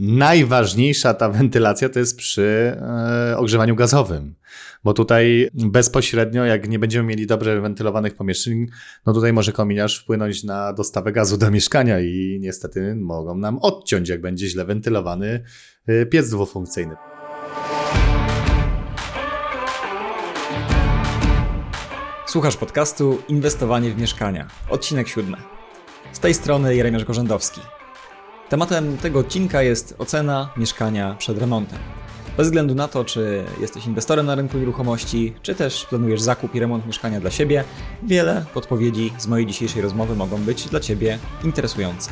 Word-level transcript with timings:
najważniejsza 0.00 1.14
ta 1.14 1.28
wentylacja 1.28 1.88
to 1.88 1.98
jest 1.98 2.16
przy 2.16 2.76
e, 3.30 3.36
ogrzewaniu 3.36 3.76
gazowym, 3.76 4.34
bo 4.84 4.94
tutaj 4.94 5.48
bezpośrednio, 5.54 6.44
jak 6.44 6.68
nie 6.68 6.78
będziemy 6.78 7.08
mieli 7.08 7.26
dobrze 7.26 7.60
wentylowanych 7.60 8.14
pomieszczeń, 8.14 8.66
no 9.06 9.12
tutaj 9.12 9.32
może 9.32 9.52
kominiarz 9.52 9.98
wpłynąć 9.98 10.44
na 10.44 10.72
dostawę 10.72 11.12
gazu 11.12 11.36
do 11.36 11.50
mieszkania 11.50 12.00
i 12.00 12.38
niestety 12.40 12.94
mogą 12.94 13.38
nam 13.38 13.58
odciąć, 13.58 14.08
jak 14.08 14.20
będzie 14.20 14.48
źle 14.48 14.64
wentylowany 14.64 15.44
e, 15.86 16.06
piec 16.06 16.30
dwufunkcyjny. 16.30 16.96
Słuchasz 22.26 22.56
podcastu 22.56 23.22
Inwestowanie 23.28 23.90
w 23.90 24.00
mieszkania, 24.00 24.48
odcinek 24.70 25.08
siódmy. 25.08 25.36
Z 26.12 26.20
tej 26.20 26.34
strony 26.34 26.76
Jeremiasz 26.76 27.04
Gorzędowski. 27.04 27.60
Tematem 28.48 28.96
tego 28.98 29.18
odcinka 29.18 29.62
jest 29.62 29.94
ocena 29.98 30.50
mieszkania 30.56 31.14
przed 31.18 31.38
remontem. 31.38 31.78
Bez 32.36 32.46
względu 32.46 32.74
na 32.74 32.88
to, 32.88 33.04
czy 33.04 33.44
jesteś 33.60 33.86
inwestorem 33.86 34.26
na 34.26 34.34
rynku 34.34 34.58
nieruchomości, 34.58 35.34
czy 35.42 35.54
też 35.54 35.84
planujesz 35.84 36.20
zakup 36.20 36.54
i 36.54 36.60
remont 36.60 36.86
mieszkania 36.86 37.20
dla 37.20 37.30
siebie, 37.30 37.64
wiele 38.02 38.44
podpowiedzi 38.54 39.12
z 39.18 39.26
mojej 39.26 39.46
dzisiejszej 39.46 39.82
rozmowy 39.82 40.16
mogą 40.16 40.38
być 40.38 40.68
dla 40.68 40.80
Ciebie 40.80 41.18
interesujące. 41.44 42.10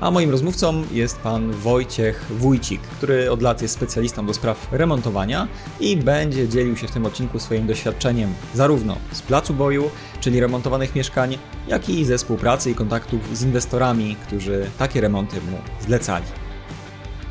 A 0.00 0.10
moim 0.10 0.30
rozmówcą 0.30 0.84
jest 0.92 1.18
pan 1.18 1.52
Wojciech 1.52 2.26
Wójcik, 2.30 2.80
który 2.80 3.30
od 3.30 3.42
lat 3.42 3.62
jest 3.62 3.74
specjalistą 3.74 4.26
do 4.26 4.34
spraw 4.34 4.68
remontowania 4.72 5.48
i 5.80 5.96
będzie 5.96 6.48
dzielił 6.48 6.76
się 6.76 6.88
w 6.88 6.90
tym 6.90 7.06
odcinku 7.06 7.38
swoim 7.38 7.66
doświadczeniem 7.66 8.34
zarówno 8.54 8.96
z 9.12 9.22
placu 9.22 9.54
boju, 9.54 9.90
czyli 10.20 10.40
remontowanych 10.40 10.94
mieszkań, 10.94 11.38
jak 11.68 11.88
i 11.88 12.04
ze 12.04 12.18
współpracy 12.18 12.70
i 12.70 12.74
kontaktów 12.74 13.36
z 13.36 13.42
inwestorami, 13.42 14.16
którzy 14.26 14.70
takie 14.78 15.00
remonty 15.00 15.36
mu 15.36 15.58
zlecali. 15.80 16.24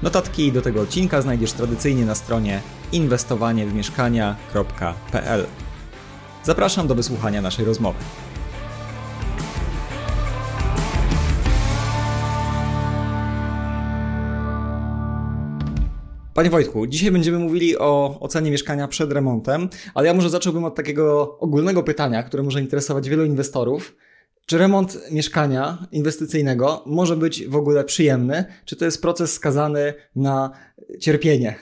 Notatki 0.03 0.51
do 0.51 0.61
tego 0.61 0.81
odcinka 0.81 1.21
znajdziesz 1.21 1.51
tradycyjnie 1.51 2.05
na 2.05 2.15
stronie 2.15 2.61
inwestowaniewmieszkania.pl. 2.91 5.45
Zapraszam 6.43 6.87
do 6.87 6.95
wysłuchania 6.95 7.41
naszej 7.41 7.65
rozmowy. 7.65 7.99
Panie 16.37 16.49
Wojtku, 16.49 16.87
dzisiaj 16.87 17.11
będziemy 17.11 17.39
mówili 17.39 17.77
o 17.77 18.19
ocenie 18.19 18.51
mieszkania 18.51 18.87
przed 18.87 19.11
remontem, 19.11 19.69
ale 19.93 20.07
ja 20.07 20.13
może 20.13 20.29
zacząłbym 20.29 20.65
od 20.65 20.75
takiego 20.75 21.37
ogólnego 21.39 21.83
pytania, 21.83 22.23
które 22.23 22.43
może 22.43 22.61
interesować 22.61 23.09
wielu 23.09 23.25
inwestorów. 23.25 23.95
Czy 24.45 24.57
remont 24.57 25.11
mieszkania 25.11 25.87
inwestycyjnego 25.91 26.83
może 26.85 27.17
być 27.17 27.47
w 27.47 27.55
ogóle 27.55 27.83
przyjemny? 27.83 28.45
Czy 28.65 28.75
to 28.75 28.85
jest 28.85 29.01
proces 29.01 29.33
skazany 29.33 29.93
na 30.15 30.51
cierpienie? 30.99 31.55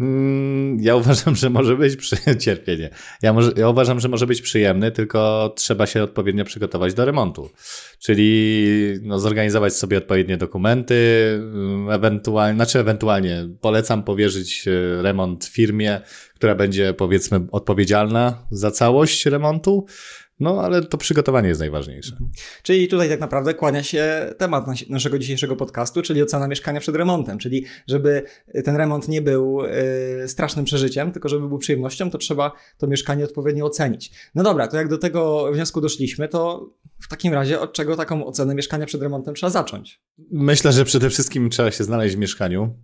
Mm, 0.00 0.78
ja 0.80 0.96
uważam, 0.96 1.36
że 1.36 1.50
może 1.50 1.76
być 1.76 1.96
przy... 1.96 2.16
cierpienie. 2.44 2.90
Ja, 3.22 3.32
może... 3.32 3.52
ja 3.56 3.68
uważam, 3.68 4.00
że 4.00 4.08
może 4.08 4.26
być 4.26 4.42
przyjemny, 4.42 4.90
tylko 4.90 5.52
trzeba 5.56 5.86
się 5.86 6.02
odpowiednio 6.02 6.44
przygotować 6.44 6.94
do 6.94 7.04
remontu. 7.04 7.50
Czyli 7.98 8.64
no, 9.02 9.18
zorganizować 9.18 9.76
sobie 9.76 9.98
odpowiednie 9.98 10.36
dokumenty, 10.36 10.94
mm, 11.34 11.90
ewentualnie, 11.90 12.56
znaczy 12.56 12.78
ewentualnie 12.78 13.48
polecam 13.60 14.02
powierzyć 14.02 14.68
e, 14.68 15.02
remont 15.02 15.44
firmie, 15.44 16.00
która 16.34 16.54
będzie 16.54 16.94
powiedzmy 16.94 17.40
odpowiedzialna 17.52 18.46
za 18.50 18.70
całość 18.70 19.26
remontu. 19.26 19.86
No, 20.42 20.60
ale 20.62 20.82
to 20.82 20.98
przygotowanie 20.98 21.48
jest 21.48 21.60
najważniejsze. 21.60 22.12
Mhm. 22.12 22.30
Czyli 22.62 22.88
tutaj 22.88 23.08
tak 23.08 23.20
naprawdę 23.20 23.54
kłania 23.54 23.82
się 23.82 24.34
temat 24.38 24.64
naszego 24.88 25.18
dzisiejszego 25.18 25.56
podcastu, 25.56 26.02
czyli 26.02 26.22
ocena 26.22 26.48
mieszkania 26.48 26.80
przed 26.80 26.96
remontem. 26.96 27.38
Czyli 27.38 27.64
żeby 27.86 28.22
ten 28.64 28.76
remont 28.76 29.08
nie 29.08 29.22
był 29.22 29.58
yy, 30.20 30.28
strasznym 30.28 30.64
przeżyciem, 30.64 31.12
tylko 31.12 31.28
żeby 31.28 31.48
był 31.48 31.58
przyjemnością, 31.58 32.10
to 32.10 32.18
trzeba 32.18 32.52
to 32.78 32.86
mieszkanie 32.86 33.24
odpowiednio 33.24 33.66
ocenić. 33.66 34.12
No 34.34 34.42
dobra, 34.42 34.68
to 34.68 34.76
jak 34.76 34.88
do 34.88 34.98
tego 34.98 35.52
wniosku 35.52 35.80
doszliśmy, 35.80 36.28
to 36.28 36.70
w 37.00 37.08
takim 37.08 37.34
razie 37.34 37.60
od 37.60 37.72
czego 37.72 37.96
taką 37.96 38.26
ocenę 38.26 38.54
mieszkania 38.54 38.86
przed 38.86 39.02
remontem 39.02 39.34
trzeba 39.34 39.50
zacząć? 39.50 40.00
Myślę, 40.30 40.72
że 40.72 40.84
przede 40.84 41.10
wszystkim 41.10 41.50
trzeba 41.50 41.70
się 41.70 41.84
znaleźć 41.84 42.16
w 42.16 42.18
mieszkaniu. 42.18 42.74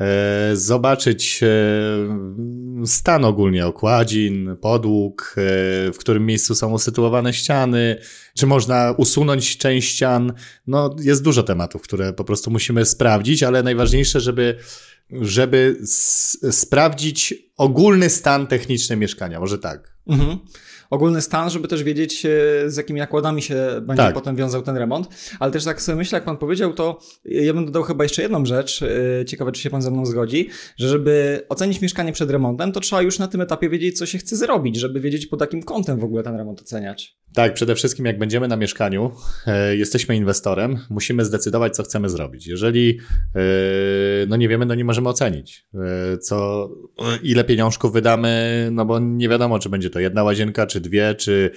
E, 0.00 0.50
zobaczyć 0.56 1.40
e, 1.42 1.46
stan 2.86 3.24
ogólnie 3.24 3.66
okładzin, 3.66 4.56
podłóg, 4.60 5.34
e, 5.36 5.42
w 5.92 5.96
którym 5.98 6.26
miejscu 6.26 6.54
są 6.54 6.72
usytuowane 6.72 7.32
ściany, 7.32 8.00
czy 8.34 8.46
można 8.46 8.94
usunąć 8.96 9.58
część 9.58 9.94
ścian. 9.94 10.32
No, 10.66 10.96
jest 11.00 11.22
dużo 11.22 11.42
tematów, 11.42 11.82
które 11.82 12.12
po 12.12 12.24
prostu 12.24 12.50
musimy 12.50 12.84
sprawdzić, 12.84 13.42
ale 13.42 13.62
najważniejsze, 13.62 14.20
żeby, 14.20 14.58
żeby 15.10 15.76
sprawdzić 16.50 17.34
ogólny 17.56 18.10
stan 18.10 18.46
techniczny 18.46 18.96
mieszkania. 18.96 19.40
Może 19.40 19.58
tak. 19.58 19.96
Mhm 20.06 20.38
ogólny 20.90 21.22
stan, 21.22 21.50
żeby 21.50 21.68
też 21.68 21.82
wiedzieć, 21.82 22.26
e, 22.26 22.30
z 22.70 22.76
jakimi 22.76 23.00
nakładami 23.00 23.42
się 23.42 23.66
będzie 23.82 24.02
tak. 24.02 24.14
potem 24.14 24.36
wiązał 24.36 24.62
ten 24.62 24.76
remont. 24.76 25.08
Ale 25.40 25.52
też 25.52 25.64
tak 25.64 25.82
sobie 25.82 25.96
myślę, 25.96 26.16
jak 26.16 26.24
pan 26.24 26.36
powiedział, 26.36 26.72
to 26.72 26.98
ja 27.24 27.54
bym 27.54 27.66
dodał 27.66 27.82
chyba 27.82 28.04
jeszcze 28.04 28.22
jedną 28.22 28.46
rzecz, 28.46 28.82
e, 28.82 29.24
ciekawe, 29.24 29.52
czy 29.52 29.62
się 29.62 29.70
pan 29.70 29.82
ze 29.82 29.90
mną 29.90 30.06
zgodzi, 30.06 30.48
że 30.76 30.88
żeby 30.88 31.44
ocenić 31.48 31.80
mieszkanie 31.80 32.12
przed 32.12 32.30
remontem, 32.30 32.72
to 32.72 32.80
trzeba 32.80 33.02
już 33.02 33.18
na 33.18 33.28
tym 33.28 33.40
etapie 33.40 33.68
wiedzieć, 33.68 33.98
co 33.98 34.06
się 34.06 34.18
chce 34.18 34.36
zrobić, 34.36 34.76
żeby 34.76 35.00
wiedzieć 35.00 35.26
pod 35.26 35.40
jakim 35.40 35.62
kątem 35.62 35.98
w 36.00 36.04
ogóle 36.04 36.22
ten 36.22 36.36
remont 36.36 36.60
oceniać. 36.60 37.18
Tak, 37.34 37.54
przede 37.54 37.74
wszystkim 37.74 38.06
jak 38.06 38.18
będziemy 38.18 38.48
na 38.48 38.56
mieszkaniu, 38.56 39.12
e, 39.46 39.76
jesteśmy 39.76 40.16
inwestorem, 40.16 40.78
musimy 40.90 41.24
zdecydować, 41.24 41.76
co 41.76 41.82
chcemy 41.82 42.08
zrobić. 42.08 42.46
Jeżeli 42.46 42.98
e, 43.34 43.40
no 44.28 44.36
nie 44.36 44.48
wiemy, 44.48 44.66
no 44.66 44.74
nie 44.74 44.84
możemy 44.84 45.08
ocenić, 45.08 45.66
e, 45.74 46.18
co, 46.18 46.68
ile 47.22 47.44
pieniążków 47.44 47.92
wydamy, 47.92 48.68
no 48.72 48.84
bo 48.84 48.98
nie 48.98 49.28
wiadomo, 49.28 49.58
czy 49.58 49.68
będzie 49.68 49.90
to 49.90 50.00
jedna 50.00 50.24
łazienka, 50.24 50.66
czy 50.66 50.80
dwie, 50.80 51.14
czy 51.14 51.50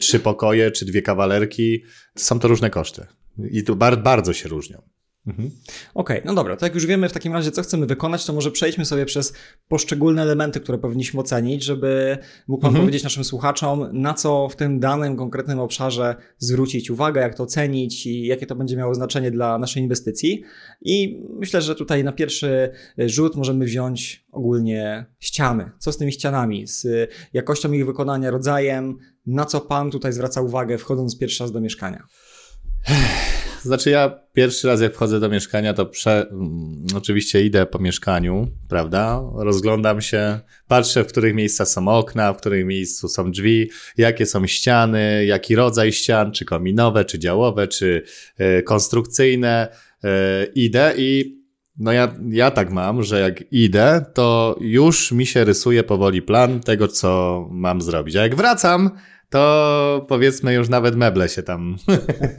trzy 0.00 0.20
pokoje, 0.20 0.70
czy 0.70 0.84
dwie 0.84 1.02
kawalerki. 1.02 1.84
Są 2.16 2.38
to 2.38 2.48
różne 2.48 2.70
koszty 2.70 3.06
i 3.50 3.62
bar 3.62 4.02
bardzo 4.02 4.32
się 4.32 4.48
różnią. 4.48 4.82
Mhm. 5.26 5.50
Okej, 5.94 6.18
okay, 6.18 6.22
no 6.26 6.34
dobra, 6.34 6.56
to 6.56 6.66
jak 6.66 6.74
już 6.74 6.86
wiemy 6.86 7.08
w 7.08 7.12
takim 7.12 7.32
razie, 7.32 7.50
co 7.50 7.62
chcemy 7.62 7.86
wykonać, 7.86 8.26
to 8.26 8.32
może 8.32 8.50
przejdźmy 8.50 8.84
sobie 8.84 9.06
przez 9.06 9.34
poszczególne 9.68 10.22
elementy, 10.22 10.60
które 10.60 10.78
powinniśmy 10.78 11.20
ocenić, 11.20 11.64
żeby 11.64 12.18
mógł 12.48 12.62
Pan 12.62 12.68
mhm. 12.68 12.82
powiedzieć 12.82 13.04
naszym 13.04 13.24
słuchaczom, 13.24 13.88
na 13.92 14.14
co 14.14 14.48
w 14.48 14.56
tym 14.56 14.80
danym, 14.80 15.16
konkretnym 15.16 15.60
obszarze 15.60 16.16
zwrócić 16.38 16.90
uwagę, 16.90 17.20
jak 17.20 17.34
to 17.34 17.42
ocenić 17.42 18.06
i 18.06 18.26
jakie 18.26 18.46
to 18.46 18.56
będzie 18.56 18.76
miało 18.76 18.94
znaczenie 18.94 19.30
dla 19.30 19.58
naszej 19.58 19.82
inwestycji. 19.82 20.42
I 20.80 21.22
myślę, 21.38 21.62
że 21.62 21.74
tutaj 21.74 22.04
na 22.04 22.12
pierwszy 22.12 22.70
rzut 22.98 23.36
możemy 23.36 23.64
wziąć 23.64 24.26
ogólnie 24.32 25.06
ściany. 25.20 25.70
Co 25.78 25.92
z 25.92 25.96
tymi 25.96 26.12
ścianami, 26.12 26.66
z 26.66 27.10
jakością 27.32 27.72
ich 27.72 27.86
wykonania, 27.86 28.30
rodzajem, 28.30 28.98
na 29.26 29.44
co 29.44 29.60
Pan 29.60 29.90
tutaj 29.90 30.12
zwraca 30.12 30.40
uwagę, 30.40 30.78
wchodząc 30.78 31.18
pierwszy 31.18 31.44
raz 31.44 31.52
do 31.52 31.60
mieszkania? 31.60 32.06
Znaczy 33.64 33.90
ja 33.90 34.20
pierwszy 34.32 34.68
raz 34.68 34.80
jak 34.80 34.94
wchodzę 34.94 35.20
do 35.20 35.28
mieszkania, 35.28 35.74
to 35.74 35.86
prze... 35.86 36.26
Mm, 36.30 36.86
oczywiście 36.96 37.44
idę 37.44 37.66
po 37.66 37.78
mieszkaniu, 37.78 38.48
prawda? 38.68 39.22
Rozglądam 39.34 40.00
się, 40.00 40.40
patrzę 40.68 41.04
w 41.04 41.06
których 41.06 41.34
miejscach 41.34 41.68
są 41.68 41.88
okna, 41.88 42.32
w 42.32 42.36
których 42.36 42.66
miejscu 42.66 43.08
są 43.08 43.30
drzwi, 43.30 43.70
jakie 43.96 44.26
są 44.26 44.46
ściany, 44.46 45.24
jaki 45.24 45.54
rodzaj 45.54 45.92
ścian, 45.92 46.32
czy 46.32 46.44
kominowe, 46.44 47.04
czy 47.04 47.18
działowe, 47.18 47.68
czy 47.68 48.02
y, 48.40 48.62
konstrukcyjne. 48.62 49.68
Y, 50.04 50.08
idę 50.54 50.94
i 50.96 51.44
no 51.78 51.92
ja, 51.92 52.14
ja 52.28 52.50
tak 52.50 52.70
mam, 52.70 53.02
że 53.02 53.20
jak 53.20 53.52
idę, 53.52 54.04
to 54.14 54.56
już 54.60 55.12
mi 55.12 55.26
się 55.26 55.44
rysuje 55.44 55.82
powoli 55.82 56.22
plan 56.22 56.60
tego, 56.60 56.88
co 56.88 57.48
mam 57.50 57.82
zrobić. 57.82 58.16
A 58.16 58.22
jak 58.22 58.34
wracam, 58.34 58.90
to 59.34 60.06
powiedzmy 60.08 60.54
już 60.54 60.68
nawet 60.68 60.96
meble 60.96 61.28
się 61.28 61.42
tam 61.42 61.76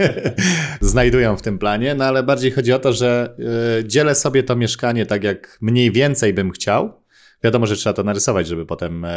znajdują 0.81 1.37
w 1.37 1.41
tym 1.41 1.59
planie, 1.59 1.95
no 1.95 2.05
ale 2.05 2.23
bardziej 2.23 2.51
chodzi 2.51 2.73
o 2.73 2.79
to, 2.79 2.93
że 2.93 3.35
y, 3.79 3.87
dzielę 3.87 4.15
sobie 4.15 4.43
to 4.43 4.55
mieszkanie 4.55 5.05
tak 5.05 5.23
jak 5.23 5.57
mniej 5.61 5.91
więcej 5.91 6.33
bym 6.33 6.51
chciał. 6.51 7.01
Wiadomo, 7.43 7.65
że 7.65 7.75
trzeba 7.75 7.93
to 7.93 8.03
narysować, 8.03 8.47
żeby 8.47 8.65
potem 8.65 9.05
e, 9.05 9.13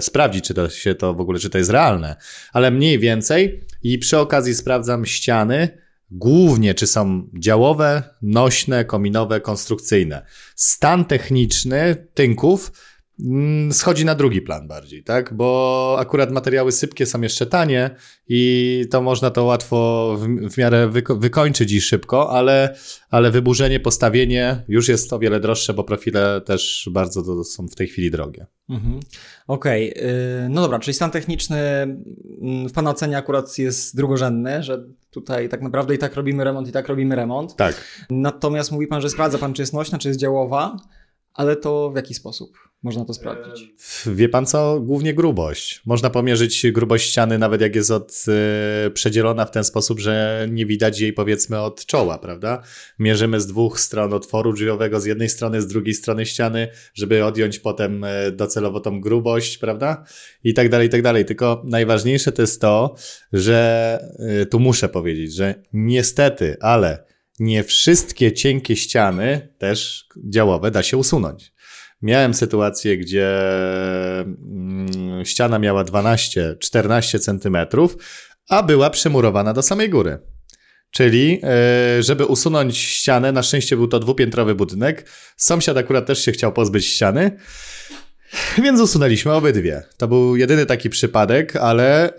sprawdzić, 0.00 0.44
czy 0.44 0.54
to 0.54 0.68
się 0.68 0.94
to 0.94 1.14
w 1.14 1.20
ogóle, 1.20 1.38
czy 1.38 1.50
to 1.50 1.58
jest 1.58 1.70
realne, 1.70 2.16
ale 2.52 2.70
mniej 2.70 2.98
więcej 2.98 3.60
i 3.82 3.98
przy 3.98 4.18
okazji 4.18 4.54
sprawdzam 4.54 5.06
ściany, 5.06 5.68
głównie 6.10 6.74
czy 6.74 6.86
są 6.86 7.28
działowe, 7.38 8.02
nośne, 8.22 8.84
kominowe, 8.84 9.40
konstrukcyjne. 9.40 10.26
Stan 10.56 11.04
techniczny 11.04 12.06
tynków 12.14 12.72
schodzi 13.72 14.04
na 14.04 14.14
drugi 14.14 14.42
plan 14.42 14.68
bardziej, 14.68 15.04
tak? 15.04 15.34
Bo 15.34 15.96
akurat 15.98 16.30
materiały 16.30 16.72
sypkie 16.72 17.06
są 17.06 17.20
jeszcze 17.20 17.46
tanie 17.46 17.90
i 18.28 18.84
to 18.90 19.02
można 19.02 19.30
to 19.30 19.44
łatwo 19.44 20.16
w, 20.18 20.50
w 20.54 20.58
miarę 20.58 20.88
wyko 20.88 21.16
wykończyć 21.16 21.72
i 21.72 21.80
szybko, 21.80 22.30
ale, 22.30 22.76
ale 23.10 23.30
wyburzenie, 23.30 23.80
postawienie 23.80 24.64
już 24.68 24.88
jest 24.88 25.12
o 25.12 25.18
wiele 25.18 25.40
droższe, 25.40 25.74
bo 25.74 25.84
profile 25.84 26.40
też 26.40 26.88
bardzo 26.92 27.44
są 27.44 27.68
w 27.68 27.74
tej 27.74 27.86
chwili 27.86 28.10
drogie. 28.10 28.46
Mhm. 28.68 29.00
Okej, 29.46 29.94
okay. 29.94 30.48
no 30.48 30.60
dobra, 30.60 30.78
czyli 30.78 30.94
stan 30.94 31.10
techniczny 31.10 31.58
mm, 31.58 32.68
w 32.68 32.72
Pana 32.72 32.90
ocenie 32.90 33.16
akurat 33.16 33.58
jest 33.58 33.96
drugorzędny, 33.96 34.62
że 34.62 34.84
tutaj 35.10 35.48
tak 35.48 35.62
naprawdę 35.62 35.94
i 35.94 35.98
tak 35.98 36.14
robimy 36.14 36.44
remont, 36.44 36.68
i 36.68 36.72
tak 36.72 36.88
robimy 36.88 37.16
remont. 37.16 37.56
Tak. 37.56 38.06
Natomiast 38.10 38.72
mówi 38.72 38.86
Pan, 38.86 39.00
że 39.00 39.10
sprawdza 39.10 39.38
Pan, 39.38 39.54
czy 39.54 39.62
jest 39.62 39.72
nośna, 39.72 39.98
czy 39.98 40.08
jest 40.08 40.20
działowa, 40.20 40.76
ale 41.34 41.56
to 41.56 41.90
w 41.90 41.96
jaki 41.96 42.14
sposób? 42.14 42.67
Można 42.82 43.04
to 43.04 43.14
sprawdzić. 43.14 43.74
Wie 44.06 44.28
pan 44.28 44.46
co? 44.46 44.80
Głównie 44.80 45.14
grubość. 45.14 45.82
Można 45.86 46.10
pomierzyć 46.10 46.66
grubość 46.72 47.10
ściany, 47.10 47.38
nawet 47.38 47.60
jak 47.60 47.74
jest 47.74 47.90
od, 47.90 48.24
y, 48.86 48.90
przedzielona 48.90 49.44
w 49.44 49.50
ten 49.50 49.64
sposób, 49.64 50.00
że 50.00 50.46
nie 50.50 50.66
widać 50.66 51.00
jej 51.00 51.12
powiedzmy 51.12 51.60
od 51.60 51.86
czoła, 51.86 52.18
prawda? 52.18 52.62
Mierzymy 52.98 53.40
z 53.40 53.46
dwóch 53.46 53.80
stron 53.80 54.12
otworu 54.12 54.52
drzwiowego, 54.52 55.00
z 55.00 55.04
jednej 55.04 55.28
strony, 55.28 55.62
z 55.62 55.66
drugiej 55.66 55.94
strony 55.94 56.26
ściany, 56.26 56.68
żeby 56.94 57.24
odjąć 57.24 57.58
potem 57.58 58.04
e, 58.04 58.32
docelowo 58.32 58.80
tą 58.80 59.00
grubość, 59.00 59.58
prawda? 59.58 60.04
I 60.44 60.54
tak 60.54 60.68
dalej, 60.68 60.86
i 60.86 60.90
tak 60.90 61.02
dalej. 61.02 61.24
Tylko 61.24 61.62
najważniejsze 61.66 62.32
to 62.32 62.42
jest 62.42 62.60
to, 62.60 62.94
że 63.32 63.98
y, 64.42 64.46
tu 64.46 64.60
muszę 64.60 64.88
powiedzieć, 64.88 65.34
że 65.34 65.62
niestety, 65.72 66.56
ale 66.60 67.04
nie 67.38 67.64
wszystkie 67.64 68.32
cienkie 68.32 68.76
ściany, 68.76 69.54
też 69.58 70.06
działowe, 70.28 70.70
da 70.70 70.82
się 70.82 70.96
usunąć. 70.96 71.52
Miałem 72.02 72.34
sytuację, 72.34 72.98
gdzie 72.98 73.40
mm, 74.20 75.24
ściana 75.24 75.58
miała 75.58 75.84
12-14 75.84 77.18
centymetrów, 77.18 77.96
a 78.48 78.62
była 78.62 78.90
przemurowana 78.90 79.52
do 79.52 79.62
samej 79.62 79.90
góry. 79.90 80.18
Czyli, 80.90 81.40
e, 81.42 82.02
żeby 82.02 82.26
usunąć 82.26 82.78
ścianę, 82.78 83.32
na 83.32 83.42
szczęście 83.42 83.76
był 83.76 83.88
to 83.88 84.00
dwupiętrowy 84.00 84.54
budynek. 84.54 85.10
Sąsiad 85.36 85.76
akurat 85.76 86.06
też 86.06 86.24
się 86.24 86.32
chciał 86.32 86.52
pozbyć 86.52 86.86
ściany. 86.86 87.38
Więc 88.64 88.80
usunęliśmy 88.80 89.32
obydwie. 89.32 89.82
To 89.96 90.08
był 90.08 90.36
jedyny 90.36 90.66
taki 90.66 90.90
przypadek, 90.90 91.56
ale 91.56 92.12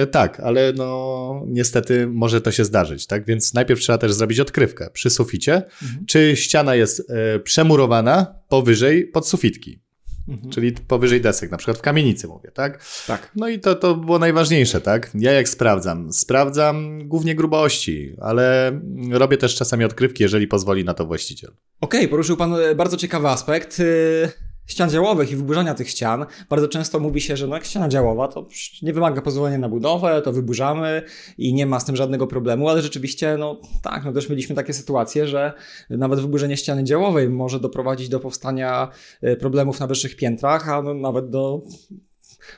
yy, 0.00 0.06
tak, 0.06 0.40
ale 0.40 0.72
no 0.72 1.42
niestety 1.46 2.06
może 2.06 2.40
to 2.40 2.52
się 2.52 2.64
zdarzyć, 2.64 3.06
tak? 3.06 3.26
Więc 3.26 3.54
najpierw 3.54 3.80
trzeba 3.80 3.98
też 3.98 4.12
zrobić 4.12 4.40
odkrywkę 4.40 4.90
przy 4.92 5.10
suficie, 5.10 5.54
mhm. 5.82 6.06
czy 6.06 6.36
ściana 6.36 6.74
jest 6.74 7.08
yy, 7.08 7.40
przemurowana 7.40 8.34
powyżej 8.48 9.06
podsufitki. 9.06 9.86
Mhm. 10.28 10.52
Czyli 10.52 10.72
powyżej 10.72 11.20
desek, 11.20 11.50
na 11.50 11.56
przykład 11.56 11.78
w 11.78 11.82
kamienicy 11.82 12.28
mówię, 12.28 12.50
tak? 12.54 12.84
Tak. 13.06 13.30
No 13.36 13.48
i 13.48 13.60
to, 13.60 13.74
to 13.74 13.94
było 13.94 14.18
najważniejsze, 14.18 14.80
tak? 14.80 15.10
Ja 15.14 15.32
jak 15.32 15.48
sprawdzam? 15.48 16.12
Sprawdzam 16.12 17.08
głównie 17.08 17.34
grubości, 17.34 18.16
ale 18.20 18.80
robię 19.10 19.36
też 19.36 19.54
czasami 19.54 19.84
odkrywki, 19.84 20.22
jeżeli 20.22 20.46
pozwoli 20.46 20.84
na 20.84 20.94
to 20.94 21.06
właściciel. 21.06 21.50
Okej, 21.80 22.00
okay, 22.00 22.08
poruszył 22.08 22.36
Pan 22.36 22.54
e, 22.54 22.74
bardzo 22.74 22.96
ciekawy 22.96 23.28
aspekt. 23.28 23.80
Y, 23.80 24.32
ścian 24.66 24.90
działowych 24.90 25.30
i 25.30 25.36
wyburzania 25.36 25.74
tych 25.74 25.90
ścian, 25.90 26.26
bardzo 26.48 26.68
często 26.68 27.00
mówi 27.00 27.20
się, 27.20 27.36
że 27.36 27.46
no 27.46 27.54
jak 27.54 27.64
ściana 27.64 27.88
działowa, 27.88 28.28
to 28.28 28.48
nie 28.82 28.92
wymaga 28.92 29.22
pozwolenia 29.22 29.58
na 29.58 29.68
budowę, 29.68 30.22
to 30.22 30.32
wyburzamy 30.32 31.02
i 31.38 31.54
nie 31.54 31.66
ma 31.66 31.80
z 31.80 31.84
tym 31.84 31.96
żadnego 31.96 32.26
problemu, 32.26 32.68
ale 32.68 32.82
rzeczywiście, 32.82 33.36
no 33.38 33.60
tak, 33.82 34.04
no 34.04 34.12
też 34.12 34.28
mieliśmy 34.28 34.54
takie 34.54 34.72
sytuacje, 34.72 35.26
że 35.26 35.52
nawet 35.90 36.20
wyburzenie 36.20 36.56
ściany 36.56 36.84
działowej 36.84 37.28
może 37.28 37.60
doprowadzić 37.60 38.08
do 38.08 38.20
powstania 38.20 38.88
e, 39.22 39.36
problemów 39.36 39.80
na 39.80 39.86
wyższych 39.86 40.16
piętrach, 40.16 40.68
a 40.68 40.82
no 40.82 40.94
nawet 40.94 41.30
do 41.30 41.62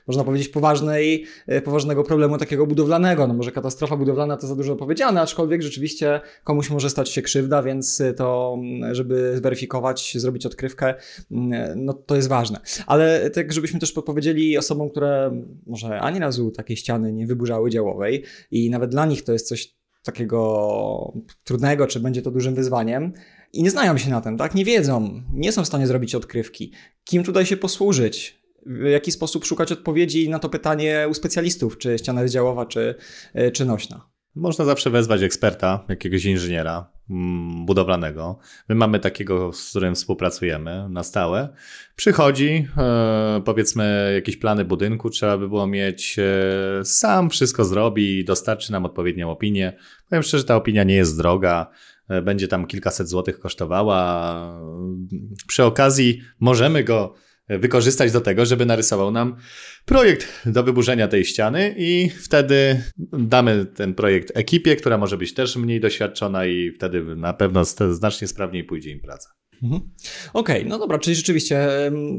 można 0.07 0.25
powiedzieć, 0.25 0.49
poważnej, 0.49 1.25
e, 1.47 1.63
poważnego 1.63 2.05
problemu 2.05 2.39
takiego 2.39 2.67
budowlanego. 2.67 3.27
No 3.27 3.35
może 3.35 3.53
katastrofa 3.53 3.97
budowlana 3.97 4.37
to 4.37 4.47
za 4.47 4.57
dużo 4.57 4.77
powiedziane, 4.77 5.21
aczkolwiek 5.21 5.63
rzeczywiście 5.63 6.21
komuś 6.45 6.71
może 6.71 6.91
stać 6.91 7.09
się 7.09 7.23
krzywda, 7.23 7.63
więc 7.63 8.03
to, 8.17 8.57
mm, 8.59 8.95
żeby 8.95 9.37
zweryfikować, 9.37 10.13
zrobić 10.17 10.47
odkrywkę, 10.47 10.95
mm, 11.31 11.85
no 11.85 11.93
to 11.93 12.17
jest 12.17 12.29
ważne. 12.29 12.61
Ale 12.87 13.31
tak, 13.31 13.53
żebyśmy 13.53 13.81
też 13.81 13.93
podpowiedzieli 13.93 14.59
osobom, 14.59 14.91
które 14.91 15.43
może 15.67 16.01
ani 16.01 16.19
razu 16.19 16.51
takiej 16.51 16.77
ściany 16.77 17.13
nie 17.13 17.27
wyburzały 17.27 17.71
działowej 17.71 18.25
i 18.51 18.71
nawet 18.71 18.91
dla 18.91 19.07
nich 19.07 19.25
to 19.25 19.33
jest 19.33 19.49
coś 19.49 19.79
takiego 20.03 21.13
trudnego, 21.45 21.87
czy 21.87 22.01
będzie 22.01 22.23
to 22.23 22.31
dużym 22.31 22.55
wyzwaniem, 22.55 23.13
i 23.53 23.63
nie 23.63 23.71
znają 23.71 23.99
się 23.99 24.11
na 24.11 24.21
tym, 24.21 24.37
tak? 24.37 24.55
Nie 24.55 24.65
wiedzą, 24.65 25.23
nie 25.33 25.53
są 25.53 25.65
w 25.65 25.67
stanie 25.67 25.87
zrobić 25.87 26.15
odkrywki. 26.15 26.73
Kim 27.05 27.25
tutaj 27.25 27.47
się 27.47 27.57
posłużyć? 27.57 28.38
W 28.67 28.85
jaki 28.85 29.13
sposób 29.13 29.45
szukać 29.45 29.73
odpowiedzi 29.73 30.29
na 30.29 30.39
to 30.39 30.49
pytanie 30.49 31.07
u 31.11 31.15
specjalistów, 31.15 31.79
czy 31.79 31.99
ściana 31.99 32.23
jest 32.23 32.35
działowa, 32.35 32.67
czy, 32.67 32.95
e, 33.35 33.51
czy 33.51 33.65
nośna? 33.65 34.09
Można 34.35 34.65
zawsze 34.65 34.91
wezwać 34.91 35.23
eksperta, 35.23 35.85
jakiegoś 35.89 36.25
inżyniera 36.25 36.91
mm, 37.11 37.67
budowlanego. 37.67 38.39
My 38.69 38.75
mamy 38.75 39.01
takiego, 39.01 39.53
z 39.53 39.71
którym 39.71 39.95
współpracujemy 39.95 40.89
na 40.91 41.03
stałe. 41.03 41.49
Przychodzi, 41.97 42.69
e, 42.79 43.43
powiedzmy, 43.45 44.13
jakieś 44.15 44.37
plany 44.37 44.65
budynku, 44.65 45.11
trzeba 45.11 45.39
by 45.39 45.49
było 45.49 45.67
mieć, 45.67 46.17
e, 46.19 46.85
sam 46.85 47.31
wszystko 47.31 47.65
zrobi 47.65 48.25
dostarczy 48.25 48.73
nam 48.73 48.85
odpowiednią 48.85 49.31
opinię. 49.31 49.73
Powiem 50.09 50.23
szczerze, 50.23 50.45
ta 50.45 50.57
opinia 50.57 50.85
nie 50.85 50.95
jest 50.95 51.19
droga 51.19 51.71
będzie 52.23 52.49
tam 52.49 52.67
kilkaset 52.67 53.09
złotych 53.09 53.39
kosztowała. 53.41 54.61
Przy 55.47 55.65
okazji 55.65 56.21
możemy 56.41 56.85
go 56.85 57.15
wykorzystać 57.49 58.13
do 58.13 58.21
tego, 58.21 58.47
żeby 58.47 58.67
narysował 58.67 59.11
nam 59.11 59.37
projekt 59.85 60.43
do 60.47 60.63
wyburzenia 60.63 61.09
tej 61.09 61.25
ściany 61.25 61.75
i 61.79 62.11
wtedy 62.11 62.83
damy 63.13 63.67
ten 63.67 63.95
projekt 63.95 64.33
ekipie, 64.35 64.77
która 64.77 64.99
może 64.99 65.17
być 65.17 65.35
też 65.35 65.57
mniej 65.57 65.81
doświadczona 65.81 66.47
i 66.47 66.71
wtedy 66.71 67.17
na 67.17 67.33
pewno 67.33 67.65
znacznie 67.91 68.29
sprawniej 68.29 68.65
pójdzie 68.65 68.91
im 68.91 69.01
praca. 69.01 69.31
Mhm. 69.63 69.81
Okej, 70.33 70.57
okay, 70.57 70.69
no 70.69 70.79
dobra, 70.79 70.99
czyli 70.99 71.17
rzeczywiście 71.17 71.69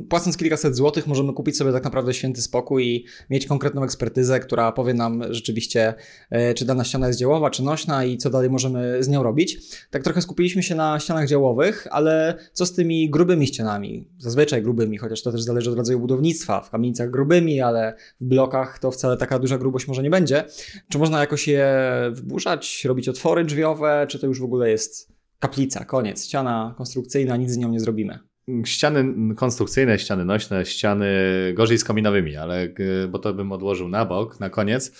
płacąc 0.10 0.38
kilkaset 0.38 0.76
złotych 0.76 1.08
możemy 1.08 1.34
kupić 1.34 1.58
sobie 1.58 1.72
tak 1.72 1.84
naprawdę 1.84 2.14
święty 2.14 2.42
spokój 2.42 2.88
i 2.88 3.06
mieć 3.30 3.46
konkretną 3.46 3.84
ekspertyzę, 3.84 4.40
która 4.40 4.72
powie 4.72 4.94
nam 4.94 5.24
rzeczywiście, 5.30 5.94
e, 6.30 6.54
czy 6.54 6.66
dana 6.66 6.84
ściana 6.84 7.08
jest 7.08 7.20
działowa, 7.20 7.50
czy 7.50 7.64
nośna 7.64 8.06
i 8.06 8.18
co 8.18 8.30
dalej 8.30 8.50
możemy 8.50 9.04
z 9.04 9.08
nią 9.08 9.24
robić. 9.24 9.58
Tak 9.92 10.04
trochę 10.04 10.22
skupiliśmy 10.22 10.64
się 10.64 10.76
na 10.76 11.00
ścianach 11.00 11.28
działowych, 11.28 11.88
ale 11.92 12.38
co 12.54 12.66
z 12.66 12.74
tymi 12.74 13.10
grubymi 13.10 13.48
ścianami? 13.48 14.08
Zazwyczaj 14.18 14.62
grubymi, 14.62 14.98
chociaż 14.98 15.22
to 15.22 15.32
też 15.32 15.42
zależy 15.42 15.70
od 15.70 15.78
rodzaju 15.78 16.00
budownictwa. 16.00 16.62
W 16.62 16.70
kamienicach 16.70 17.10
grubymi, 17.10 17.62
ale 17.62 17.96
w 18.22 18.26
blokach 18.26 18.80
to 18.80 18.92
wcale 18.92 19.18
taka 19.18 19.40
duża 19.40 19.58
grubość 19.58 19.88
może 19.88 20.04
nie 20.04 20.10
będzie. 20.10 20.44
Czy 20.90 20.98
można 20.98 21.20
jakoś 21.20 21.48
je 21.48 21.70
wyburzać, 22.12 22.86
robić 22.86 23.10
otwory 23.10 23.46
drzwiowe, 23.46 24.06
czy 24.10 24.20
to 24.20 24.28
już 24.28 24.40
w 24.40 24.44
ogóle 24.44 24.70
jest 24.70 25.19
kaplica, 25.40 25.86
koniec, 25.86 26.26
ściana 26.26 26.74
konstrukcyjna, 26.78 27.38
nic 27.38 27.52
z 27.52 27.58
nią 27.58 27.70
nie 27.70 27.80
zrobimy. 27.80 28.20
Ściany 28.66 29.36
konstrukcyjne, 29.36 30.00
ściany 30.00 30.26
nośne, 30.26 30.66
ściany 30.66 31.08
gorzej 31.54 31.78
z 31.78 31.84
kominowymi, 31.84 32.36
ale 32.36 32.74
bo 33.10 33.20
to 33.20 33.34
bym 33.34 33.52
odłożył 33.52 33.90
na 33.90 34.06
bok, 34.06 34.40
na 34.40 34.50
koniec. 34.50 34.92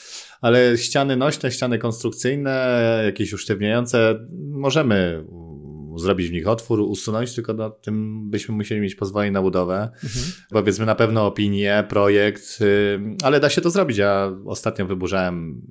Ale 0.42 0.78
ściany 0.78 1.18
nośne, 1.18 1.52
ściany 1.52 1.78
konstrukcyjne, 1.78 3.02
jakieś 3.06 3.34
usztywniające, 3.34 4.20
możemy 4.52 5.26
zrobić 5.96 6.30
w 6.30 6.32
nich 6.32 6.48
otwór, 6.48 6.80
usunąć, 6.80 7.36
tylko 7.36 7.54
na 7.54 7.70
tym 7.70 8.30
byśmy 8.30 8.56
musieli 8.56 8.82
mieć 8.82 8.96
pozwolenie 8.96 9.32
na 9.32 9.42
budowę. 9.42 9.90
Mhm. 10.04 10.26
Powiedzmy 10.50 10.86
na 10.86 10.96
pewno 10.96 11.28
opinię, 11.28 11.84
projekt, 11.90 12.60
ale 13.24 13.40
da 13.40 13.50
się 13.50 13.62
to 13.62 13.70
zrobić. 13.70 13.98
Ja 13.98 14.36
ostatnio 14.46 14.86
wyburzałem 14.86 15.62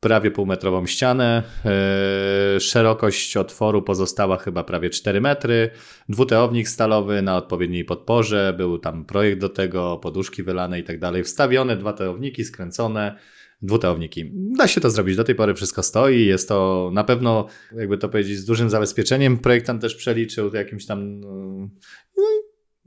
prawie 0.00 0.30
półmetrową 0.30 0.86
ścianę. 0.86 1.42
E, 1.64 2.60
szerokość 2.60 3.36
otworu 3.36 3.82
pozostała 3.82 4.36
chyba 4.36 4.64
prawie 4.64 4.90
4 4.90 5.20
metry. 5.20 5.70
Dwuteownik 6.08 6.68
stalowy 6.68 7.22
na 7.22 7.36
odpowiedniej 7.36 7.84
podporze. 7.84 8.54
Był 8.56 8.78
tam 8.78 9.04
projekt 9.04 9.40
do 9.40 9.48
tego, 9.48 9.98
poduszki 10.02 10.42
wylane 10.42 10.80
i 10.80 10.84
tak 10.84 10.98
dalej. 10.98 11.24
Wstawione 11.24 11.76
dwa 11.76 11.92
teowniki, 11.92 12.44
skręcone. 12.44 13.18
Dwuteowniki. 13.62 14.32
Da 14.34 14.68
się 14.68 14.80
to 14.80 14.90
zrobić. 14.90 15.16
Do 15.16 15.24
tej 15.24 15.34
pory 15.34 15.54
wszystko 15.54 15.82
stoi. 15.82 16.26
Jest 16.26 16.48
to 16.48 16.90
na 16.92 17.04
pewno, 17.04 17.46
jakby 17.76 17.98
to 17.98 18.08
powiedzieć, 18.08 18.38
z 18.38 18.44
dużym 18.44 18.70
zabezpieczeniem. 18.70 19.38
Projektant 19.38 19.82
też 19.82 19.94
przeliczył 19.94 20.54
jakimś 20.54 20.86
tam 20.86 21.20
no, 21.20 21.68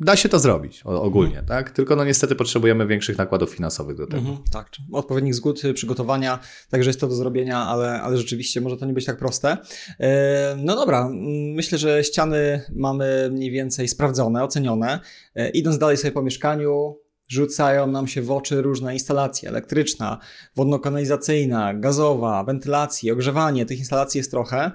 da 0.01 0.15
się 0.15 0.29
to 0.29 0.39
zrobić 0.39 0.81
ogólnie, 0.83 1.39
mhm. 1.39 1.45
tak? 1.45 1.71
Tylko 1.71 1.95
no 1.95 2.05
niestety 2.05 2.35
potrzebujemy 2.35 2.87
większych 2.87 3.17
nakładów 3.17 3.49
finansowych 3.49 3.97
do 3.97 4.07
tego. 4.07 4.17
Mhm, 4.17 4.37
tak, 4.51 4.69
odpowiednich 4.91 5.35
zgód, 5.35 5.63
y, 5.65 5.73
przygotowania, 5.73 6.39
także 6.69 6.89
jest 6.89 6.99
to 6.99 7.07
do 7.07 7.15
zrobienia, 7.15 7.57
ale, 7.57 8.01
ale 8.01 8.17
rzeczywiście 8.17 8.61
może 8.61 8.77
to 8.77 8.85
nie 8.85 8.93
być 8.93 9.05
tak 9.05 9.17
proste. 9.17 9.57
E, 9.99 10.55
no 10.57 10.75
dobra, 10.75 11.09
myślę, 11.55 11.77
że 11.77 12.03
ściany 12.03 12.61
mamy 12.75 13.29
mniej 13.31 13.51
więcej 13.51 13.87
sprawdzone, 13.87 14.43
ocenione. 14.43 14.99
E, 15.35 15.49
idąc 15.49 15.77
dalej 15.77 15.97
sobie 15.97 16.11
po 16.11 16.21
mieszkaniu, 16.21 16.97
rzucają 17.31 17.87
nam 17.87 18.07
się 18.07 18.21
w 18.21 18.31
oczy 18.31 18.61
różne 18.61 18.93
instalacje, 18.93 19.49
elektryczna, 19.49 20.17
wodno-kanalizacyjna, 20.55 21.73
gazowa, 21.73 22.43
wentylacji, 22.43 23.11
ogrzewanie, 23.11 23.65
tych 23.65 23.79
instalacji 23.79 24.17
jest 24.17 24.31
trochę, 24.31 24.71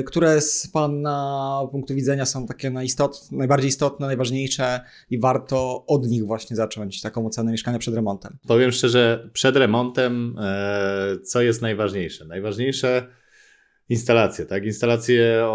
y, 0.00 0.04
które 0.04 0.40
z 0.40 0.66
Pana 0.66 1.60
punktu 1.70 1.94
widzenia 1.94 2.26
są 2.26 2.46
takie 2.46 2.72
najbardziej 3.32 3.68
istotne, 3.68 4.06
najważniejsze 4.06 4.80
i 5.10 5.18
warto 5.18 5.86
od 5.86 6.06
nich 6.06 6.26
właśnie 6.26 6.56
zacząć 6.56 7.00
taką 7.00 7.26
ocenę 7.26 7.52
mieszkania 7.52 7.78
przed 7.78 7.94
remontem. 7.94 8.38
Powiem 8.46 8.72
szczerze, 8.72 9.30
przed 9.32 9.56
remontem 9.56 10.36
e, 10.38 11.16
co 11.24 11.42
jest 11.42 11.62
najważniejsze? 11.62 12.24
Najważniejsze 12.24 13.06
instalację, 13.88 14.46
tak? 14.46 14.64
Instalację 14.64 15.48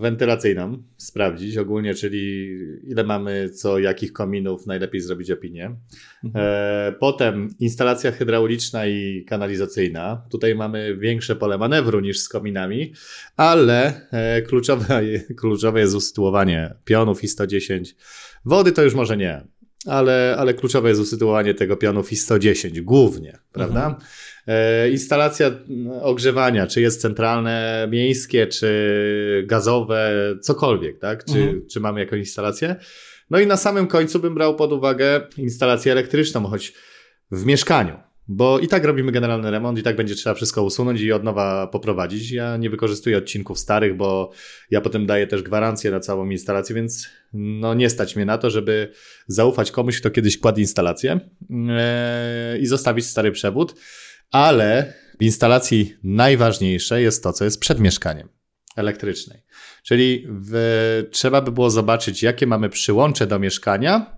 wentylacyjną 0.00 0.82
sprawdzić 0.96 1.58
ogólnie, 1.58 1.94
czyli 1.94 2.56
ile 2.84 3.04
mamy 3.04 3.50
co, 3.50 3.78
jakich 3.78 4.12
kominów, 4.12 4.66
najlepiej 4.66 5.00
zrobić 5.00 5.30
opinię. 5.30 5.76
Mhm. 6.24 6.44
E, 6.48 6.92
potem 7.00 7.48
instalacja 7.60 8.12
hydrauliczna 8.12 8.86
i 8.86 9.24
kanalizacyjna. 9.28 10.22
Tutaj 10.30 10.54
mamy 10.54 10.96
większe 10.96 11.36
pole 11.36 11.58
manewru 11.58 12.00
niż 12.00 12.18
z 12.18 12.28
kominami, 12.28 12.92
ale 13.36 14.08
e, 14.10 14.42
kluczowe, 14.42 15.02
kluczowe 15.40 15.80
jest 15.80 15.94
usytuowanie 15.94 16.74
pionów 16.84 17.24
i 17.24 17.28
110. 17.28 17.96
Wody 18.44 18.72
to 18.72 18.82
już 18.82 18.94
może 18.94 19.16
nie, 19.16 19.44
ale, 19.86 20.36
ale 20.38 20.54
kluczowe 20.54 20.88
jest 20.88 21.00
usytuowanie 21.00 21.54
tego 21.54 21.76
pionów 21.76 22.12
i 22.12 22.16
110 22.16 22.80
głównie, 22.80 23.38
prawda? 23.52 23.86
Mhm. 23.86 24.04
E, 24.46 24.90
instalacja 24.90 25.50
ogrzewania, 26.02 26.66
czy 26.66 26.80
jest 26.80 27.00
centralne, 27.00 27.88
miejskie, 27.90 28.46
czy 28.46 29.44
gazowe, 29.46 30.12
cokolwiek, 30.40 30.98
tak? 30.98 31.24
Czy, 31.24 31.38
mhm. 31.38 31.66
czy 31.70 31.80
mamy 31.80 32.00
jakąś 32.00 32.18
instalację? 32.18 32.76
No 33.30 33.40
i 33.40 33.46
na 33.46 33.56
samym 33.56 33.86
końcu 33.86 34.18
bym 34.18 34.34
brał 34.34 34.56
pod 34.56 34.72
uwagę 34.72 35.20
instalację 35.36 35.92
elektryczną, 35.92 36.46
choć 36.46 36.72
w 37.30 37.44
mieszkaniu. 37.44 37.96
Bo 38.28 38.58
i 38.58 38.68
tak 38.68 38.84
robimy 38.84 39.12
generalny 39.12 39.50
remont, 39.50 39.78
i 39.78 39.82
tak 39.82 39.96
będzie 39.96 40.14
trzeba 40.14 40.34
wszystko 40.34 40.62
usunąć 40.62 41.00
i 41.00 41.12
od 41.12 41.24
nowa 41.24 41.66
poprowadzić. 41.66 42.30
Ja 42.30 42.56
nie 42.56 42.70
wykorzystuję 42.70 43.18
odcinków 43.18 43.58
starych, 43.58 43.96
bo 43.96 44.30
ja 44.70 44.80
potem 44.80 45.06
daję 45.06 45.26
też 45.26 45.42
gwarancję 45.42 45.90
na 45.90 46.00
całą 46.00 46.30
instalację, 46.30 46.74
więc 46.74 47.08
no 47.32 47.74
nie 47.74 47.90
stać 47.90 48.16
mnie 48.16 48.24
na 48.24 48.38
to, 48.38 48.50
żeby 48.50 48.92
zaufać 49.26 49.70
komuś, 49.70 50.00
kto 50.00 50.10
kiedyś 50.10 50.38
kładł 50.38 50.60
instalację 50.60 51.20
yy, 51.50 52.58
i 52.60 52.66
zostawić 52.66 53.06
stary 53.06 53.32
przewód 53.32 53.74
ale 54.32 54.94
w 55.20 55.22
instalacji 55.22 55.96
najważniejsze 56.04 57.02
jest 57.02 57.22
to, 57.22 57.32
co 57.32 57.44
jest 57.44 57.60
przed 57.60 57.80
mieszkaniem 57.80 58.28
elektrycznej. 58.76 59.42
Czyli 59.82 60.26
w, 60.28 61.08
trzeba 61.10 61.40
by 61.40 61.52
było 61.52 61.70
zobaczyć, 61.70 62.22
jakie 62.22 62.46
mamy 62.46 62.68
przyłącze 62.68 63.26
do 63.26 63.38
mieszkania, 63.38 64.16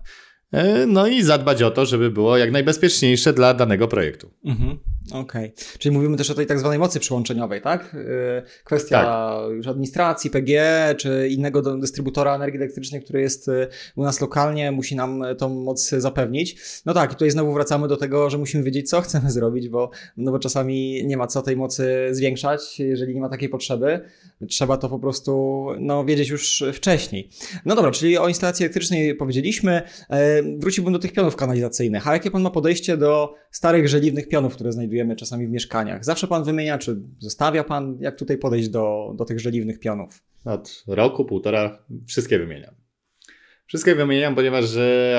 no 0.87 1.07
i 1.07 1.23
zadbać 1.23 1.63
o 1.63 1.71
to, 1.71 1.85
żeby 1.85 2.11
było 2.11 2.37
jak 2.37 2.51
najbezpieczniejsze 2.51 3.33
dla 3.33 3.53
danego 3.53 3.87
projektu. 3.87 4.29
Mhm. 4.45 4.79
Okej. 5.07 5.21
Okay. 5.21 5.51
Czyli 5.79 5.95
mówimy 5.95 6.17
też 6.17 6.29
o 6.29 6.33
tej 6.33 6.45
tak 6.45 6.59
zwanej 6.59 6.79
mocy 6.79 6.99
przyłączeniowej, 6.99 7.61
tak? 7.61 7.93
Y, 7.93 8.63
kwestia 8.63 9.03
tak. 9.03 9.51
już 9.51 9.67
administracji, 9.67 10.29
PG, 10.29 10.95
czy 10.97 11.27
innego 11.29 11.77
dystrybutora 11.77 12.35
energii 12.35 12.59
elektrycznej, 12.59 13.01
który 13.01 13.21
jest 13.21 13.47
y, 13.47 13.67
u 13.95 14.03
nas 14.03 14.21
lokalnie, 14.21 14.71
musi 14.71 14.95
nam 14.95 15.23
tą 15.37 15.49
moc 15.49 15.89
zapewnić. 15.89 16.57
No 16.85 16.93
tak, 16.93 17.11
i 17.11 17.13
tutaj 17.13 17.31
znowu 17.31 17.53
wracamy 17.53 17.87
do 17.87 17.97
tego, 17.97 18.29
że 18.29 18.37
musimy 18.37 18.63
wiedzieć, 18.63 18.89
co 18.89 19.01
chcemy 19.05 19.31
zrobić, 19.31 19.69
bo, 19.69 19.89
no 20.17 20.31
bo 20.31 20.39
czasami 20.39 21.05
nie 21.05 21.17
ma 21.17 21.27
co 21.27 21.41
tej 21.41 21.57
mocy 21.57 22.07
zwiększać, 22.11 22.79
jeżeli 22.79 23.15
nie 23.15 23.21
ma 23.21 23.29
takiej 23.29 23.49
potrzeby. 23.49 24.01
Trzeba 24.49 24.77
to 24.77 24.89
po 24.89 24.99
prostu 24.99 25.65
no, 25.79 26.05
wiedzieć 26.05 26.29
już 26.29 26.63
wcześniej. 26.73 27.29
No 27.65 27.75
dobra, 27.75 27.91
czyli 27.91 28.17
o 28.17 28.27
instalacji 28.27 28.63
elektrycznej 28.63 29.15
powiedzieliśmy. 29.15 29.81
E, 30.09 30.43
wróciłbym 30.57 30.93
do 30.93 30.99
tych 30.99 31.13
pionów 31.13 31.35
kanalizacyjnych. 31.35 32.07
A 32.07 32.13
jakie 32.13 32.31
pan 32.31 32.41
ma 32.41 32.49
podejście 32.49 32.97
do 32.97 33.35
starych, 33.51 33.87
żeliwnych 33.87 34.27
pionów, 34.27 34.55
które 34.55 34.71
znajdujemy 34.71 35.15
czasami 35.15 35.47
w 35.47 35.51
mieszkaniach. 35.51 36.05
Zawsze 36.05 36.27
pan 36.27 36.43
wymienia, 36.43 36.77
czy 36.77 37.01
zostawia 37.19 37.63
pan, 37.63 37.97
jak 37.99 38.15
tutaj 38.15 38.37
podejść 38.37 38.69
do, 38.69 39.13
do 39.17 39.25
tych 39.25 39.39
żeliwnych 39.39 39.79
pionów? 39.79 40.23
Od 40.45 40.83
roku, 40.87 41.25
półtora 41.25 41.85
wszystkie 42.07 42.39
wymieniam. 42.39 42.75
Wszystkie 43.67 43.95
wymieniam, 43.95 44.35
ponieważ 44.35 44.65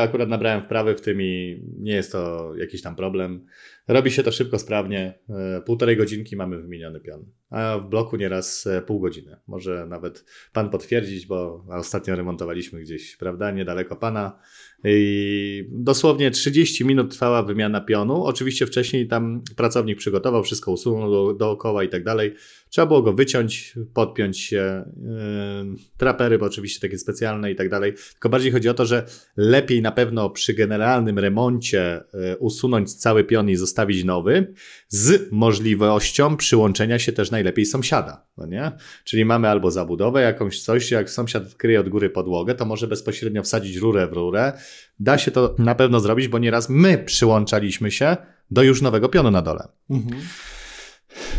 akurat 0.00 0.28
nabrałem 0.28 0.62
wprawy 0.62 0.94
w 0.94 1.00
tym 1.00 1.23
i 1.23 1.62
nie 1.78 1.92
jest 1.92 2.12
to 2.12 2.52
jakiś 2.56 2.82
tam 2.82 2.96
problem. 2.96 3.46
Robi 3.88 4.11
się 4.11 4.23
to 4.23 4.33
szybko, 4.33 4.59
sprawnie. 4.59 5.19
E, 5.28 5.61
półtorej 5.61 5.97
godzinki 5.97 6.37
mamy 6.37 6.62
wymieniony 6.62 7.00
pion, 7.00 7.25
a 7.50 7.78
w 7.78 7.88
bloku 7.88 8.16
nieraz 8.16 8.66
e, 8.66 8.83
pół 8.83 9.00
godziny. 9.00 9.37
Może 9.47 9.87
nawet 9.87 10.25
pan 10.52 10.71
potwierdzić, 10.71 11.26
bo 11.26 11.64
ostatnio 11.69 12.16
remontowaliśmy 12.16 12.81
gdzieś, 12.81 13.16
prawda, 13.16 13.50
niedaleko 13.50 13.97
pana. 13.97 14.38
I 14.85 15.69
dosłownie 15.73 16.31
30 16.31 16.85
minut 16.85 17.11
trwała 17.11 17.43
wymiana 17.43 17.81
pionu. 17.81 18.25
Oczywiście 18.25 18.66
wcześniej 18.66 19.09
tam 19.09 19.43
pracownik 19.57 19.99
przygotował, 19.99 20.43
wszystko 20.43 20.73
usunął 20.73 21.11
do, 21.11 21.35
dookoła 21.35 21.85
i 21.85 21.88
tak 21.88 22.05
dalej. 22.05 22.35
Trzeba 22.76 22.87
było 22.87 23.02
go 23.02 23.12
wyciąć, 23.12 23.75
podpiąć 23.95 24.40
się, 24.40 24.85
yy, 24.97 25.76
trapery, 25.97 26.38
bo 26.38 26.47
oczywiście 26.47 26.80
takie 26.80 26.99
specjalne 26.99 27.50
i 27.50 27.56
tak 27.56 27.68
dalej. 27.68 27.95
Tylko 28.12 28.28
bardziej 28.28 28.52
chodzi 28.52 28.68
o 28.68 28.75
to, 28.75 28.87
że 28.87 29.06
lepiej 29.37 29.83
na 29.83 29.92
pewno 29.92 30.30
przy 30.30 30.54
generalnym 30.54 31.18
remoncie 31.18 32.00
yy, 32.14 32.37
usunąć 32.37 32.95
cały 32.95 33.25
pion 33.25 33.50
i 33.50 33.56
zostawić 33.56 34.04
nowy, 34.04 34.54
z 34.88 35.33
możliwością 35.33 36.37
przyłączenia 36.37 36.99
się 36.99 37.12
też 37.12 37.30
najlepiej 37.30 37.66
sąsiada. 37.66 38.26
No 38.37 38.47
nie? 38.47 38.73
Czyli 39.04 39.25
mamy 39.25 39.49
albo 39.49 39.71
zabudowę, 39.71 40.23
jakąś 40.23 40.62
coś, 40.62 40.90
jak 40.90 41.11
sąsiad 41.11 41.54
kryje 41.54 41.80
od 41.80 41.88
góry 41.88 42.11
podłogę, 42.11 42.54
to 42.54 42.64
może 42.64 42.87
bezpośrednio 42.87 43.42
wsadzić 43.42 43.76
rurę 43.76 44.06
w 44.06 44.12
rurę. 44.12 44.52
Da 45.00 45.18
się 45.18 45.30
to 45.30 45.54
na 45.59 45.75
pewno 45.75 46.00
zrobić, 46.00 46.28
bo 46.28 46.38
nieraz 46.38 46.68
my 46.68 46.99
przyłączaliśmy 46.99 47.90
się 47.90 48.16
do 48.50 48.62
już 48.62 48.83
nowego 48.83 49.09
pionu 49.09 49.30
na 49.30 49.42
dole. 49.42 49.68
Mhm. 49.90 50.23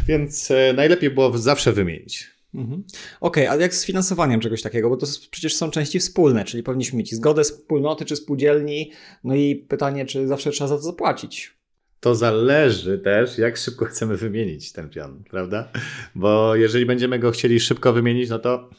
Więc 0.07 0.51
e, 0.51 0.73
najlepiej 0.73 1.09
było 1.09 1.37
zawsze 1.37 1.73
wymienić. 1.73 2.37
Mhm. 2.53 2.83
Okej, 3.21 3.47
okay, 3.47 3.57
a 3.57 3.61
jak 3.61 3.75
z 3.75 3.85
finansowaniem 3.85 4.39
czegoś 4.39 4.61
takiego? 4.61 4.89
Bo 4.89 4.97
to 4.97 5.07
przecież 5.31 5.55
są 5.55 5.71
części 5.71 5.99
wspólne, 5.99 6.45
czyli 6.45 6.63
powinniśmy 6.63 6.97
mieć 6.97 7.15
zgodę 7.15 7.43
wspólnoty 7.43 8.05
czy 8.05 8.15
spółdzielni. 8.15 8.91
No 9.23 9.35
i 9.35 9.55
pytanie, 9.55 10.05
czy 10.05 10.27
zawsze 10.27 10.51
trzeba 10.51 10.67
za 10.67 10.75
to 10.75 10.81
zapłacić? 10.81 11.57
To 11.99 12.15
zależy 12.15 12.99
też, 12.99 13.37
jak 13.37 13.57
szybko 13.57 13.85
chcemy 13.91 14.17
wymienić 14.17 14.71
ten 14.71 14.89
pion, 14.89 15.23
prawda? 15.29 15.71
Bo 16.15 16.55
jeżeli 16.55 16.85
będziemy 16.85 17.19
go 17.19 17.31
chcieli 17.31 17.59
szybko 17.59 17.93
wymienić, 17.93 18.29
no 18.29 18.39
to 18.39 18.69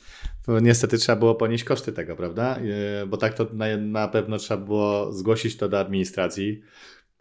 niestety 0.63 0.99
trzeba 0.99 1.17
było 1.17 1.35
ponieść 1.35 1.65
koszty 1.65 1.93
tego, 1.93 2.17
prawda? 2.17 2.57
E, 3.03 3.07
bo 3.07 3.17
tak 3.17 3.35
to 3.35 3.47
na, 3.53 3.77
na 3.77 4.09
pewno 4.09 4.39
trzeba 4.39 4.65
było 4.65 5.13
zgłosić 5.13 5.57
to 5.57 5.69
do 5.69 5.81
administracji. 5.81 6.63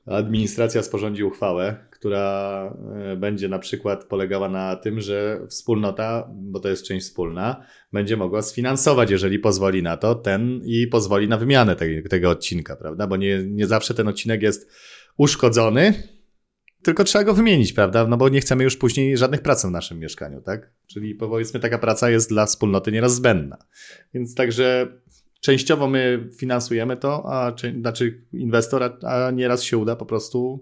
Administracja 0.08 0.84
sporządzi 0.84 1.24
uchwałę, 1.24 1.76
która 1.90 2.74
e, 2.96 3.16
będzie 3.16 3.50
na 3.50 3.60
przykład 3.60 4.04
polegała 4.04 4.50
na 4.50 4.76
tym, 4.76 5.02
że 5.02 5.40
wspólnota, 5.50 6.30
bo 6.34 6.60
to 6.60 6.70
jest 6.70 6.86
część 6.86 7.06
wspólna, 7.06 7.66
będzie 7.94 8.18
mogła 8.18 8.42
sfinansować, 8.42 9.12
jeżeli 9.12 9.40
pozwoli 9.40 9.84
na 9.84 9.98
to, 9.98 10.16
ten 10.16 10.62
i 10.66 10.88
pozwoli 10.88 11.28
na 11.28 11.38
wymianę 11.38 11.76
tego, 11.76 12.10
tego 12.10 12.30
odcinka, 12.30 12.76
prawda? 12.76 13.08
Bo 13.08 13.18
nie, 13.18 13.44
nie 13.48 13.68
zawsze 13.68 13.94
ten 13.94 14.08
odcinek 14.08 14.42
jest 14.42 14.72
uszkodzony, 15.18 15.94
tylko 16.82 17.04
trzeba 17.04 17.24
go 17.24 17.34
wymienić, 17.34 17.74
prawda? 17.74 18.08
No 18.08 18.18
bo 18.18 18.30
nie 18.30 18.42
chcemy 18.42 18.64
już 18.64 18.78
później 18.78 19.18
żadnych 19.18 19.42
prac 19.42 19.66
w 19.66 19.72
naszym 19.72 20.00
mieszkaniu, 20.00 20.42
tak? 20.42 20.72
Czyli 20.88 21.16
powiedzmy 21.16 21.60
taka 21.60 21.78
praca 21.78 22.10
jest 22.10 22.30
dla 22.30 22.46
wspólnoty 22.46 22.92
nieraz 22.92 23.16
zbędna. 23.16 23.58
Więc 24.14 24.36
także 24.36 24.88
częściowo 25.42 25.88
my 25.88 26.30
finansujemy 26.38 26.98
to, 26.98 27.24
a 27.34 27.56
znaczy 27.80 28.24
inwestor, 28.34 28.98
a 29.04 29.32
nieraz 29.32 29.64
się 29.64 29.78
uda 29.78 29.96
po 29.96 30.06
prostu, 30.06 30.62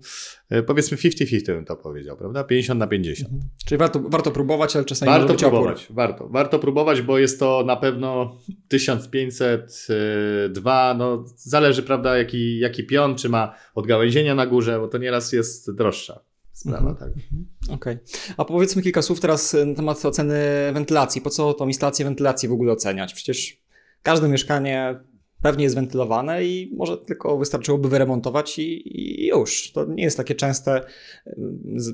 e, 0.49 0.63
powiedzmy 0.63 0.97
50-50 0.97 1.45
bym 1.45 1.65
to 1.65 1.75
powiedział, 1.75 2.17
prawda? 2.17 2.43
50 2.43 2.79
na 2.79 2.87
50. 2.87 3.31
Mhm. 3.31 3.49
Czyli 3.65 3.79
warto, 3.79 3.99
warto 3.99 4.31
próbować, 4.31 4.75
ale 4.75 4.85
czasami 4.85 5.11
warto 5.11 5.33
próbować, 5.33 5.87
warto, 5.89 6.29
warto 6.29 6.59
próbować, 6.59 7.01
bo 7.01 7.19
jest 7.19 7.39
to 7.39 7.63
na 7.67 7.75
pewno 7.75 8.37
1500, 8.67 9.87
2, 10.49 10.91
e, 10.91 10.97
no 10.97 11.23
zależy, 11.35 11.83
prawda, 11.83 12.17
jaki, 12.17 12.59
jaki 12.59 12.83
pion, 12.83 13.15
czy 13.15 13.29
ma 13.29 13.55
odgałęzienia 13.75 14.35
na 14.35 14.47
górze, 14.47 14.79
bo 14.79 14.87
to 14.87 14.97
nieraz 14.97 15.33
jest 15.33 15.75
droższa 15.75 16.19
sprawa, 16.55 16.89
mhm. 16.89 16.95
tak. 16.95 17.23
Mhm. 17.23 17.45
Okej. 17.69 17.93
Okay. 17.93 18.35
A 18.37 18.45
powiedzmy 18.45 18.81
kilka 18.81 19.01
słów 19.01 19.19
teraz 19.19 19.55
na 19.65 19.75
temat 19.75 20.05
oceny 20.05 20.35
wentylacji. 20.73 21.21
Po 21.21 21.29
co 21.29 21.53
tą 21.53 21.67
instalację 21.67 22.05
wentylacji 22.05 22.49
w 22.49 22.51
ogóle 22.51 22.71
oceniać? 22.71 23.13
Przecież 23.13 23.64
Każde 24.05 24.29
mieszkanie 24.29 24.99
pewnie 25.41 25.63
jest 25.63 25.75
wentylowane 25.75 26.45
i 26.45 26.75
może 26.75 26.97
tylko 26.97 27.37
wystarczyłoby 27.37 27.89
wyremontować 27.89 28.59
i, 28.59 28.99
i 29.01 29.27
już. 29.27 29.71
To 29.71 29.85
nie 29.85 30.03
jest 30.03 30.17
takie 30.17 30.35
częste, 30.35 30.81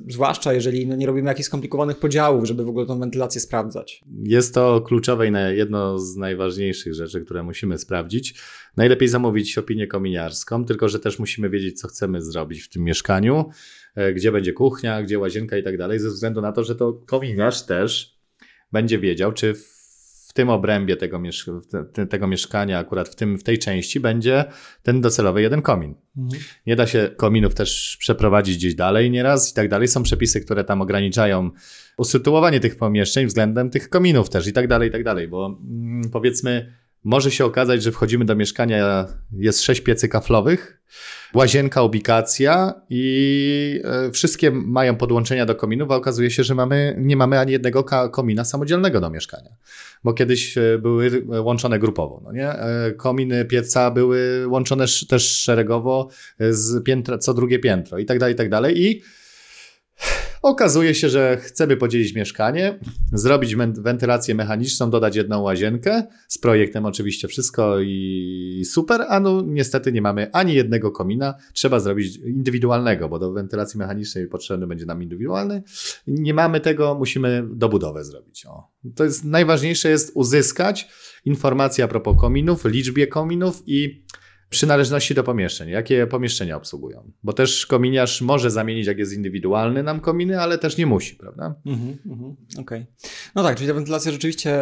zwłaszcza 0.08 0.54
jeżeli 0.54 0.88
no, 0.88 0.96
nie 0.96 1.06
robimy 1.06 1.28
jakichś 1.28 1.48
skomplikowanych 1.48 2.00
podziałów, 2.00 2.46
żeby 2.46 2.64
w 2.64 2.70
ogóle 2.70 2.86
tą 2.86 3.00
wentylację 3.00 3.42
sprawdzać. 3.42 4.02
Jest 4.24 4.54
to 4.54 4.82
kluczowe 4.82 5.28
i 5.28 5.32
jedno 5.58 6.00
z 6.00 6.16
najważniejszych 6.16 6.94
rzeczy, 6.94 7.22
które 7.22 7.44
musimy 7.44 7.78
sprawdzić. 7.78 8.42
Najlepiej 8.78 9.08
zamówić 9.08 9.58
opinię 9.58 9.88
kominiarską, 9.88 10.66
tylko 10.66 10.90
że 10.90 11.00
też 11.00 11.20
musimy 11.20 11.50
wiedzieć, 11.50 11.80
co 11.80 11.88
chcemy 11.88 12.22
zrobić 12.22 12.62
w 12.62 12.70
tym 12.70 12.84
mieszkaniu, 12.84 13.50
e, 13.96 14.14
gdzie 14.14 14.32
będzie 14.32 14.54
kuchnia, 14.54 15.04
gdzie 15.04 15.20
łazienka 15.20 15.58
i 15.58 15.64
tak 15.64 15.78
dalej, 15.78 16.00
ze 16.00 16.10
względu 16.10 16.42
na 16.42 16.52
to, 16.52 16.64
że 16.64 16.76
to 16.76 16.94
kominiarz 16.94 17.66
też 17.66 18.20
będzie 18.72 19.00
wiedział, 19.00 19.32
czy 19.32 19.54
w 19.54 19.81
w 20.32 20.34
tym 20.34 20.50
obrębie 20.50 20.96
tego, 20.96 21.20
miesz 21.20 21.50
tego 22.10 22.28
mieszkania, 22.28 22.80
akurat 22.80 23.10
w, 23.10 23.16
tym, 23.16 23.38
w 23.38 23.44
tej 23.44 23.60
części, 23.60 24.00
będzie 24.00 24.46
ten 24.84 25.02
docelowy 25.02 25.42
jeden 25.42 25.62
komin. 25.62 25.96
Mhm. 26.18 26.44
Nie 26.68 26.76
da 26.76 26.88
się 26.88 27.10
kominów 27.18 27.56
też 27.56 27.98
przeprowadzić 28.00 28.58
gdzieś 28.58 28.76
dalej 28.76 29.12
nieraz 29.12 29.52
i 29.52 29.56
tak 29.56 29.70
dalej. 29.70 29.88
Są 29.88 30.04
przepisy, 30.04 30.42
które 30.42 30.64
tam 30.64 30.82
ograniczają 30.82 31.52
usytuowanie 31.98 32.60
tych 32.60 32.76
pomieszczeń 32.76 33.26
względem 33.26 33.70
tych 33.70 33.90
kominów 33.90 34.30
też 34.30 34.48
i 34.48 34.54
tak 34.54 34.68
dalej, 34.68 34.90
i 34.90 34.92
tak 34.92 35.04
dalej, 35.04 35.28
bo 35.28 35.60
mm, 35.70 36.10
powiedzmy, 36.12 36.74
może 37.04 37.32
się 37.32 37.46
okazać, 37.46 37.84
że 37.84 37.92
wchodzimy 37.92 38.26
do 38.26 38.36
mieszkania, 38.36 39.08
jest 39.32 39.62
sześć 39.62 39.82
piecy 39.82 40.08
kaflowych, 40.08 40.82
łazienka, 41.34 41.84
ubikacja 41.84 42.82
i 42.90 43.82
e, 43.84 44.12
wszystkie 44.12 44.52
mają 44.52 44.96
podłączenia 44.96 45.46
do 45.46 45.56
kominów, 45.56 45.92
a 45.92 45.96
okazuje 45.96 46.32
się, 46.32 46.44
że 46.44 46.56
mamy, 46.56 46.96
nie 46.98 47.16
mamy 47.16 47.40
ani 47.40 47.52
jednego 47.52 47.84
komina 48.12 48.46
samodzielnego 48.46 49.02
do 49.02 49.10
mieszkania. 49.10 49.50
Bo 50.04 50.14
kiedyś 50.14 50.58
e, 50.58 50.78
były 50.82 51.24
łączone 51.42 51.80
grupowo, 51.80 52.22
no 52.24 52.32
nie? 52.32 52.50
E, 52.50 52.92
kominy 52.92 53.46
pieca 53.46 53.92
były 53.92 54.48
łączone 54.48 54.86
też 55.10 55.40
szeregowo 55.40 56.10
z 56.40 56.84
piętra, 56.84 57.18
co 57.18 57.34
drugie 57.34 57.60
piętro 57.60 57.98
i 57.98 58.06
tak 58.06 58.20
dalej, 58.20 58.34
i 58.34 58.38
tak 58.38 58.50
dalej. 58.50 58.84
I 58.84 59.02
Okazuje 60.42 60.96
się, 60.96 61.10
że 61.10 61.38
chcemy 61.42 61.78
podzielić 61.78 62.16
mieszkanie, 62.16 62.80
zrobić 63.14 63.56
wentylację 63.78 64.36
mechaniczną, 64.36 64.90
dodać 64.90 65.16
jedną 65.16 65.42
łazienkę, 65.42 66.04
z 66.28 66.38
projektem 66.38 66.86
oczywiście 66.86 67.28
wszystko 67.28 67.80
i 67.80 68.64
super, 68.66 69.06
a 69.10 69.20
no 69.20 69.42
niestety 69.46 69.92
nie 69.92 70.02
mamy 70.02 70.32
ani 70.32 70.54
jednego 70.54 70.92
komina, 70.92 71.34
trzeba 71.54 71.80
zrobić 71.80 72.18
indywidualnego, 72.18 73.10
bo 73.10 73.20
do 73.20 73.32
wentylacji 73.32 73.78
mechanicznej 73.78 74.28
potrzebny 74.28 74.68
będzie 74.68 74.86
nam 74.86 75.04
indywidualny. 75.04 75.64
Nie 76.08 76.34
mamy 76.34 76.60
tego, 76.60 76.96
musimy 76.96 77.44
dobudowę 77.54 78.04
zrobić. 78.04 78.46
O. 78.46 78.68
To 78.96 79.04
jest 79.04 79.24
najważniejsze 79.24 79.90
jest 79.90 80.12
uzyskać 80.14 80.88
informacje 81.26 81.84
a 81.84 81.88
propos 81.88 82.18
kominów, 82.20 82.66
liczbie 82.66 83.08
kominów 83.08 83.64
i 83.66 84.04
przynależności 84.52 85.16
do 85.16 85.24
pomieszczeń. 85.24 85.70
Jakie 85.70 86.08
pomieszczenia 86.08 86.58
obsługują? 86.58 87.12
Bo 87.24 87.34
też 87.34 87.66
kominiarz 87.66 88.22
może 88.22 88.52
zamienić, 88.52 88.88
jak 88.88 88.98
jest 88.98 89.14
indywidualny, 89.14 89.84
nam 89.84 90.00
kominy, 90.00 90.42
ale 90.42 90.58
też 90.58 90.78
nie 90.78 90.86
musi, 90.86 91.16
prawda? 91.16 91.56
Mhm, 91.66 91.98
mhm, 92.06 92.36
Okej. 92.52 92.62
Okay. 92.62 92.86
No 93.36 93.44
tak, 93.44 93.58
czyli 93.58 93.68
ta 93.68 93.74
wentylacja 93.74 94.12
rzeczywiście 94.12 94.60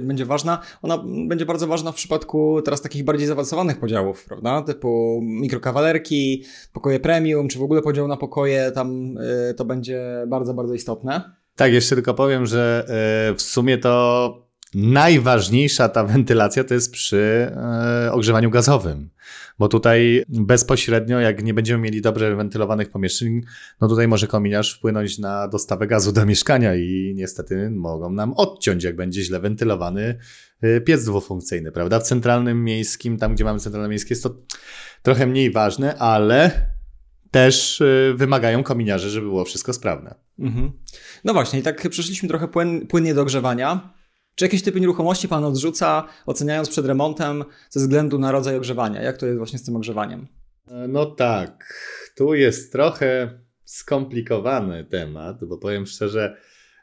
będzie 0.00 0.24
ważna. 0.24 0.58
Ona 0.82 1.04
będzie 1.28 1.46
bardzo 1.46 1.66
ważna 1.66 1.92
w 1.92 1.94
przypadku 1.94 2.62
teraz 2.62 2.82
takich 2.82 3.04
bardziej 3.04 3.26
zaawansowanych 3.26 3.80
podziałów, 3.80 4.24
prawda? 4.24 4.62
Typu 4.62 5.20
mikrokawalerki, 5.22 6.44
pokoje 6.72 7.00
premium, 7.00 7.48
czy 7.48 7.58
w 7.58 7.62
ogóle 7.62 7.82
podział 7.82 8.08
na 8.08 8.16
pokoje, 8.16 8.72
tam 8.72 9.18
y, 9.50 9.54
to 9.54 9.64
będzie 9.64 10.24
bardzo, 10.28 10.54
bardzo 10.54 10.74
istotne. 10.74 11.22
Tak, 11.56 11.72
jeszcze 11.72 11.94
tylko 11.94 12.14
powiem, 12.14 12.46
że 12.46 12.86
y, 13.30 13.34
w 13.34 13.42
sumie 13.42 13.78
to 13.78 14.49
Najważniejsza 14.74 15.88
ta 15.88 16.04
wentylacja 16.04 16.64
to 16.64 16.74
jest 16.74 16.92
przy 16.92 17.52
e, 17.56 18.12
ogrzewaniu 18.12 18.50
gazowym, 18.50 19.10
bo 19.58 19.68
tutaj 19.68 20.22
bezpośrednio, 20.28 21.20
jak 21.20 21.42
nie 21.42 21.54
będziemy 21.54 21.82
mieli 21.82 22.02
dobrze 22.02 22.36
wentylowanych 22.36 22.90
pomieszczeń, 22.90 23.40
no 23.80 23.88
tutaj 23.88 24.08
może 24.08 24.26
kominiarz 24.26 24.74
wpłynąć 24.74 25.18
na 25.18 25.48
dostawę 25.48 25.86
gazu 25.86 26.12
do 26.12 26.26
mieszkania 26.26 26.74
i 26.74 27.12
niestety 27.16 27.70
mogą 27.70 28.10
nam 28.10 28.32
odciąć, 28.32 28.84
jak 28.84 28.96
będzie 28.96 29.22
źle 29.22 29.40
wentylowany 29.40 30.18
e, 30.60 30.80
piec 30.80 31.04
dwufunkcyjny, 31.04 31.72
prawda? 31.72 32.00
W 32.00 32.02
centralnym 32.02 32.64
miejskim, 32.64 33.18
tam 33.18 33.34
gdzie 33.34 33.44
mamy 33.44 33.60
centralne 33.60 33.88
miejskie, 33.88 34.12
jest 34.14 34.22
to 34.22 34.36
trochę 35.02 35.26
mniej 35.26 35.50
ważne, 35.50 35.98
ale 35.98 36.70
też 37.30 37.80
e, 37.80 38.14
wymagają 38.14 38.62
kominiarze, 38.62 39.10
żeby 39.10 39.26
było 39.26 39.44
wszystko 39.44 39.72
sprawne. 39.72 40.14
Mhm. 40.38 40.72
No 41.24 41.32
właśnie, 41.32 41.58
i 41.58 41.62
tak 41.62 41.88
przeszliśmy 41.90 42.28
trochę 42.28 42.48
płyn, 42.48 42.86
płynnie 42.86 43.14
do 43.14 43.22
ogrzewania. 43.22 43.99
Czy 44.40 44.44
jakieś 44.44 44.62
typy 44.62 44.80
nieruchomości 44.80 45.28
Pan 45.28 45.44
odrzuca, 45.44 46.06
oceniając 46.26 46.68
przed 46.68 46.86
remontem 46.86 47.44
ze 47.70 47.80
względu 47.80 48.18
na 48.18 48.32
rodzaj 48.32 48.56
ogrzewania? 48.56 49.02
Jak 49.02 49.16
to 49.16 49.26
jest 49.26 49.38
właśnie 49.38 49.58
z 49.58 49.64
tym 49.64 49.76
ogrzewaniem? 49.76 50.26
No 50.88 51.06
tak, 51.06 51.74
tu 52.16 52.34
jest 52.34 52.72
trochę 52.72 53.38
skomplikowany 53.64 54.84
temat, 54.84 55.44
bo 55.44 55.58
powiem 55.58 55.86
szczerze, 55.86 56.36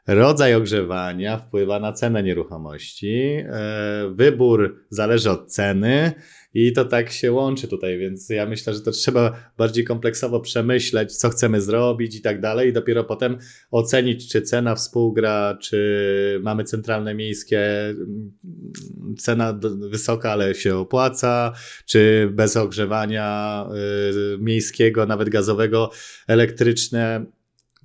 rodzaj 0.06 0.54
ogrzewania 0.54 1.38
wpływa 1.38 1.80
na 1.80 1.92
cenę 1.92 2.22
nieruchomości. 2.22 3.44
E, 3.46 4.12
wybór 4.14 4.84
zależy 4.90 5.30
od 5.30 5.52
ceny, 5.52 6.12
i 6.54 6.72
to 6.72 6.84
tak 6.84 7.10
się 7.10 7.32
łączy 7.32 7.68
tutaj, 7.68 7.98
więc 7.98 8.28
ja 8.28 8.46
myślę, 8.46 8.74
że 8.74 8.80
to 8.80 8.90
trzeba 8.90 9.50
bardziej 9.58 9.84
kompleksowo 9.84 10.40
przemyśleć, 10.40 11.16
co 11.16 11.28
chcemy 11.28 11.60
zrobić 11.60 12.16
i 12.16 12.20
tak 12.20 12.40
dalej, 12.40 12.68
i 12.68 12.72
dopiero 12.72 13.04
potem 13.04 13.38
ocenić, 13.70 14.32
czy 14.32 14.42
cena 14.42 14.74
współgra, 14.74 15.58
czy 15.62 16.40
mamy 16.42 16.64
centralne 16.64 17.14
miejskie, 17.14 17.60
mm, 17.88 18.32
cena 19.18 19.60
wysoka, 19.90 20.32
ale 20.32 20.54
się 20.54 20.76
opłaca, 20.76 21.52
czy 21.86 22.30
bez 22.32 22.56
ogrzewania 22.56 23.64
y, 24.34 24.38
miejskiego, 24.38 25.06
nawet 25.06 25.28
gazowego, 25.28 25.90
elektryczne 26.28 27.26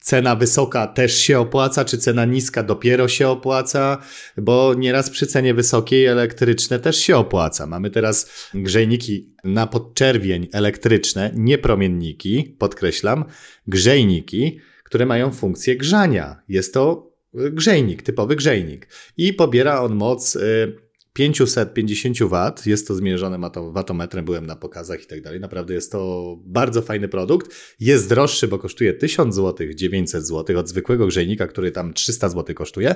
cena 0.04 0.36
wysoka 0.36 0.88
też 0.88 1.18
się 1.18 1.40
opłaca, 1.40 1.86
czy 1.86 1.98
cena 1.98 2.26
niska 2.26 2.64
dopiero 2.64 3.08
się 3.08 3.28
opłaca, 3.28 3.98
bo 4.38 4.74
nieraz 4.74 5.10
przy 5.10 5.28
cenie 5.28 5.54
wysokiej 5.54 6.06
elektryczne 6.06 6.80
też 6.80 6.98
się 6.98 7.18
opłaca. 7.18 7.68
Mamy 7.68 7.90
teraz 7.90 8.50
grzejniki 8.54 9.34
na 9.44 9.68
podczerwień 9.68 10.48
elektryczne, 10.54 11.32
nie 11.36 11.58
promienniki, 11.58 12.56
podkreślam, 12.60 13.26
grzejniki, 13.68 14.60
które 14.84 15.06
mają 15.06 15.32
funkcję 15.32 15.78
grzania. 15.78 16.42
Jest 16.50 16.74
to 16.74 17.14
grzejnik, 17.34 18.02
typowy 18.02 18.36
grzejnik 18.36 18.88
i 19.18 19.34
pobiera 19.34 19.82
on 19.82 19.96
moc 19.96 20.36
y, 20.36 20.83
550 21.14 22.20
W, 22.20 22.66
jest 22.66 22.88
to 22.88 22.96
zmierzone 22.96 23.50
watometrem, 23.72 24.26
byłem 24.26 24.46
na 24.46 24.56
pokazach 24.56 25.04
i 25.04 25.06
tak 25.06 25.22
dalej. 25.22 25.40
Naprawdę 25.40 25.74
jest 25.74 25.92
to 25.92 26.36
bardzo 26.46 26.82
fajny 26.82 27.08
produkt. 27.08 27.76
Jest 27.80 28.10
droższy, 28.10 28.48
bo 28.48 28.60
kosztuje 28.60 28.94
1000 28.94 29.36
zł, 29.36 29.68
900 29.76 30.28
zł 30.28 30.60
od 30.60 30.70
zwykłego 30.70 31.08
grzejnika, 31.08 31.48
który 31.48 31.72
tam 31.72 31.94
300 31.94 32.30
zł 32.30 32.56
kosztuje, 32.56 32.96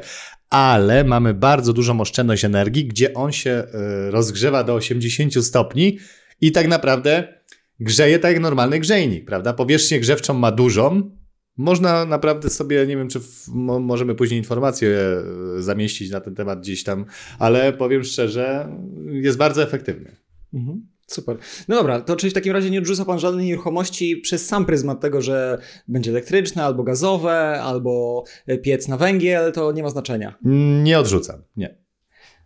ale 0.50 1.04
mamy 1.04 1.34
bardzo 1.34 1.74
dużą 1.74 2.02
oszczędność 2.02 2.46
energii, 2.46 2.86
gdzie 2.86 3.14
on 3.14 3.32
się 3.32 3.52
e, 3.52 4.12
rozgrzewa 4.12 4.64
do 4.64 4.74
80 4.74 5.46
stopni 5.46 6.00
i 6.42 6.52
tak 6.52 6.68
naprawdę 6.68 7.38
grzeje 7.80 8.20
tak 8.20 8.34
jak 8.34 8.42
normalny 8.42 8.80
grzejnik, 8.80 9.26
prawda? 9.26 9.54
Powierzchnię 9.54 10.00
grzewczą 10.00 10.34
ma 10.34 10.52
dużą, 10.52 11.17
można 11.58 12.06
naprawdę 12.06 12.50
sobie, 12.50 12.88
nie 12.88 12.98
wiem, 12.98 13.10
czy 13.10 13.20
w, 13.20 13.48
mo, 13.48 13.80
możemy 13.80 14.16
później 14.16 14.40
informacje 14.40 14.90
e, 14.90 15.62
zamieścić 15.62 16.12
na 16.12 16.22
ten 16.22 16.36
temat 16.36 16.60
gdzieś 16.60 16.84
tam, 16.84 17.06
ale 17.40 17.74
powiem 17.74 18.04
szczerze, 18.04 18.70
jest 19.06 19.38
bardzo 19.38 19.64
efektywny. 19.64 20.16
Mhm. 20.54 20.88
Super. 21.08 21.38
No 21.68 21.76
dobra, 21.76 22.02
to 22.02 22.16
czyli 22.16 22.32
w 22.32 22.34
takim 22.34 22.54
razie 22.54 22.70
nie 22.70 22.80
odrzuca 22.80 23.06
Pan 23.06 23.20
żadnej 23.20 23.46
nieruchomości 23.46 24.18
przez 24.18 24.46
sam 24.46 24.66
pryzmat 24.66 25.02
tego, 25.02 25.22
że 25.22 25.58
będzie 25.88 26.12
elektryczne, 26.12 26.64
albo 26.64 26.84
gazowe, 26.84 27.62
albo 27.62 28.24
piec 28.64 28.88
na 28.88 28.98
węgiel, 28.98 29.52
to 29.52 29.72
nie 29.72 29.84
ma 29.84 29.90
znaczenia. 29.90 30.38
Nie 30.84 31.00
odrzucam, 31.00 31.44
nie. 31.56 31.78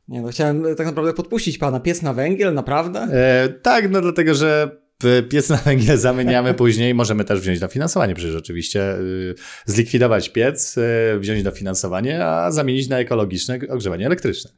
Nie, 0.08 0.22
no 0.22 0.30
chciałem 0.30 0.64
tak 0.78 0.88
naprawdę 0.88 1.14
podpuścić 1.14 1.58
Pana. 1.58 1.80
Piec 1.80 2.02
na 2.02 2.14
węgiel, 2.14 2.54
naprawdę? 2.54 3.00
E, 3.00 3.50
tak, 3.50 3.92
no 3.92 4.02
dlatego, 4.02 4.34
że 4.34 4.81
piec 5.30 5.50
na 5.50 5.58
węgiel 5.58 5.98
zamieniamy 5.98 6.54
później, 6.54 6.94
możemy 6.94 7.24
też 7.24 7.40
wziąć 7.40 7.60
dofinansowanie, 7.60 8.16
przecież 8.16 8.36
oczywiście 8.36 8.98
y, 8.98 9.36
zlikwidować 9.66 10.30
piec, 10.30 10.78
y, 10.78 11.20
wziąć 11.20 11.44
dofinansowanie, 11.44 12.26
a 12.26 12.52
zamienić 12.52 12.90
na 12.90 13.00
ekologiczne 13.00 13.60
ogrzewanie 13.70 14.06
elektryczne. 14.06 14.52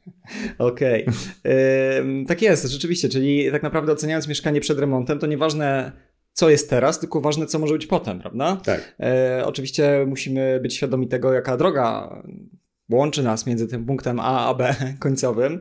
Okej. 0.58 1.06
Okay. 1.06 2.24
tak 2.28 2.42
jest, 2.42 2.70
rzeczywiście, 2.70 3.08
czyli 3.08 3.50
tak 3.50 3.62
naprawdę 3.62 3.92
oceniając 3.92 4.28
mieszkanie 4.28 4.60
przed 4.60 4.78
remontem, 4.78 5.18
to 5.18 5.26
nieważne 5.26 5.92
co 6.34 6.50
jest 6.50 6.70
teraz, 6.70 7.00
tylko 7.00 7.20
ważne, 7.20 7.46
co 7.46 7.58
może 7.58 7.74
być 7.74 7.86
potem, 7.86 8.20
prawda? 8.20 8.56
Tak. 8.64 8.94
E, 9.00 9.42
oczywiście 9.46 10.04
musimy 10.06 10.60
być 10.62 10.76
świadomi 10.76 11.08
tego, 11.08 11.32
jaka 11.32 11.56
droga 11.56 12.16
łączy 12.90 13.22
nas 13.22 13.46
między 13.46 13.68
tym 13.68 13.84
punktem 13.86 14.20
A 14.20 14.48
a 14.48 14.54
B 14.54 14.74
końcowym. 14.98 15.60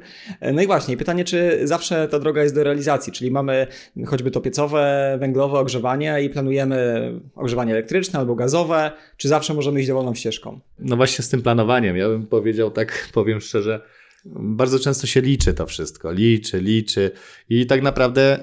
No 0.53 0.61
i 0.61 0.67
właśnie, 0.67 0.97
pytanie, 0.97 1.25
czy 1.25 1.59
zawsze 1.63 2.07
ta 2.07 2.19
droga 2.19 2.43
jest 2.43 2.55
do 2.55 2.63
realizacji, 2.63 3.13
czyli 3.13 3.31
mamy 3.31 3.67
choćby 4.05 4.31
to 4.31 4.41
piecowe, 4.41 5.17
węglowe 5.19 5.59
ogrzewanie 5.59 6.23
i 6.23 6.29
planujemy 6.29 7.11
ogrzewanie 7.35 7.71
elektryczne 7.71 8.19
albo 8.19 8.35
gazowe, 8.35 8.91
czy 9.17 9.27
zawsze 9.27 9.53
możemy 9.53 9.79
iść 9.79 9.87
dowolną 9.87 10.15
ścieżką? 10.15 10.59
No 10.79 10.95
właśnie 10.95 11.23
z 11.23 11.29
tym 11.29 11.41
planowaniem, 11.41 11.97
ja 11.97 12.07
bym 12.07 12.27
powiedział 12.27 12.71
tak, 12.71 13.09
powiem 13.13 13.41
szczerze, 13.41 13.81
bardzo 14.25 14.79
często 14.79 15.07
się 15.07 15.21
liczy 15.21 15.53
to 15.53 15.65
wszystko, 15.65 16.11
liczy, 16.11 16.61
liczy. 16.61 17.11
I 17.49 17.65
tak 17.65 17.81
naprawdę 17.81 18.39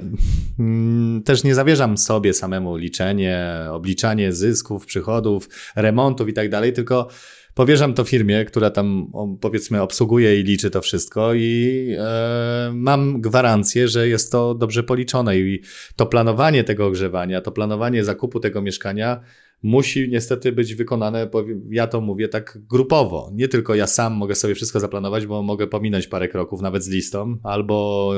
mm, 0.59 1.23
też 1.23 1.45
nie 1.45 1.55
zawierzam 1.55 1.99
sobie 1.99 2.35
samemu 2.35 2.77
liczenie, 2.77 3.47
obliczanie 3.71 4.33
zysków, 4.33 4.87
przychodów, 4.87 5.49
remontów 5.77 6.29
i 6.29 6.33
tak 6.33 6.49
dalej, 6.49 6.73
tylko 6.73 7.09
powierzam 7.55 7.95
to 7.95 8.05
firmie, 8.05 8.45
która 8.45 8.71
tam 8.71 9.13
powiedzmy 9.41 9.83
obsługuje 9.83 10.41
i 10.41 10.43
liczy 10.43 10.71
to 10.71 10.81
wszystko 10.81 11.35
i 11.35 11.87
e, 11.99 12.71
mam 12.75 13.21
gwarancję, 13.21 13.89
że 13.89 14.09
jest 14.09 14.33
to 14.33 14.55
dobrze 14.55 14.83
policzone 14.83 15.39
i 15.39 15.63
to 15.97 16.07
planowanie 16.07 16.65
tego 16.65 16.87
ogrzewania, 16.87 17.41
to 17.41 17.53
planowanie 17.53 18.05
zakupu 18.05 18.41
tego 18.41 18.63
mieszkania 18.63 19.21
musi 19.63 20.09
niestety 20.09 20.53
być 20.53 20.75
wykonane, 20.75 21.31
ja 21.71 21.87
to 21.87 22.01
mówię 22.01 22.29
tak 22.29 22.59
grupowo. 22.71 23.31
Nie 23.35 23.49
tylko 23.49 23.75
ja 23.75 23.87
sam 23.87 24.13
mogę 24.13 24.35
sobie 24.35 24.55
wszystko 24.55 24.81
zaplanować, 24.81 25.27
bo 25.27 25.43
mogę 25.43 25.67
pominąć 25.67 26.07
parę 26.07 26.29
kroków, 26.29 26.61
nawet 26.61 26.85
z 26.85 26.89
listą, 26.89 27.37
albo 27.43 28.13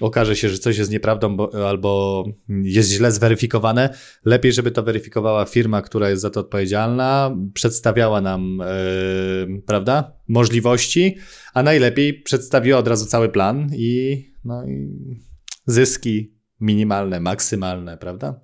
okaże 0.00 0.36
się, 0.36 0.48
że 0.48 0.58
coś 0.58 0.78
jest 0.78 0.90
nieprawdą, 0.90 1.36
bo, 1.36 1.68
albo 1.68 2.24
jest 2.62 2.90
źle 2.90 3.12
zweryfikowane. 3.12 3.94
Lepiej, 4.24 4.52
żeby 4.52 4.70
to 4.70 4.82
weryfikowała 4.82 5.44
firma, 5.44 5.82
która 5.82 6.10
jest 6.10 6.22
za 6.22 6.30
to 6.30 6.40
odpowiedzialna, 6.40 7.36
przedstawiała 7.54 8.20
nam, 8.20 8.62
yy, 9.48 9.62
prawda, 9.66 10.12
możliwości, 10.28 11.16
a 11.54 11.62
najlepiej 11.62 12.22
przedstawiła 12.22 12.78
od 12.78 12.88
razu 12.88 13.06
cały 13.06 13.28
plan 13.28 13.70
i, 13.76 14.24
no 14.44 14.68
i 14.68 14.90
zyski 15.66 16.34
minimalne, 16.60 17.20
maksymalne, 17.20 17.98
prawda? 17.98 18.40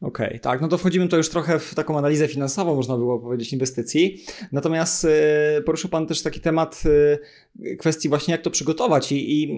Okej, 0.00 0.26
okay, 0.26 0.40
tak, 0.40 0.60
no 0.60 0.68
to 0.68 0.78
wchodzimy 0.78 1.08
to 1.08 1.16
już 1.16 1.28
trochę 1.28 1.58
w 1.58 1.74
taką 1.74 1.98
analizę 1.98 2.28
finansową, 2.28 2.74
można 2.74 2.96
było 2.96 3.18
powiedzieć, 3.18 3.52
inwestycji. 3.52 4.24
Natomiast 4.52 5.04
y, 5.04 5.62
poruszył 5.66 5.90
Pan 5.90 6.06
też 6.06 6.22
taki 6.22 6.40
temat 6.40 6.82
y, 6.86 7.76
kwestii 7.76 8.08
właśnie 8.08 8.32
jak 8.32 8.42
to 8.42 8.50
przygotować 8.50 9.12
i, 9.12 9.42
i, 9.42 9.56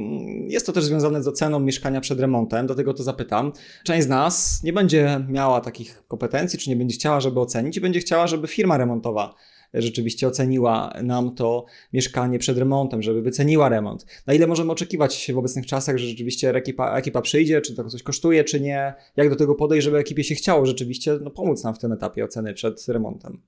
jest 0.53 0.67
to 0.67 0.73
też 0.73 0.85
związane 0.85 1.23
z 1.23 1.29
oceną 1.29 1.61
mieszkania 1.61 2.01
przed 2.01 2.21
remontem, 2.21 2.67
do 2.67 2.75
tego 2.75 2.95
to 2.95 3.03
zapytam. 3.03 3.53
Część 3.85 4.07
z 4.07 4.09
nas 4.09 4.63
nie 4.63 4.73
będzie 4.73 5.27
miała 5.29 5.61
takich 5.61 6.03
kompetencji, 6.09 6.59
czy 6.59 6.71
nie 6.71 6.77
będzie 6.77 6.95
chciała, 6.95 7.21
żeby 7.21 7.41
ocenić 7.41 7.77
i 7.77 7.81
będzie 7.81 8.01
chciała, 8.01 8.27
żeby 8.27 8.49
firma 8.49 8.77
remontowa 8.79 9.35
rzeczywiście 9.75 10.29
oceniła 10.29 10.93
nam 11.03 11.35
to 11.35 11.65
mieszkanie 11.93 12.39
przed 12.39 12.59
remontem, 12.59 13.03
żeby 13.03 13.23
wyceniła 13.23 13.69
remont. 13.69 14.07
Na 14.27 14.35
ile 14.35 14.47
możemy 14.47 14.73
oczekiwać 14.73 15.31
w 15.35 15.39
obecnych 15.39 15.67
czasach, 15.67 15.99
że 15.99 16.07
rzeczywiście 16.07 16.51
ekipa, 16.51 16.99
ekipa 16.99 17.23
przyjdzie, 17.23 17.61
czy 17.61 17.75
to 17.75 17.85
coś 17.85 18.03
kosztuje, 18.03 18.45
czy 18.45 18.61
nie? 18.61 18.95
Jak 19.17 19.31
do 19.31 19.37
tego 19.37 19.55
podejść, 19.55 19.85
żeby 19.85 19.99
ekipie 19.99 20.25
się 20.25 20.35
chciało 20.35 20.67
rzeczywiście 20.67 21.19
no, 21.23 21.31
pomóc 21.31 21.65
nam 21.65 21.75
w 21.75 21.79
tym 21.79 21.93
etapie 21.93 22.25
oceny 22.25 22.55
przed 22.55 22.89
remontem? 22.89 23.41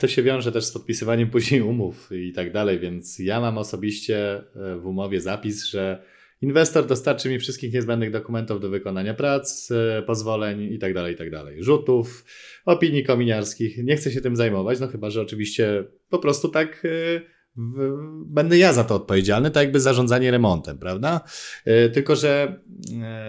To 0.00 0.08
się 0.08 0.22
wiąże 0.22 0.52
też 0.52 0.64
z 0.64 0.72
podpisywaniem 0.72 1.30
później 1.30 1.62
umów 1.62 2.10
i 2.12 2.32
tak 2.32 2.52
dalej, 2.52 2.78
więc 2.78 3.18
ja 3.18 3.40
mam 3.40 3.58
osobiście 3.58 4.36
e, 4.36 4.76
w 4.76 4.86
umowie 4.86 5.20
zapis, 5.20 5.64
że 5.64 6.02
Inwestor 6.40 6.86
dostarczy 6.86 7.28
mi 7.28 7.38
wszystkich 7.38 7.72
niezbędnych 7.72 8.10
dokumentów 8.10 8.60
do 8.60 8.70
wykonania 8.70 9.14
prac, 9.14 9.70
e, 9.70 10.02
pozwoleń 10.02 10.62
itd., 10.62 10.94
tak 10.94 11.10
itd., 11.10 11.44
tak 11.44 11.62
rzutów, 11.62 12.24
opinii 12.64 13.04
kominiarskich. 13.04 13.84
Nie 13.84 13.96
chcę 13.96 14.10
się 14.10 14.20
tym 14.20 14.36
zajmować, 14.36 14.80
no 14.80 14.88
chyba, 14.88 15.10
że 15.10 15.22
oczywiście 15.22 15.84
po 16.08 16.18
prostu 16.18 16.48
tak 16.48 16.84
e, 16.84 17.20
będę 18.26 18.58
ja 18.58 18.72
za 18.72 18.84
to 18.84 18.94
odpowiedzialny, 18.94 19.50
tak 19.50 19.62
jakby 19.62 19.80
zarządzanie 19.80 20.30
remontem, 20.30 20.78
prawda? 20.78 21.20
E, 21.64 21.88
tylko, 21.88 22.16
że 22.16 22.60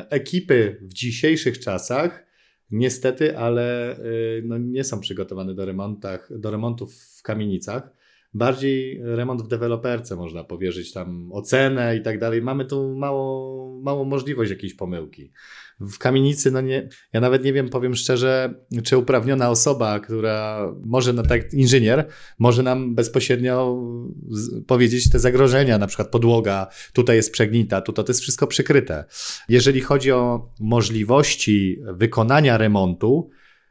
ekipy 0.10 0.78
w 0.82 0.93
dzisiejszych 0.93 1.60
czasach 1.60 2.26
niestety, 2.72 3.38
ale 3.38 3.98
no, 4.43 4.58
nie 4.58 4.84
są 4.84 5.00
przygotowane 5.00 5.56
do, 5.56 5.65
remontach, 5.65 6.30
do 6.39 6.52
remontów 6.52 6.95
w 6.95 7.24
kamienicach 7.24 7.98
bardziej 8.34 9.02
remont 9.04 9.42
w 9.42 9.48
deweloperce 9.48 10.15
można 10.15 10.44
powierzyć 10.44 10.94
tam 10.94 11.32
ocenę 11.32 11.98
i 11.98 12.02
tak 12.02 12.20
dalej. 12.20 12.42
Mamy 12.42 12.65
tu 12.65 12.96
mało, 12.96 13.82
małą 13.84 14.06
możliwość 14.06 14.52
jakiejś 14.52 14.74
pomyłki. 14.74 15.32
W 15.80 15.98
kamienicy, 15.98 16.52
no 16.52 16.62
nie, 16.62 16.89
ja 17.13 17.22
nawet 17.22 17.44
nie 17.44 17.54
wiem, 17.54 17.70
powiem 17.70 17.96
szczerze, 17.96 18.54
czy 18.84 18.98
uprawniona 18.98 19.50
osoba, 19.50 20.00
która 20.00 20.72
może, 20.86 21.13
no 21.13 21.24
tak, 21.24 21.54
inżynier, 21.54 22.08
może 22.39 22.63
nam 22.63 22.96
bezpośrednio 22.96 23.84
powiedzieć 24.68 25.10
te 25.10 25.20
zagrożenia, 25.20 25.78
na 25.78 25.88
przykład 25.88 26.10
podłoga, 26.10 26.68
tutaj 26.94 27.15
jest 27.15 27.32
przegnita, 27.32 27.82
tu 27.82 27.94
to 27.94 28.04
jest 28.08 28.22
wszystko 28.22 28.48
przykryte. 28.48 29.06
Jeżeli 29.50 29.82
chodzi 29.82 30.12
o 30.12 30.50
możliwości 30.60 31.80
wykonania 31.94 32.58
remontu, 32.58 33.30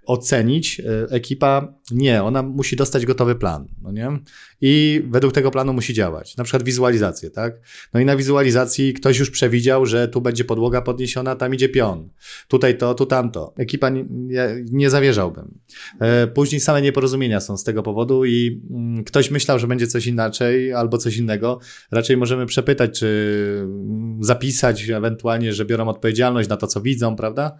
ocenić 0.08 0.80
e, 0.80 1.06
ekipa, 1.10 1.74
nie, 1.90 2.22
ona 2.22 2.42
musi 2.42 2.76
dostać 2.76 3.06
gotowy 3.06 3.34
plan, 3.34 3.68
no 3.82 3.92
nie? 3.92 4.18
I 4.60 5.02
według 5.10 5.34
tego 5.34 5.50
planu 5.50 5.72
musi 5.72 5.94
działać. 5.94 6.36
Na 6.36 6.44
przykład 6.44 6.62
wizualizację, 6.62 7.30
tak? 7.30 7.60
No 7.94 8.00
i 8.00 8.04
na 8.04 8.16
wizualizacji 8.16 8.94
ktoś 8.94 9.18
już 9.18 9.30
przewidział, 9.30 9.86
że 9.86 10.08
tu 10.08 10.20
będzie 10.20 10.44
podłoga 10.44 10.82
podniesiona, 10.82 11.36
tam 11.36 11.54
idzie 11.54 11.68
pion. 11.68 12.08
Tutaj 12.48 12.78
to, 12.78 12.94
tu 12.94 13.06
tamto. 13.06 13.54
Ekipa 13.56 13.88
nie, 13.88 14.04
nie 14.70 14.90
zawierzałbym. 14.90 15.58
E, 16.00 16.26
później 16.26 16.60
same 16.60 16.82
nieporozumienia 16.82 17.40
są 17.40 17.56
z 17.56 17.64
tego 17.64 17.82
powodu 17.82 18.24
i 18.24 18.62
mm, 18.70 19.04
ktoś 19.04 19.30
myślał, 19.30 19.58
że 19.58 19.66
będzie 19.66 19.86
coś 19.86 20.06
inaczej 20.06 20.72
albo 20.72 20.98
coś 20.98 21.16
innego. 21.16 21.60
Raczej 21.90 22.16
możemy 22.16 22.46
przepytać, 22.46 22.98
czy 22.98 23.08
mm, 23.60 24.24
zapisać 24.24 24.88
ewentualnie, 24.88 25.52
że 25.52 25.64
biorą 25.64 25.88
odpowiedzialność 25.88 26.48
na 26.48 26.56
to, 26.56 26.66
co 26.66 26.80
widzą, 26.80 27.16
prawda? 27.16 27.58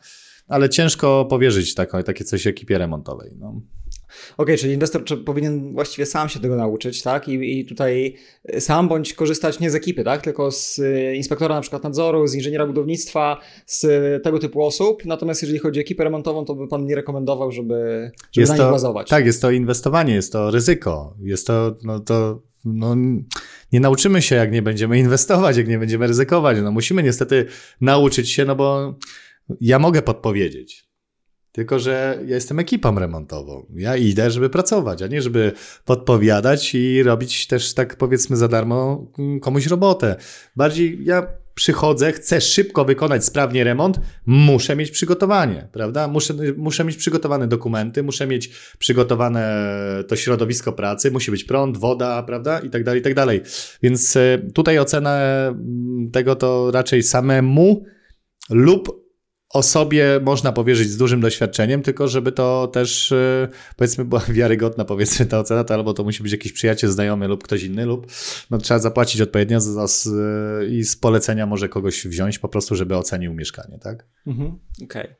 Ale 0.49 0.69
ciężko 0.69 1.25
powierzyć 1.25 1.75
taką, 1.75 2.03
takie 2.03 2.25
coś 2.25 2.47
ekipie 2.47 2.79
remontowej. 2.79 3.31
No. 3.39 3.49
Okej, 3.49 4.35
okay, 4.37 4.57
czyli 4.57 4.73
inwestor 4.73 5.03
powinien 5.25 5.73
właściwie 5.73 6.07
sam 6.07 6.29
się 6.29 6.41
tego 6.41 6.57
nauczyć, 6.57 7.03
tak? 7.03 7.29
I, 7.29 7.59
I, 7.61 7.67
tutaj 7.67 8.15
sam 8.59 8.89
bądź 8.89 9.15
korzystać 9.15 9.61
nie 9.61 9.71
z 9.71 9.75
ekipy, 9.75 10.05
tak? 10.05 10.23
Tylko 10.23 10.51
z 10.51 10.79
y, 10.79 11.15
inspektora 11.17 11.55
na 11.55 11.61
przykład 11.61 11.85
nadzoru, 11.85 12.27
z 12.27 12.35
inżyniera 12.35 12.67
budownictwa, 12.67 13.41
z 13.67 13.87
tego 14.23 14.39
typu 14.39 14.65
osób. 14.65 15.05
Natomiast 15.05 15.43
jeżeli 15.43 15.59
chodzi 15.59 15.81
o 15.81 15.83
ekipę 15.83 16.05
remontową, 16.05 16.45
to 16.45 16.55
by 16.55 16.69
pan 16.69 16.87
nie 16.87 16.95
rekomendował, 16.95 17.53
żeby, 17.53 18.11
żeby 18.33 18.43
jest 18.43 18.53
na 18.53 18.59
to, 18.59 18.71
bazować. 18.71 19.09
Tak, 19.09 19.27
jest 19.27 19.43
to 19.43 19.51
inwestowanie, 19.51 20.15
jest 20.15 20.33
to 20.33 20.51
ryzyko. 20.51 21.17
Jest 21.21 21.47
to, 21.47 21.77
no 21.83 22.01
to 22.01 22.43
no, 22.65 22.97
nie 23.73 23.81
nauczymy 23.81 24.23
się, 24.23 24.37
jak 24.37 24.53
nie 24.53 24.63
będziemy 24.63 24.99
inwestować, 25.05 25.57
jak 25.57 25.69
nie 25.69 25.79
będziemy 25.79 26.07
ryzykować. 26.07 26.59
No, 26.63 26.73
musimy 26.73 27.03
niestety 27.03 27.47
nauczyć 27.81 28.31
się, 28.31 28.45
no 28.45 28.57
bo 28.57 28.95
ja 29.61 29.79
mogę 29.79 30.03
podpowiedzieć. 30.03 30.89
Tylko, 31.53 31.79
że 31.79 32.19
ja 32.27 32.35
jestem 32.35 32.59
ekipą 32.59 32.99
remontową. 32.99 33.67
Ja 33.77 33.97
idę, 33.97 34.31
żeby 34.31 34.51
pracować, 34.51 35.03
a 35.03 35.07
nie 35.07 35.23
żeby 35.23 35.53
podpowiadać 35.85 36.75
i 36.75 37.03
robić 37.03 37.47
też, 37.47 37.75
tak 37.75 37.97
powiedzmy, 37.97 38.37
za 38.37 38.49
darmo 38.49 39.07
komuś 39.43 39.67
robotę. 39.67 40.17
Bardziej 40.57 41.05
ja 41.05 41.27
przychodzę, 41.55 42.13
chcę 42.13 42.41
szybko 42.41 42.85
wykonać 42.85 43.25
sprawnie 43.25 43.65
remont, 43.65 44.01
muszę 44.27 44.77
mieć 44.77 44.91
przygotowanie, 44.91 45.69
prawda? 45.73 46.09
Muszę, 46.09 46.35
muszę 46.57 46.85
mieć 46.85 46.97
przygotowane 46.97 47.47
dokumenty, 47.49 48.03
muszę 48.03 48.27
mieć 48.27 48.49
przygotowane 48.79 49.75
to 50.09 50.17
środowisko 50.17 50.73
pracy, 50.73 51.11
musi 51.11 51.31
być 51.31 51.45
prąd, 51.45 51.77
woda, 51.77 52.23
prawda? 52.23 52.59
I 52.59 52.71
tak 52.71 52.85
dalej, 52.85 53.01
i 53.01 53.05
tak 53.05 53.15
dalej. 53.15 53.43
Więc 53.83 54.17
e, 54.17 54.39
tutaj 54.55 54.79
ocenę 54.79 55.55
tego 56.13 56.37
to 56.37 56.71
raczej 56.71 57.03
samemu 57.03 57.85
lub 58.51 59.08
osobie 59.53 60.21
można 60.23 60.53
powierzyć 60.53 60.91
z 60.91 60.97
dużym 60.97 61.21
doświadczeniem, 61.21 61.83
tylko 61.83 62.09
żeby 62.09 62.33
to 62.33 62.67
też 62.67 63.13
e, 63.13 63.49
powiedzmy 63.77 64.05
była 64.05 64.21
wiarygodna 64.29 64.85
powiedzmy 64.85 65.27
ta 65.27 65.39
ocena, 65.39 65.65
to 65.65 65.75
albo 65.75 65.95
to 65.95 66.05
musi 66.05 66.23
być 66.23 66.33
jakiś 66.33 66.53
przyjaciel, 66.53 66.91
znajomy 66.91 67.29
lub 67.29 67.45
ktoś 67.45 67.63
inny 67.63 67.87
lub 67.87 68.07
no, 68.51 68.59
trzeba 68.59 68.81
zapłacić 68.81 69.21
odpowiednio 69.21 69.61
z, 69.61 69.91
z, 69.91 70.09
i 70.71 70.85
z 70.85 70.97
polecenia 70.97 71.47
może 71.47 71.69
kogoś 71.69 72.07
wziąć 72.07 72.39
po 72.39 72.49
prostu, 72.49 72.75
żeby 72.75 72.97
ocenił 72.97 73.35
mieszkanie, 73.35 73.79
tak? 73.79 74.07
Mhm, 74.27 74.59
Okej. 74.83 75.03
Okay. 75.03 75.17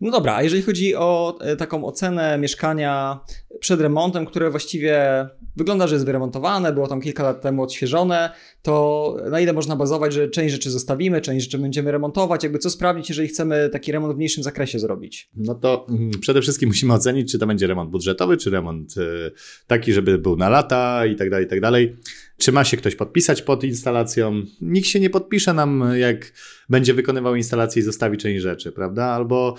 No 0.00 0.10
dobra, 0.10 0.34
a 0.36 0.42
jeżeli 0.42 0.62
chodzi 0.62 0.94
o 0.94 1.38
e, 1.40 1.56
taką 1.56 1.84
ocenę 1.84 2.38
mieszkania 2.38 3.20
przed 3.60 3.80
remontem, 3.80 4.26
które 4.26 4.50
właściwie 4.50 5.26
wygląda, 5.56 5.86
że 5.86 5.94
jest 5.94 6.06
wyremontowane, 6.06 6.72
było 6.72 6.86
tam 6.86 7.00
kilka 7.00 7.22
lat 7.22 7.40
temu 7.40 7.62
odświeżone, 7.62 8.30
to 8.62 9.16
na 9.30 9.40
ile 9.40 9.52
można 9.52 9.76
bazować, 9.76 10.12
że 10.12 10.28
część 10.28 10.52
rzeczy 10.52 10.70
zostawimy, 10.70 11.20
część 11.20 11.44
rzeczy 11.44 11.58
będziemy 11.58 11.92
remontować, 11.92 12.42
jakby 12.42 12.58
co 12.58 12.70
sprawdzić, 12.70 13.08
jeżeli 13.08 13.28
chcemy 13.28 13.68
taki 13.72 13.92
remont 13.92 14.14
w 14.14 14.16
mniejszym 14.16 14.42
zakresie 14.42 14.78
zrobić? 14.78 15.30
No 15.36 15.54
to 15.54 15.86
mm, 15.88 16.10
przede 16.20 16.42
wszystkim 16.42 16.68
musimy 16.68 16.94
ocenić, 16.94 17.32
czy 17.32 17.38
to 17.38 17.46
będzie 17.46 17.66
remont 17.66 17.90
budżetowy, 17.90 18.36
czy 18.36 18.50
remont 18.50 18.94
e, 18.98 19.30
taki, 19.66 19.92
żeby 19.92 20.18
był 20.18 20.36
na 20.36 20.48
lata 20.48 21.06
i 21.06 21.16
tak 21.16 21.30
dalej, 21.30 21.46
i 21.46 21.48
tak 21.48 21.60
dalej. 21.60 21.96
Czy 22.38 22.52
ma 22.52 22.64
się 22.64 22.76
ktoś 22.76 22.94
podpisać 22.94 23.42
pod 23.42 23.64
instalacją? 23.64 24.42
Nikt 24.60 24.88
się 24.88 25.00
nie 25.00 25.10
podpisze 25.10 25.54
nam, 25.54 25.84
jak 25.96 26.32
będzie 26.68 26.94
wykonywał 26.94 27.36
instalację 27.36 27.80
i 27.80 27.84
zostawi 27.84 28.16
część 28.16 28.42
rzeczy, 28.42 28.72
prawda? 28.72 29.04
Albo 29.04 29.54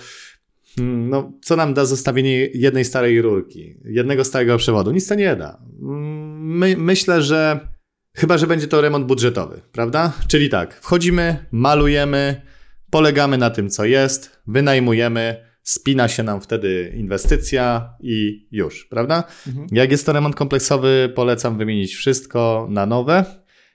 no, 0.78 1.32
co 1.42 1.56
nam 1.56 1.74
da 1.74 1.84
zostawienie 1.84 2.46
jednej 2.54 2.84
starej 2.84 3.22
rurki, 3.22 3.76
jednego 3.84 4.24
starego 4.24 4.56
przewodu? 4.56 4.90
Nic 4.90 5.08
to 5.08 5.14
nie 5.14 5.36
da. 5.36 5.62
Mm, 5.82 6.58
my, 6.58 6.76
myślę, 6.78 7.22
że 7.22 7.68
chyba, 8.16 8.38
że 8.38 8.46
będzie 8.46 8.66
to 8.66 8.80
remont 8.80 9.06
budżetowy, 9.06 9.60
prawda? 9.72 10.12
Czyli 10.28 10.48
tak, 10.48 10.74
wchodzimy, 10.74 11.46
malujemy, 11.52 12.42
polegamy 12.90 13.38
na 13.38 13.50
tym, 13.50 13.70
co 13.70 13.84
jest, 13.84 14.42
wynajmujemy, 14.46 15.50
spina 15.62 16.08
się 16.08 16.22
nam 16.22 16.40
wtedy 16.40 16.92
inwestycja 16.96 17.94
i 18.00 18.48
już, 18.50 18.84
prawda? 18.84 19.24
Mhm. 19.46 19.66
Jak 19.72 19.90
jest 19.90 20.06
to 20.06 20.12
remont 20.12 20.36
kompleksowy, 20.36 21.12
polecam 21.14 21.58
wymienić 21.58 21.94
wszystko 21.94 22.66
na 22.70 22.86
nowe. 22.86 23.24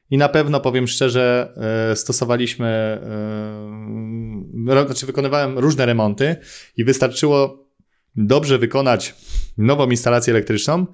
I 0.09 0.17
na 0.17 0.29
pewno 0.29 0.59
powiem 0.59 0.87
szczerze, 0.87 1.53
e, 1.91 1.95
stosowaliśmy, 1.95 2.67
e, 4.67 4.85
znaczy 4.85 5.05
wykonywałem 5.05 5.59
różne 5.59 5.85
remonty 5.85 6.35
i 6.77 6.83
wystarczyło 6.83 7.67
dobrze 8.15 8.57
wykonać 8.57 9.15
nową 9.57 9.89
instalację 9.89 10.33
elektryczną, 10.33 10.85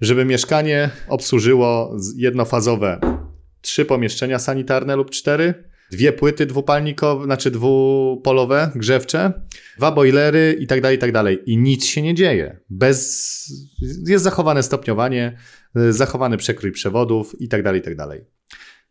żeby 0.00 0.24
mieszkanie 0.24 0.90
obsłużyło 1.08 1.96
jednofazowe 2.16 3.00
trzy 3.60 3.84
pomieszczenia 3.84 4.38
sanitarne 4.38 4.96
lub 4.96 5.10
cztery, 5.10 5.54
dwie 5.90 6.12
płyty 6.12 6.46
dwupalnikowe, 6.46 7.24
znaczy 7.24 7.50
dwupolowe, 7.50 8.70
grzewcze, 8.74 9.32
dwa 9.76 9.92
boilery 9.92 10.56
i 10.60 10.66
tak 10.66 10.80
dalej, 10.80 10.96
i 10.96 11.00
tak 11.00 11.12
dalej. 11.12 11.38
I 11.46 11.58
nic 11.58 11.84
się 11.84 12.02
nie 12.02 12.14
dzieje. 12.14 12.60
Bez, 12.70 13.52
jest 14.06 14.24
zachowane 14.24 14.62
stopniowanie, 14.62 15.38
zachowany 15.90 16.36
przekrój 16.36 16.72
przewodów 16.72 17.40
i 17.40 17.48
tak 17.48 17.62
dalej, 17.62 17.80
i 17.80 17.84
tak 17.84 17.96
dalej. 17.96 18.37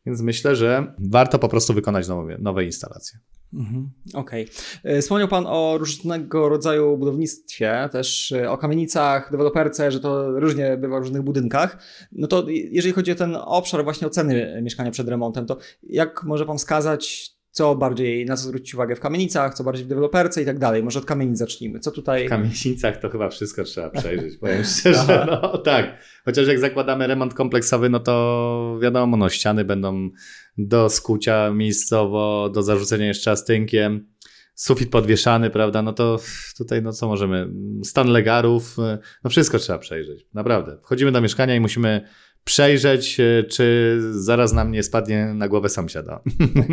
Więc 0.08 0.22
myślę, 0.22 0.56
że 0.56 0.94
warto 1.00 1.40
po 1.40 1.50
prostu 1.50 1.74
wykonać 1.74 2.08
nowe, 2.08 2.38
nowe 2.40 2.66
instalacje. 2.66 3.20
Mhm, 3.54 3.90
Okej. 4.14 4.50
Okay. 4.84 5.02
Wspomniał 5.02 5.28
Pan 5.28 5.46
o 5.48 5.78
różnego 5.78 6.50
rodzaju 6.50 6.98
budownictwie, 6.98 7.90
też 7.92 8.32
e, 8.32 8.52
o 8.52 8.58
kamienicach, 8.58 9.32
deweloperce, 9.32 9.92
że 9.92 10.00
to 10.00 10.40
różnie 10.40 10.78
bywa 10.78 11.00
w 11.00 11.04
różnych 11.04 11.22
budynkach. 11.22 11.78
No 12.12 12.28
to 12.28 12.46
jeżeli 12.50 12.94
chodzi 12.94 13.12
o 13.12 13.16
ten 13.16 13.36
obszar 13.36 13.84
właśnie 13.84 14.08
oceny 14.08 14.60
mieszkania 14.62 14.92
przed 14.92 15.08
remontem, 15.08 15.46
to 15.46 15.58
jak 15.84 16.24
może 16.24 16.46
Pan 16.46 16.58
wskazać, 16.58 17.32
co 17.58 17.76
bardziej, 17.76 18.26
na 18.26 18.36
co 18.36 18.44
zwrócić 18.44 18.74
uwagę 18.74 18.96
w 18.96 19.00
kamienicach, 19.00 19.54
co 19.54 19.64
bardziej 19.64 19.86
w 19.86 19.88
deweloperce 19.88 20.42
i 20.42 20.46
tak 20.46 20.60
dalej. 20.60 20.84
Może 20.84 21.00
od 21.00 21.06
kamienic 21.06 21.38
zacznijmy. 21.38 21.80
Co 21.80 21.92
tutaj... 21.92 22.26
W 22.26 22.30
kamienicach 22.30 22.98
to 22.98 23.10
chyba 23.10 23.30
wszystko 23.30 23.64
trzeba 23.64 23.90
przejrzeć, 24.00 24.38
powiem 24.38 24.64
szczerze. 24.64 25.28
No 25.28 25.58
tak, 25.58 25.98
chociaż 26.26 26.48
jak 26.48 26.60
zakładamy 26.60 27.08
remont 27.08 27.34
kompleksowy, 27.34 27.90
no 27.90 28.00
to 28.00 28.78
wiadomo, 28.82 29.18
no 29.18 29.30
ściany 29.30 29.66
będą 29.66 30.10
do 30.58 30.90
skucia 30.90 31.52
miejscowo, 31.52 32.50
do 32.50 32.64
zarzucenia 32.64 33.08
jeszcze 33.08 33.36
tynkiem, 33.48 34.08
sufit 34.56 34.90
podwieszany, 34.90 35.50
prawda, 35.50 35.82
no 35.82 35.94
to 35.94 36.20
tutaj 36.58 36.82
no 36.82 36.94
co 36.94 37.08
możemy, 37.08 37.50
stan 37.84 38.08
legarów, 38.08 38.78
no 39.24 39.30
wszystko 39.30 39.60
trzeba 39.60 39.80
przejrzeć, 39.80 40.26
naprawdę. 40.34 40.78
Wchodzimy 40.84 41.12
do 41.12 41.22
mieszkania 41.22 41.56
i 41.56 41.60
musimy 41.60 42.08
przejrzeć, 42.48 43.20
e, 43.20 43.44
czy 43.44 43.98
zaraz 44.12 44.54
nam 44.54 44.72
nie 44.72 44.84
spadnie 44.84 45.26
na 45.34 45.48
głowę 45.48 45.70
sąsiada. 45.70 46.22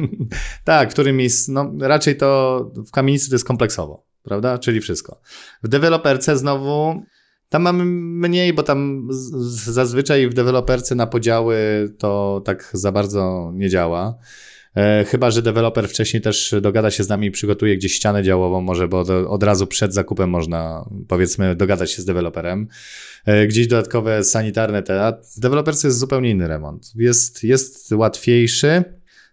tak, 0.65 0.91
w 0.91 0.93
którym 0.93 1.17
miejscu, 1.17 1.53
no 1.53 1.73
raczej 1.81 2.17
to 2.17 2.61
w 2.87 2.91
kamienicy 2.91 3.29
to 3.29 3.35
jest 3.35 3.45
kompleksowo, 3.45 4.07
prawda, 4.23 4.59
czyli 4.59 4.81
wszystko. 4.81 5.21
W 5.63 5.69
deweloperce 5.69 6.37
znowu 6.37 7.03
tam 7.49 7.63
mamy 7.63 7.85
mniej, 8.29 8.53
bo 8.53 8.63
tam 8.63 9.09
zazwyczaj 9.51 10.29
w 10.29 10.35
deweloperce 10.35 10.95
na 10.95 11.07
podziały 11.07 11.57
to 11.99 12.43
tak 12.45 12.71
za 12.73 12.93
bardzo 12.93 13.53
nie 13.55 13.69
działa. 13.69 14.19
E, 14.77 15.05
chyba, 15.05 15.31
że 15.31 15.43
deweloper 15.43 15.89
wcześniej 15.89 16.23
też 16.23 16.55
dogada 16.63 16.91
się 16.91 17.05
z 17.05 17.09
nami 17.09 17.27
i 17.27 17.31
przygotuje 17.31 17.77
gdzieś 17.77 17.93
ścianę 17.95 18.23
działową, 18.23 18.61
może, 18.61 18.89
bo 18.89 19.01
od 19.29 19.43
razu 19.43 19.67
przed 19.67 19.95
zakupem 19.95 20.31
można, 20.31 20.89
powiedzmy, 21.09 21.57
dogadać 21.57 21.93
się 21.93 22.03
z 22.03 22.05
deweloperem. 22.05 22.69
E, 23.25 23.47
gdzieś 23.47 23.67
dodatkowe 23.67 24.25
sanitarne 24.25 24.83
te. 24.83 25.13
W 25.37 25.41
deweloperce 25.41 25.89
jest 25.89 25.99
zupełnie 25.99 26.31
inny 26.31 26.49
remont. 26.49 26.93
Jest, 26.97 27.45
jest 27.45 27.93
łatwiejszy, 27.93 28.85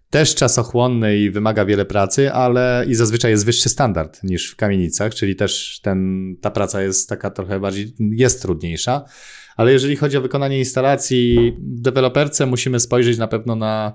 też 0.10 0.36
czasochłonny 0.36 1.18
i 1.18 1.30
wymaga 1.30 1.66
wiele 1.66 1.86
pracy, 1.86 2.32
ale 2.32 2.86
i 2.88 2.96
zazwyczaj 2.96 3.32
jest 3.32 3.46
wyższy 3.46 3.70
standard 3.70 4.24
niż 4.24 4.52
w 4.52 4.56
kamienicach, 4.56 5.16
czyli 5.16 5.36
też 5.36 5.80
ten, 5.84 6.36
ta 6.42 6.52
praca 6.52 6.82
jest 6.82 7.10
taka 7.10 7.30
trochę 7.30 7.60
bardziej, 7.60 7.94
jest 8.00 8.42
trudniejsza. 8.42 9.06
Ale 9.56 9.72
jeżeli 9.72 9.96
chodzi 9.96 10.18
o 10.18 10.22
wykonanie 10.22 10.60
instalacji 10.60 11.54
w 11.60 11.82
deweloperce, 11.82 12.46
musimy 12.46 12.80
spojrzeć 12.80 13.18
na 13.18 13.28
pewno 13.28 13.56
na 13.56 13.94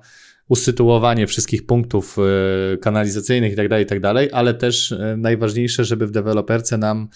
usytuowanie 0.48 1.26
wszystkich 1.26 1.66
punktów 1.66 2.16
e, 2.18 2.76
kanalizacyjnych 2.76 3.52
i 3.52 3.56
tak 3.56 3.68
dalej, 3.68 3.84
i 3.84 3.86
tak 3.86 4.00
ale 4.32 4.54
też 4.54 4.92
e, 4.92 5.16
najważniejsze, 5.18 5.84
żeby 5.84 6.06
w 6.06 6.10
deweloperce 6.10 6.78
nam 6.78 7.08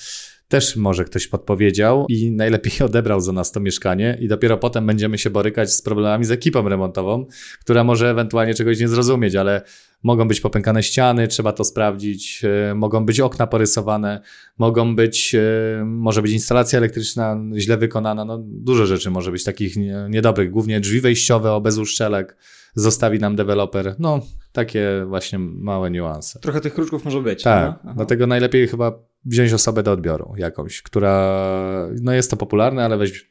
też 0.49 0.77
może 0.77 1.05
ktoś 1.05 1.27
podpowiedział 1.27 2.07
i 2.09 2.31
najlepiej 2.31 2.73
odebrał 2.87 3.21
za 3.21 3.33
nas 3.33 3.53
to 3.53 3.61
mieszkanie 3.61 4.19
i 4.21 4.29
dopiero 4.29 4.59
potem 4.59 4.87
będziemy 4.87 5.19
się 5.19 5.31
borykać 5.31 5.73
z 5.73 5.83
problemami 5.83 6.25
z 6.25 6.31
ekipą 6.31 6.69
remontową, 6.69 7.27
która 7.61 7.85
może 7.85 8.11
ewentualnie 8.11 8.55
czegoś 8.55 8.81
nie 8.81 8.89
zrozumieć, 8.89 9.35
ale 9.35 9.63
mogą 10.03 10.29
być 10.29 10.41
popękane 10.41 10.83
ściany, 10.83 11.29
trzeba 11.29 11.53
to 11.53 11.65
sprawdzić, 11.65 12.43
e, 12.45 12.75
mogą 12.75 13.07
być 13.07 13.21
okna 13.21 13.47
porysowane, 13.47 14.21
mogą 14.59 14.97
być, 14.97 15.37
może 15.85 16.23
być 16.23 16.33
instalacja 16.33 16.79
elektryczna 16.79 17.41
źle 17.57 17.77
wykonana, 17.77 18.25
no 18.25 18.39
dużo 18.45 18.87
rzeczy 18.87 19.11
może 19.11 19.33
być 19.33 19.45
takich 19.45 19.75
niedobrych, 20.09 20.51
głównie 20.51 20.81
drzwi 20.81 21.01
wejściowe 21.01 21.53
o 21.53 21.61
bez 21.61 21.79
uszczelek, 21.79 22.37
zostawi 22.75 23.19
nam 23.19 23.37
deweloper. 23.37 23.95
No, 23.99 24.21
takie 24.53 25.05
właśnie 25.07 25.39
małe 25.39 25.91
niuanse. 25.91 26.41
Trochę 26.41 26.61
tych 26.61 26.75
kruczków 26.75 27.05
może 27.05 27.23
być. 27.23 27.43
Tak, 27.43 27.79
dlatego 27.95 28.27
najlepiej 28.27 28.69
chyba 28.69 28.93
wziąć 29.25 29.53
osobę 29.53 29.83
do 29.83 29.93
odbioru 29.93 30.35
jakąś, 30.37 30.83
która, 30.83 31.89
no 32.03 32.13
jest 32.13 32.31
to 32.31 32.37
popularne, 32.37 32.85
ale 32.85 32.99
weź, 32.99 33.31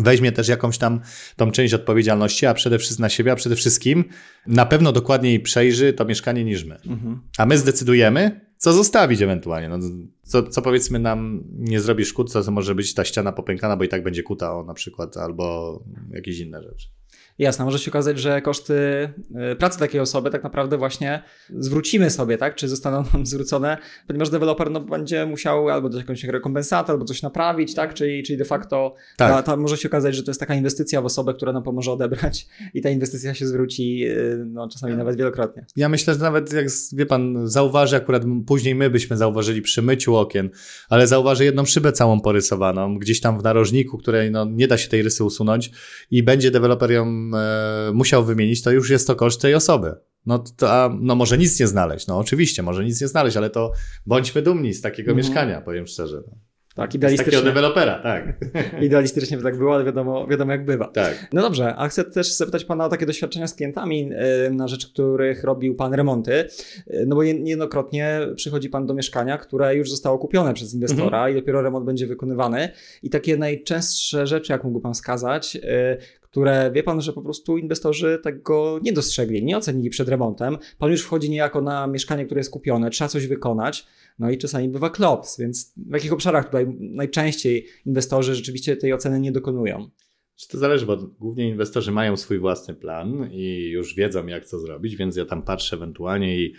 weźmie 0.00 0.32
też 0.32 0.48
jakąś 0.48 0.78
tam 0.78 1.00
tą 1.36 1.50
część 1.50 1.74
odpowiedzialności, 1.74 2.46
a 2.46 2.54
przede 2.54 2.78
wszystkim 2.78 3.02
na 3.02 3.08
siebie, 3.08 3.32
a 3.32 3.36
przede 3.36 3.56
wszystkim 3.56 4.04
na 4.46 4.66
pewno 4.66 4.92
dokładniej 4.92 5.40
przejrzy 5.40 5.92
to 5.92 6.04
mieszkanie 6.04 6.44
niż 6.44 6.64
my. 6.64 6.74
Mhm. 6.86 7.20
A 7.38 7.46
my 7.46 7.58
zdecydujemy, 7.58 8.40
co 8.56 8.72
zostawić 8.72 9.22
ewentualnie. 9.22 9.68
No, 9.68 9.78
co, 10.22 10.42
co 10.42 10.62
powiedzmy 10.62 10.98
nam 10.98 11.44
nie 11.52 11.80
zrobi 11.80 12.04
szkód, 12.04 12.32
co 12.32 12.50
może 12.50 12.74
być 12.74 12.94
ta 12.94 13.04
ściana 13.04 13.32
popękana, 13.32 13.76
bo 13.76 13.84
i 13.84 13.88
tak 13.88 14.02
będzie 14.02 14.22
kuta 14.22 14.54
o 14.54 14.64
na 14.64 14.74
przykład, 14.74 15.16
albo 15.16 15.78
jakieś 16.10 16.38
inne 16.38 16.62
rzeczy. 16.62 16.88
Jasne, 17.38 17.64
może 17.64 17.78
się 17.78 17.90
okazać, 17.90 18.18
że 18.18 18.42
koszty 18.42 18.74
e, 19.34 19.56
pracy 19.56 19.78
takiej 19.78 20.00
osoby 20.00 20.30
tak 20.30 20.44
naprawdę 20.44 20.78
właśnie 20.78 21.22
zwrócimy 21.58 22.10
sobie, 22.10 22.38
tak? 22.38 22.54
Czy 22.54 22.68
zostaną 22.68 23.04
nam 23.12 23.26
zwrócone, 23.26 23.78
ponieważ 24.06 24.30
deweloper 24.30 24.70
no, 24.70 24.80
będzie 24.80 25.26
musiał 25.26 25.68
albo 25.68 25.88
dać 25.88 26.00
jakąś 26.00 26.24
rekompensatę, 26.24 26.92
albo 26.92 27.04
coś 27.04 27.22
naprawić, 27.22 27.74
tak? 27.74 27.94
Czyli, 27.94 28.22
czyli 28.22 28.38
de 28.38 28.44
facto 28.44 28.94
tak. 29.16 29.30
ta, 29.30 29.42
ta, 29.42 29.56
może 29.56 29.76
się 29.76 29.88
okazać, 29.88 30.16
że 30.16 30.22
to 30.22 30.30
jest 30.30 30.40
taka 30.40 30.54
inwestycja 30.54 31.02
w 31.02 31.04
osobę, 31.04 31.34
która 31.34 31.52
nam 31.52 31.62
pomoże 31.62 31.92
odebrać 31.92 32.46
i 32.74 32.82
ta 32.82 32.90
inwestycja 32.90 33.34
się 33.34 33.46
zwróci 33.46 34.04
e, 34.04 34.14
no, 34.46 34.68
czasami 34.68 34.94
nawet 34.94 35.16
wielokrotnie. 35.16 35.66
Ja 35.76 35.88
myślę, 35.88 36.14
że 36.14 36.20
nawet 36.20 36.52
jak 36.52 36.66
wie 36.92 37.06
pan, 37.06 37.48
zauważy 37.48 37.96
akurat 37.96 38.22
później 38.46 38.74
my 38.74 38.90
byśmy 38.90 39.16
zauważyli 39.16 39.62
przy 39.62 39.82
myciu 39.82 40.16
okien, 40.16 40.50
ale 40.88 41.06
zauważy 41.06 41.44
jedną 41.44 41.64
szybę 41.64 41.92
całą 41.92 42.20
porysowaną, 42.20 42.98
gdzieś 42.98 43.20
tam 43.20 43.38
w 43.38 43.42
narożniku, 43.42 43.98
której 43.98 44.30
no, 44.30 44.44
nie 44.44 44.68
da 44.68 44.78
się 44.78 44.88
tej 44.88 45.02
rysy 45.02 45.24
usunąć 45.24 45.70
i 46.10 46.22
będzie 46.22 46.50
deweloper 46.50 46.90
ją 46.90 47.21
e, 47.34 47.92
musiał 47.94 48.24
wymienić, 48.24 48.62
to 48.62 48.70
już 48.70 48.90
jest 48.90 49.06
to 49.06 49.16
koszt 49.16 49.40
tej 49.40 49.54
osoby. 49.54 49.94
No, 50.26 50.44
to, 50.56 50.72
a, 50.72 50.96
no 51.00 51.14
może 51.14 51.38
nic 51.38 51.60
nie 51.60 51.66
znaleźć. 51.66 52.06
No 52.06 52.18
oczywiście, 52.18 52.62
może 52.62 52.84
nic 52.84 53.00
nie 53.00 53.08
znaleźć, 53.08 53.36
ale 53.36 53.50
to 53.50 53.72
bądźmy 54.06 54.42
dumni 54.42 54.74
z 54.74 54.80
takiego 54.80 55.12
mm. 55.12 55.24
mieszkania, 55.24 55.60
powiem 55.60 55.86
szczerze. 55.86 56.22
No. 56.26 56.36
Tak, 56.74 56.94
idealistycznie. 56.94 57.32
Z 57.32 57.34
takiego 57.34 57.50
dewelopera, 57.50 58.02
tak. 58.02 58.36
Idealistycznie 58.82 59.36
by 59.36 59.42
tak 59.42 59.58
było, 59.58 59.74
ale 59.74 59.84
wiadomo, 59.84 60.26
wiadomo 60.26 60.52
jak 60.52 60.64
bywa. 60.64 60.88
Tak. 60.88 61.28
No 61.32 61.42
dobrze, 61.42 61.74
a 61.76 61.88
chcę 61.88 62.04
też 62.04 62.32
zapytać 62.32 62.64
Pana 62.64 62.86
o 62.86 62.88
takie 62.88 63.06
doświadczenia 63.06 63.46
z 63.46 63.54
klientami, 63.54 64.10
na 64.50 64.68
rzecz 64.68 64.86
których 64.86 65.44
robił 65.44 65.74
Pan 65.74 65.94
remonty. 65.94 66.48
No 67.06 67.16
bo 67.16 67.24
niejednokrotnie 67.24 68.20
przychodzi 68.36 68.68
Pan 68.68 68.86
do 68.86 68.94
mieszkania, 68.94 69.38
które 69.38 69.76
już 69.76 69.90
zostało 69.90 70.18
kupione 70.18 70.54
przez 70.54 70.74
inwestora 70.74 71.18
mhm. 71.18 71.32
i 71.32 71.34
dopiero 71.34 71.62
remont 71.62 71.86
będzie 71.86 72.06
wykonywany. 72.06 72.68
I 73.02 73.10
takie 73.10 73.36
najczęstsze 73.36 74.26
rzeczy, 74.26 74.52
jak 74.52 74.64
mógłby 74.64 74.82
Pan 74.82 74.94
wskazać, 74.94 75.58
które 76.32 76.70
wie 76.74 76.82
pan, 76.82 77.00
że 77.00 77.12
po 77.12 77.22
prostu 77.22 77.58
inwestorzy 77.58 78.18
tego 78.22 78.80
nie 78.82 78.92
dostrzegli, 78.92 79.44
nie 79.44 79.56
ocenili 79.56 79.90
przed 79.90 80.08
remontem. 80.08 80.58
Pan 80.78 80.90
już 80.90 81.02
wchodzi 81.02 81.30
niejako 81.30 81.60
na 81.60 81.86
mieszkanie, 81.86 82.26
które 82.26 82.40
jest 82.40 82.50
kupione, 82.50 82.90
trzeba 82.90 83.08
coś 83.08 83.26
wykonać. 83.26 83.86
No 84.18 84.30
i 84.30 84.38
czasami 84.38 84.68
bywa 84.68 84.90
klops, 84.90 85.38
więc 85.38 85.74
w 85.76 85.92
jakich 85.92 86.12
obszarach 86.12 86.44
tutaj 86.44 86.66
najczęściej 86.80 87.66
inwestorzy 87.86 88.34
rzeczywiście 88.34 88.76
tej 88.76 88.92
oceny 88.92 89.20
nie 89.20 89.32
dokonują? 89.32 89.90
To 90.50 90.58
zależy, 90.58 90.86
bo 90.86 90.96
głównie 90.96 91.48
inwestorzy 91.48 91.92
mają 91.92 92.16
swój 92.16 92.38
własny 92.38 92.74
plan 92.74 93.28
i 93.32 93.70
już 93.70 93.94
wiedzą, 93.94 94.26
jak 94.26 94.44
co 94.44 94.58
zrobić, 94.58 94.96
więc 94.96 95.16
ja 95.16 95.24
tam 95.24 95.42
patrzę 95.42 95.76
ewentualnie 95.76 96.38
i, 96.38 96.54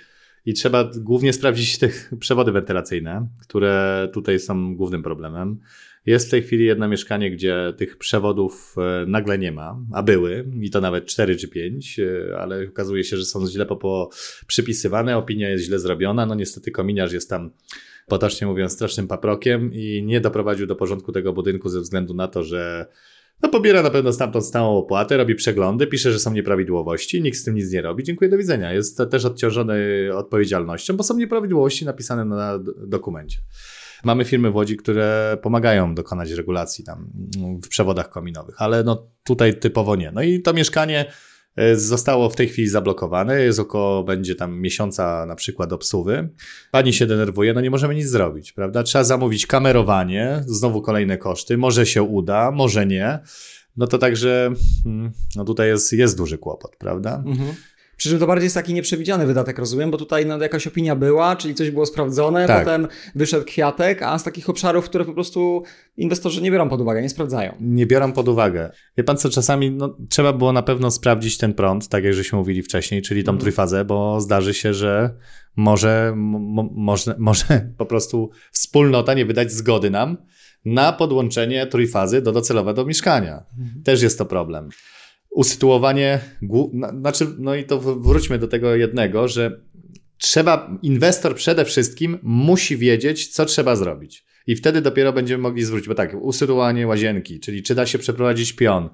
i 0.46 0.54
trzeba 0.54 0.90
głównie 0.98 1.34
sprawdzić 1.34 1.78
te 1.78 1.90
przewody 2.20 2.52
wentylacyjne, 2.52 3.28
które 3.42 4.08
tutaj 4.14 4.40
są 4.40 4.76
głównym 4.76 5.04
problemem. 5.04 5.60
Jest 6.06 6.28
w 6.28 6.32
tej 6.32 6.44
chwili 6.44 6.66
jedno 6.66 6.88
mieszkanie, 6.88 7.32
gdzie 7.32 7.74
tych 7.78 7.98
przewodów 7.98 8.76
e, 8.78 9.06
nagle 9.08 9.40
nie 9.40 9.52
ma, 9.52 9.80
a 9.94 10.04
były, 10.04 10.46
i 10.62 10.70
to 10.70 10.82
nawet 10.82 11.06
4 11.06 11.36
czy 11.36 11.48
5, 11.48 12.00
e, 12.00 12.38
ale 12.38 12.68
okazuje 12.70 13.04
się, 13.04 13.18
że 13.18 13.26
są 13.26 13.48
źle 13.48 13.66
przypisywane, 14.48 15.18
opinia 15.18 15.50
jest 15.50 15.66
źle 15.66 15.80
zrobiona. 15.80 16.26
No 16.26 16.36
niestety 16.36 16.72
kominiarz 16.72 17.14
jest 17.14 17.30
tam 17.30 17.52
potocznie 18.08 18.48
mówiąc, 18.48 18.72
strasznym 18.72 19.08
paprokiem 19.08 19.74
i 19.74 20.04
nie 20.06 20.22
doprowadził 20.22 20.68
do 20.68 20.76
porządku 20.76 21.12
tego 21.12 21.34
budynku 21.34 21.70
ze 21.70 21.82
względu 21.82 22.14
na 22.14 22.28
to, 22.28 22.44
że 22.44 22.88
no 23.42 23.50
pobiera 23.50 23.84
na 23.84 23.90
pewno 23.90 24.14
stamtąd 24.14 24.46
stałą 24.46 24.78
opłatę, 24.78 25.18
robi 25.18 25.36
przeglądy, 25.36 25.88
pisze, 25.88 26.12
że 26.12 26.20
są 26.20 26.34
nieprawidłowości, 26.34 27.22
nikt 27.22 27.38
z 27.38 27.44
tym 27.44 27.56
nic 27.56 27.72
nie 27.72 27.82
robi. 27.82 28.04
Dziękuję, 28.04 28.30
do 28.30 28.38
widzenia. 28.38 28.74
Jest 28.74 29.02
też 29.12 29.26
odciążony 29.26 30.10
odpowiedzialnością, 30.14 30.98
bo 30.98 31.04
są 31.04 31.18
nieprawidłowości 31.18 31.86
napisane 31.86 32.26
na 32.26 32.60
dokumencie. 32.88 33.38
Mamy 34.04 34.26
firmy 34.26 34.52
w 34.52 34.56
Łodzi, 34.56 34.78
które 34.78 35.38
pomagają 35.42 35.96
dokonać 35.96 36.32
regulacji 36.32 36.84
tam 36.84 37.10
w 37.64 37.68
przewodach 37.68 38.10
kominowych, 38.10 38.62
ale 38.62 38.84
no 38.84 39.08
tutaj 39.24 39.60
typowo 39.60 39.96
nie. 39.96 40.12
No 40.12 40.22
i 40.22 40.42
to 40.42 40.54
mieszkanie 40.54 41.06
e, 41.56 41.76
zostało 41.76 42.30
w 42.30 42.36
tej 42.36 42.48
chwili 42.48 42.68
zablokowane, 42.68 43.42
jest 43.42 43.60
około, 43.60 44.04
będzie 44.04 44.36
tam 44.36 44.60
miesiąca 44.60 45.26
na 45.26 45.36
przykład 45.36 45.74
obsuwy. 45.74 46.30
Pani 46.72 46.94
się 46.94 47.06
denerwuje, 47.06 47.54
no 47.54 47.62
nie 47.62 47.70
możemy 47.70 47.96
nic 47.96 48.08
zrobić, 48.08 48.52
prawda? 48.52 48.84
Trzeba 48.84 49.04
zamówić 49.04 49.48
kamerowanie, 49.48 50.44
znowu 50.46 50.82
kolejne 50.82 51.18
koszty, 51.18 51.58
może 51.58 51.86
się 51.86 52.04
uda, 52.04 52.52
może 52.52 52.86
nie. 52.86 53.20
No 53.78 53.88
to 53.88 53.98
także, 53.98 54.54
hmm, 54.84 55.12
no 55.36 55.46
tutaj 55.46 55.68
jest, 55.68 55.94
jest 55.94 56.18
duży 56.18 56.38
kłopot, 56.38 56.76
prawda? 56.76 57.24
Mhm. 57.26 57.54
Przy 58.04 58.10
czym 58.10 58.20
to 58.20 58.28
bardziej 58.28 58.46
jest 58.46 58.56
taki 58.56 58.74
nieprzewidziany 58.74 59.26
wydatek, 59.26 59.60
rozumiem, 59.60 59.92
bo 59.92 59.98
tutaj 59.98 60.26
no, 60.26 60.38
jakaś 60.38 60.68
opinia 60.68 60.96
była, 60.96 61.36
czyli 61.36 61.56
coś 61.56 61.72
było 61.72 61.86
sprawdzone, 61.86 62.48
tak. 62.48 62.60
potem 62.60 62.88
wyszedł 63.16 63.46
kwiatek, 63.46 64.02
a 64.02 64.20
z 64.20 64.24
takich 64.24 64.50
obszarów, 64.50 64.86
które 64.86 65.06
po 65.06 65.14
prostu 65.14 65.64
inwestorzy 65.98 66.42
nie 66.42 66.52
biorą 66.52 66.70
pod 66.70 66.82
uwagę, 66.82 67.02
nie 67.02 67.10
sprawdzają. 67.10 67.56
Nie 67.62 67.86
biorą 67.86 68.14
pod 68.14 68.28
uwagę. 68.28 68.72
Wie 68.98 69.04
pan 69.04 69.18
co, 69.18 69.30
czasami 69.30 69.72
no, 69.72 69.98
trzeba 70.10 70.34
było 70.34 70.54
na 70.54 70.62
pewno 70.62 70.92
sprawdzić 70.92 71.38
ten 71.38 71.54
prąd, 71.54 71.88
tak 71.88 72.04
jak 72.04 72.14
żeśmy 72.14 72.38
mówili 72.38 72.62
wcześniej, 72.62 73.02
czyli 73.02 73.24
tą 73.24 73.32
mm. 73.32 73.40
trójfazę, 73.40 73.86
bo 73.86 74.22
zdarzy 74.22 74.54
się, 74.54 74.74
że 74.74 75.14
może, 75.56 76.14
mo, 76.16 76.70
może, 76.72 77.16
może 77.20 77.70
po 77.78 77.86
prostu 77.86 78.30
wspólnota 78.52 79.14
nie 79.14 79.26
wydać 79.26 79.52
zgody 79.52 79.90
nam 79.90 80.18
na 80.66 80.94
podłączenie 80.94 81.68
trójfazy 81.68 82.22
do 82.22 82.32
docelowego 82.32 82.86
mieszkania. 82.86 83.44
Mhm. 83.60 83.84
Też 83.84 84.02
jest 84.02 84.18
to 84.18 84.26
problem. 84.26 84.70
Usytuowanie, 85.34 86.20
znaczy, 87.00 87.28
no 87.40 87.56
i 87.56 87.64
to 87.64 87.80
wróćmy 87.80 88.40
do 88.40 88.48
tego 88.48 88.76
jednego, 88.76 89.28
że 89.28 89.62
trzeba, 90.18 90.78
inwestor 90.82 91.36
przede 91.36 91.66
wszystkim 91.66 92.20
musi 92.24 92.78
wiedzieć, 92.78 93.28
co 93.28 93.46
trzeba 93.46 93.76
zrobić. 93.76 94.26
I 94.48 94.56
wtedy 94.56 94.82
dopiero 94.82 95.14
będziemy 95.14 95.44
mogli 95.44 95.64
zwrócić, 95.64 95.88
bo 95.88 95.96
tak, 95.96 96.16
usytuowanie 96.22 96.88
łazienki, 96.88 97.40
czyli 97.40 97.64
czy 97.64 97.76
da 97.76 97.86
się 97.86 98.00
przeprowadzić 98.00 98.54
pion. 98.54 98.90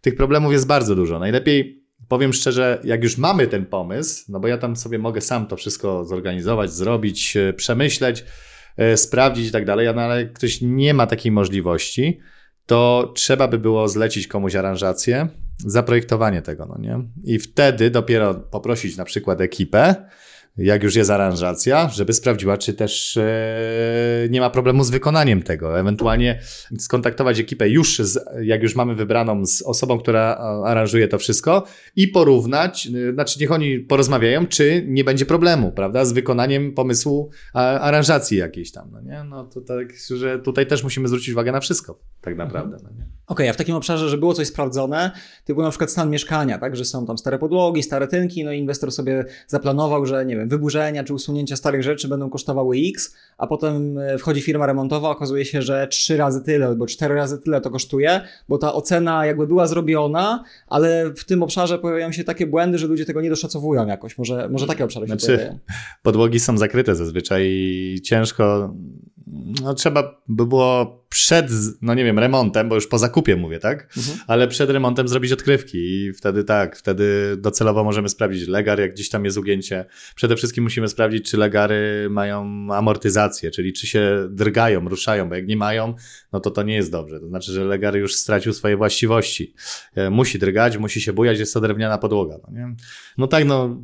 Tych 0.00 0.16
problemów 0.16 0.52
jest 0.52 0.66
bardzo 0.66 0.94
dużo. 0.94 1.18
Najlepiej 1.18 1.84
powiem 2.08 2.32
szczerze, 2.32 2.80
jak 2.84 3.02
już 3.02 3.18
mamy 3.18 3.46
ten 3.46 3.66
pomysł, 3.66 4.24
no 4.28 4.40
bo 4.40 4.48
ja 4.48 4.58
tam 4.58 4.76
sobie 4.76 4.98
mogę 4.98 5.20
sam 5.20 5.46
to 5.46 5.56
wszystko 5.56 6.04
zorganizować, 6.04 6.72
zrobić, 6.72 7.36
e, 7.36 7.52
przemyśleć, 7.52 8.24
e, 8.76 8.96
sprawdzić 8.96 9.48
i 9.48 9.50
tak 9.50 9.64
dalej, 9.64 9.88
no 9.94 10.02
ale 10.02 10.26
ktoś 10.26 10.60
nie 10.60 10.94
ma 10.94 11.06
takiej 11.06 11.32
możliwości, 11.32 12.20
to 12.66 13.12
trzeba 13.16 13.48
by 13.48 13.58
było 13.58 13.88
zlecić 13.88 14.26
komuś 14.26 14.54
aranżację, 14.54 15.28
zaprojektowanie 15.58 16.42
tego, 16.42 16.66
no 16.66 16.78
nie? 16.78 17.00
I 17.24 17.38
wtedy 17.38 17.90
dopiero 17.90 18.34
poprosić 18.34 18.96
na 18.96 19.04
przykład 19.04 19.40
ekipę, 19.40 20.08
jak 20.56 20.82
już 20.82 20.94
jest 20.96 21.10
aranżacja, 21.10 21.88
żeby 21.88 22.12
sprawdziła, 22.12 22.58
czy 22.58 22.74
też 22.74 23.16
e, 23.16 24.28
nie 24.30 24.40
ma 24.40 24.50
problemu 24.50 24.84
z 24.84 24.90
wykonaniem 24.90 25.42
tego. 25.42 25.80
Ewentualnie 25.80 26.40
skontaktować 26.78 27.40
ekipę 27.40 27.68
już, 27.68 27.98
z, 27.98 28.24
jak 28.42 28.62
już 28.62 28.76
mamy 28.76 28.94
wybraną 28.94 29.46
z 29.46 29.62
osobą, 29.62 29.98
która 29.98 30.36
aranżuje 30.64 31.08
to 31.08 31.18
wszystko 31.18 31.64
i 31.96 32.08
porównać, 32.08 32.86
e, 32.86 33.12
znaczy 33.12 33.40
niech 33.40 33.52
oni 33.52 33.78
porozmawiają, 33.78 34.46
czy 34.46 34.84
nie 34.88 35.04
będzie 35.04 35.26
problemu, 35.26 35.72
prawda, 35.72 36.04
z 36.04 36.12
wykonaniem 36.12 36.74
pomysłu 36.74 37.30
a, 37.54 37.78
aranżacji 37.78 38.38
jakiejś 38.38 38.72
tam, 38.72 38.90
no 38.92 39.00
nie? 39.00 39.24
No 39.24 39.44
to 39.44 39.60
tak, 39.60 39.92
że 40.16 40.38
tutaj 40.38 40.66
też 40.66 40.84
musimy 40.84 41.08
zwrócić 41.08 41.32
uwagę 41.32 41.52
na 41.52 41.60
wszystko, 41.60 41.98
tak 42.20 42.36
naprawdę, 42.36 42.76
no 42.82 42.90
nie? 42.90 43.04
Okej, 43.26 43.46
okay, 43.46 43.50
a 43.50 43.52
w 43.52 43.56
takim 43.56 43.74
obszarze, 43.74 44.08
że 44.08 44.18
było 44.18 44.34
coś 44.34 44.46
sprawdzone, 44.46 45.10
typu 45.44 45.62
na 45.62 45.70
przykład 45.70 45.90
stan 45.90 46.10
mieszkania, 46.10 46.58
tak, 46.58 46.76
że 46.76 46.84
są 46.84 47.06
tam 47.06 47.18
stare 47.18 47.38
podłogi, 47.38 47.82
stare 47.82 48.08
tynki, 48.08 48.44
no 48.44 48.52
i 48.52 48.58
inwestor 48.58 48.92
sobie 48.92 49.24
zaplanował, 49.46 50.06
że 50.06 50.26
nie 50.26 50.36
wiem, 50.36 50.43
wyburzenia 50.46 51.04
czy 51.04 51.14
usunięcia 51.14 51.56
starych 51.56 51.82
rzeczy 51.82 52.08
będą 52.08 52.30
kosztowały 52.30 52.76
X, 52.76 53.16
a 53.38 53.46
potem 53.46 53.98
e, 53.98 54.18
wchodzi 54.18 54.40
firma 54.40 54.66
remontowa, 54.66 55.10
okazuje 55.10 55.44
się, 55.44 55.62
że 55.62 55.88
trzy 55.88 56.16
razy 56.16 56.42
tyle 56.42 56.66
albo 56.66 56.86
cztery 56.86 57.14
razy 57.14 57.38
tyle 57.38 57.60
to 57.60 57.70
kosztuje, 57.70 58.20
bo 58.48 58.58
ta 58.58 58.74
ocena 58.74 59.26
jakby 59.26 59.46
była 59.46 59.66
zrobiona, 59.66 60.44
ale 60.66 61.12
w 61.16 61.24
tym 61.24 61.42
obszarze 61.42 61.78
pojawiają 61.78 62.12
się 62.12 62.24
takie 62.24 62.46
błędy, 62.46 62.78
że 62.78 62.86
ludzie 62.86 63.04
tego 63.04 63.20
nie 63.20 63.30
doszacowują 63.30 63.86
jakoś. 63.86 64.18
Może, 64.18 64.48
może 64.48 64.66
takie 64.66 64.84
obszary 64.84 65.06
się 65.06 65.12
znaczy, 65.12 65.26
pojawiają. 65.26 65.58
Podłogi 66.02 66.40
są 66.40 66.58
zakryte 66.58 66.94
zazwyczaj 66.94 67.42
i 67.46 68.00
ciężko 68.04 68.74
no 69.62 69.74
trzeba 69.74 70.22
by 70.28 70.46
było 70.46 71.03
przed, 71.14 71.50
no 71.82 71.94
nie 71.94 72.04
wiem, 72.04 72.18
remontem, 72.18 72.68
bo 72.68 72.74
już 72.74 72.86
po 72.86 72.98
zakupie 72.98 73.36
mówię, 73.36 73.58
tak? 73.58 73.96
Mhm. 73.96 74.18
Ale 74.26 74.48
przed 74.48 74.70
remontem 74.70 75.08
zrobić 75.08 75.32
odkrywki 75.32 75.78
i 75.78 76.12
wtedy 76.12 76.44
tak, 76.44 76.76
wtedy 76.76 77.36
docelowo 77.36 77.84
możemy 77.84 78.08
sprawdzić 78.08 78.48
legar, 78.48 78.80
jak 78.80 78.92
gdzieś 78.92 79.08
tam 79.08 79.24
jest 79.24 79.38
ugięcie. 79.38 79.84
Przede 80.14 80.36
wszystkim 80.36 80.64
musimy 80.64 80.88
sprawdzić, 80.88 81.30
czy 81.30 81.36
legary 81.36 82.08
mają 82.10 82.66
amortyzację, 82.72 83.50
czyli 83.50 83.72
czy 83.72 83.86
się 83.86 84.28
drgają, 84.30 84.88
ruszają, 84.88 85.28
bo 85.28 85.34
jak 85.34 85.46
nie 85.46 85.56
mają, 85.56 85.94
no 86.32 86.40
to 86.40 86.50
to 86.50 86.62
nie 86.62 86.74
jest 86.74 86.90
dobrze. 86.90 87.20
To 87.20 87.28
znaczy, 87.28 87.52
że 87.52 87.64
legar 87.64 87.96
już 87.96 88.14
stracił 88.14 88.52
swoje 88.52 88.76
właściwości. 88.76 89.54
E, 89.94 90.10
musi 90.10 90.38
drgać, 90.38 90.78
musi 90.78 91.00
się 91.00 91.12
bujać, 91.12 91.38
jest 91.38 91.54
to 91.54 91.60
drewniana 91.60 91.98
podłoga. 91.98 92.38
No, 92.42 92.58
nie? 92.58 92.74
no 93.18 93.26
tak, 93.26 93.44
no 93.44 93.82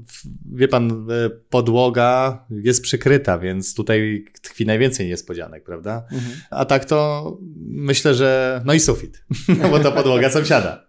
wie 0.53 0.69
pan, 0.69 1.07
e, 1.11 1.31
podłoga 1.31 2.45
jest 2.51 2.83
przykryta, 2.83 3.38
więc 3.38 3.75
tutaj 3.75 4.25
tkwi 4.43 4.66
najwięcej 4.66 5.09
niespodzianek, 5.09 5.64
prawda? 5.64 6.05
Mhm. 6.12 6.33
A 6.51 6.64
tak 6.64 6.85
to 6.85 7.20
myślę, 7.67 8.15
że 8.15 8.63
no 8.65 8.75
i 8.75 8.81
sufit, 8.81 9.25
no 9.49 9.69
bo 9.73 9.79
to 9.79 9.93
podłoga 9.93 10.31
sąsiada. 10.31 10.87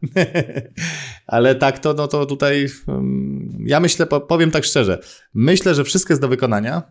Ale 1.28 1.56
tak 1.56 1.80
to, 1.80 1.94
no 1.94 2.08
to 2.08 2.26
tutaj 2.26 2.67
mm, 2.88 3.63
ja 3.65 3.80
myślę, 3.80 4.06
powiem 4.06 4.52
tak 4.52 4.63
szczerze, 4.63 5.00
myślę, 5.34 5.76
że 5.76 5.84
wszystko 5.84 6.13
jest 6.13 6.22
do 6.22 6.28
wykonania, 6.28 6.82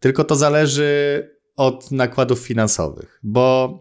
tylko 0.00 0.24
to 0.24 0.36
zależy 0.36 1.22
od 1.56 1.90
nakładów 1.90 2.38
finansowych, 2.38 3.20
bo 3.22 3.78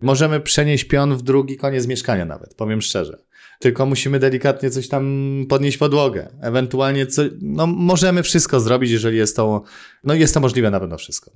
możemy 0.00 0.40
przenieść 0.40 0.84
pion 0.84 1.16
w 1.16 1.22
drugi 1.22 1.56
koniec 1.56 1.86
mieszkania 1.86 2.24
nawet, 2.24 2.54
powiem 2.54 2.82
szczerze. 2.82 3.18
Tylko 3.60 3.86
musimy 3.86 4.18
delikatnie 4.18 4.70
coś 4.70 4.88
tam 4.88 5.46
podnieść 5.48 5.78
podłogę. 5.78 6.28
Ewentualnie, 6.40 7.06
co, 7.06 7.22
no 7.40 7.66
możemy 7.66 8.22
wszystko 8.22 8.60
zrobić, 8.60 8.90
jeżeli 8.90 9.16
jest 9.16 9.36
to, 9.36 9.62
no 10.04 10.14
jest 10.14 10.34
to 10.34 10.40
możliwe 10.40 10.70
na 10.70 10.80
pewno 10.80 10.98
wszystko. 10.98 11.30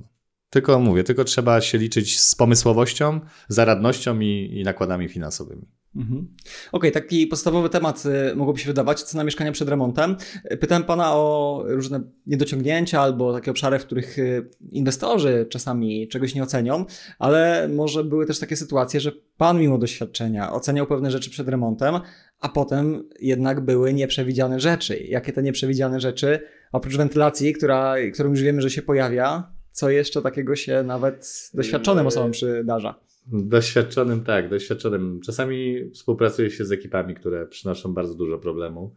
Tylko 0.50 0.78
mówię, 0.78 1.04
tylko 1.04 1.24
trzeba 1.24 1.60
się 1.60 1.78
liczyć 1.78 2.20
z 2.20 2.34
pomysłowością, 2.34 3.20
zaradnością 3.48 4.20
i, 4.20 4.50
i 4.54 4.64
nakładami 4.64 5.08
finansowymi. 5.08 5.66
Mhm. 5.96 6.34
Okej, 6.72 6.90
okay, 6.90 6.90
taki 6.90 7.26
podstawowy 7.26 7.68
temat 7.68 8.02
y, 8.32 8.36
mogłoby 8.36 8.60
się 8.60 8.66
wydawać, 8.66 9.02
cena 9.02 9.24
mieszkania 9.24 9.52
przed 9.52 9.68
remontem. 9.68 10.16
Pytałem 10.60 10.84
pana 10.84 11.14
o 11.14 11.62
różne 11.66 12.00
niedociągnięcia 12.26 13.00
albo 13.00 13.32
takie 13.32 13.50
obszary, 13.50 13.78
w 13.78 13.86
których 13.86 14.18
y, 14.18 14.50
inwestorzy 14.70 15.46
czasami 15.50 16.08
czegoś 16.08 16.34
nie 16.34 16.42
ocenią, 16.42 16.84
ale 17.18 17.68
może 17.74 18.04
były 18.04 18.26
też 18.26 18.38
takie 18.38 18.56
sytuacje, 18.56 19.00
że 19.00 19.12
pan 19.36 19.60
mimo 19.60 19.78
doświadczenia 19.78 20.52
oceniał 20.52 20.86
pewne 20.86 21.10
rzeczy 21.10 21.30
przed 21.30 21.48
remontem, 21.48 22.00
a 22.40 22.48
potem 22.48 23.08
jednak 23.20 23.60
były 23.60 23.94
nieprzewidziane 23.94 24.60
rzeczy. 24.60 24.98
Jakie 24.98 25.32
te 25.32 25.42
nieprzewidziane 25.42 26.00
rzeczy, 26.00 26.40
oprócz 26.72 26.96
wentylacji, 26.96 27.52
która, 27.52 27.94
którą 28.14 28.30
już 28.30 28.42
wiemy, 28.42 28.62
że 28.62 28.70
się 28.70 28.82
pojawia, 28.82 29.55
co 29.76 29.90
jeszcze 29.90 30.22
takiego 30.22 30.56
się 30.56 30.82
nawet 30.82 31.50
doświadczonym 31.54 32.06
osobom 32.06 32.30
przydarza. 32.30 33.00
Doświadczonym, 33.26 34.24
tak, 34.24 34.48
doświadczonym. 34.48 35.20
Czasami 35.24 35.90
współpracuje 35.90 36.50
się 36.50 36.64
z 36.64 36.72
ekipami, 36.72 37.14
które 37.14 37.46
przynoszą 37.46 37.94
bardzo 37.94 38.14
dużo 38.14 38.38
problemu, 38.38 38.94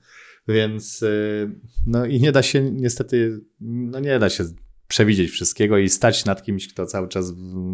więc 0.47 1.03
y, 1.03 1.51
no 1.85 2.05
i 2.05 2.19
nie 2.19 2.31
da 2.31 2.41
się 2.41 2.71
niestety, 2.71 3.41
no 3.61 3.99
nie 3.99 4.19
da 4.19 4.29
się 4.29 4.43
przewidzieć 4.87 5.31
wszystkiego 5.31 5.77
i 5.77 5.89
stać 5.89 6.25
nad 6.25 6.43
kimś, 6.43 6.73
kto 6.73 6.85
cały 6.85 7.07
czas 7.07 7.33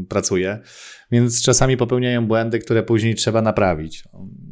pracuje. 0.10 0.60
Więc 1.12 1.42
czasami 1.42 1.78
popełniają 1.78 2.28
błędy, 2.28 2.60
które 2.60 2.84
później 2.84 3.16
trzeba 3.16 3.42
naprawić, 3.42 4.04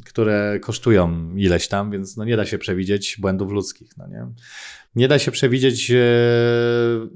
które 0.05 0.59
kosztują 0.61 1.35
ileś 1.35 1.67
tam, 1.67 1.91
więc 1.91 2.17
no 2.17 2.25
nie 2.25 2.37
da 2.37 2.45
się 2.45 2.57
przewidzieć 2.57 3.17
błędów 3.19 3.51
ludzkich. 3.51 3.97
No 3.97 4.07
nie? 4.07 4.27
Nie 4.95 5.07
da 5.07 5.19
się 5.19 5.31
przewidzieć 5.31 5.91
e, 5.91 5.97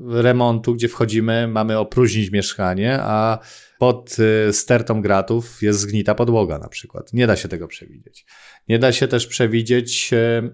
remontu, 0.10 0.76
gdzie 0.76 0.88
wchodzimy, 0.88 1.48
mamy 1.48 1.78
opróżnić 1.78 2.32
mieszkanie, 2.32 3.00
a 3.02 3.40
pod 3.80 4.18
e, 4.50 4.54
stertą 4.54 5.02
gratów 5.02 5.62
jest 5.62 5.80
zgnita 5.80 6.16
podłoga 6.16 6.60
na 6.60 6.68
przykład. 6.68 7.14
Nie 7.14 7.28
da 7.28 7.36
się 7.36 7.48
tego 7.48 7.68
przewidzieć. 7.68 8.26
Nie 8.68 8.80
da 8.80 8.92
się 8.92 9.08
też 9.08 9.28
przewidzieć 9.28 10.14
e, 10.14 10.50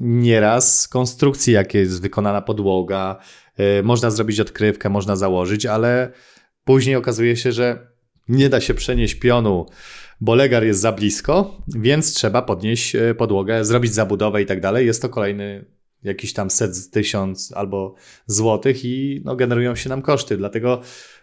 nieraz 0.00 0.88
konstrukcji, 0.88 1.52
jakie 1.52 1.78
jest 1.78 2.02
wykonana 2.02 2.42
podłoga, 2.42 3.20
można 3.82 4.10
zrobić 4.10 4.40
odkrywkę, 4.40 4.88
można 4.88 5.16
założyć, 5.16 5.66
ale 5.66 6.12
później 6.64 6.96
okazuje 6.96 7.36
się, 7.36 7.52
że 7.52 7.88
nie 8.28 8.48
da 8.48 8.60
się 8.60 8.74
przenieść 8.74 9.14
pionu, 9.14 9.66
bo 10.20 10.34
legar 10.34 10.64
jest 10.64 10.80
za 10.80 10.92
blisko, 10.92 11.62
więc 11.68 12.14
trzeba 12.14 12.42
podnieść 12.42 12.96
podłogę, 13.18 13.64
zrobić 13.64 13.94
zabudowę 13.94 14.42
i 14.42 14.46
tak 14.46 14.60
dalej. 14.60 14.86
Jest 14.86 15.02
to 15.02 15.08
kolejny 15.08 15.75
jakiś 16.06 16.32
tam 16.32 16.50
set 16.50 16.90
tysiąc 16.90 17.52
albo 17.52 17.94
złotych 18.26 18.84
i 18.84 19.20
no, 19.24 19.36
generują 19.36 19.74
się 19.74 19.88
nam 19.88 20.02
koszty. 20.02 20.36
Dlatego 20.36 20.80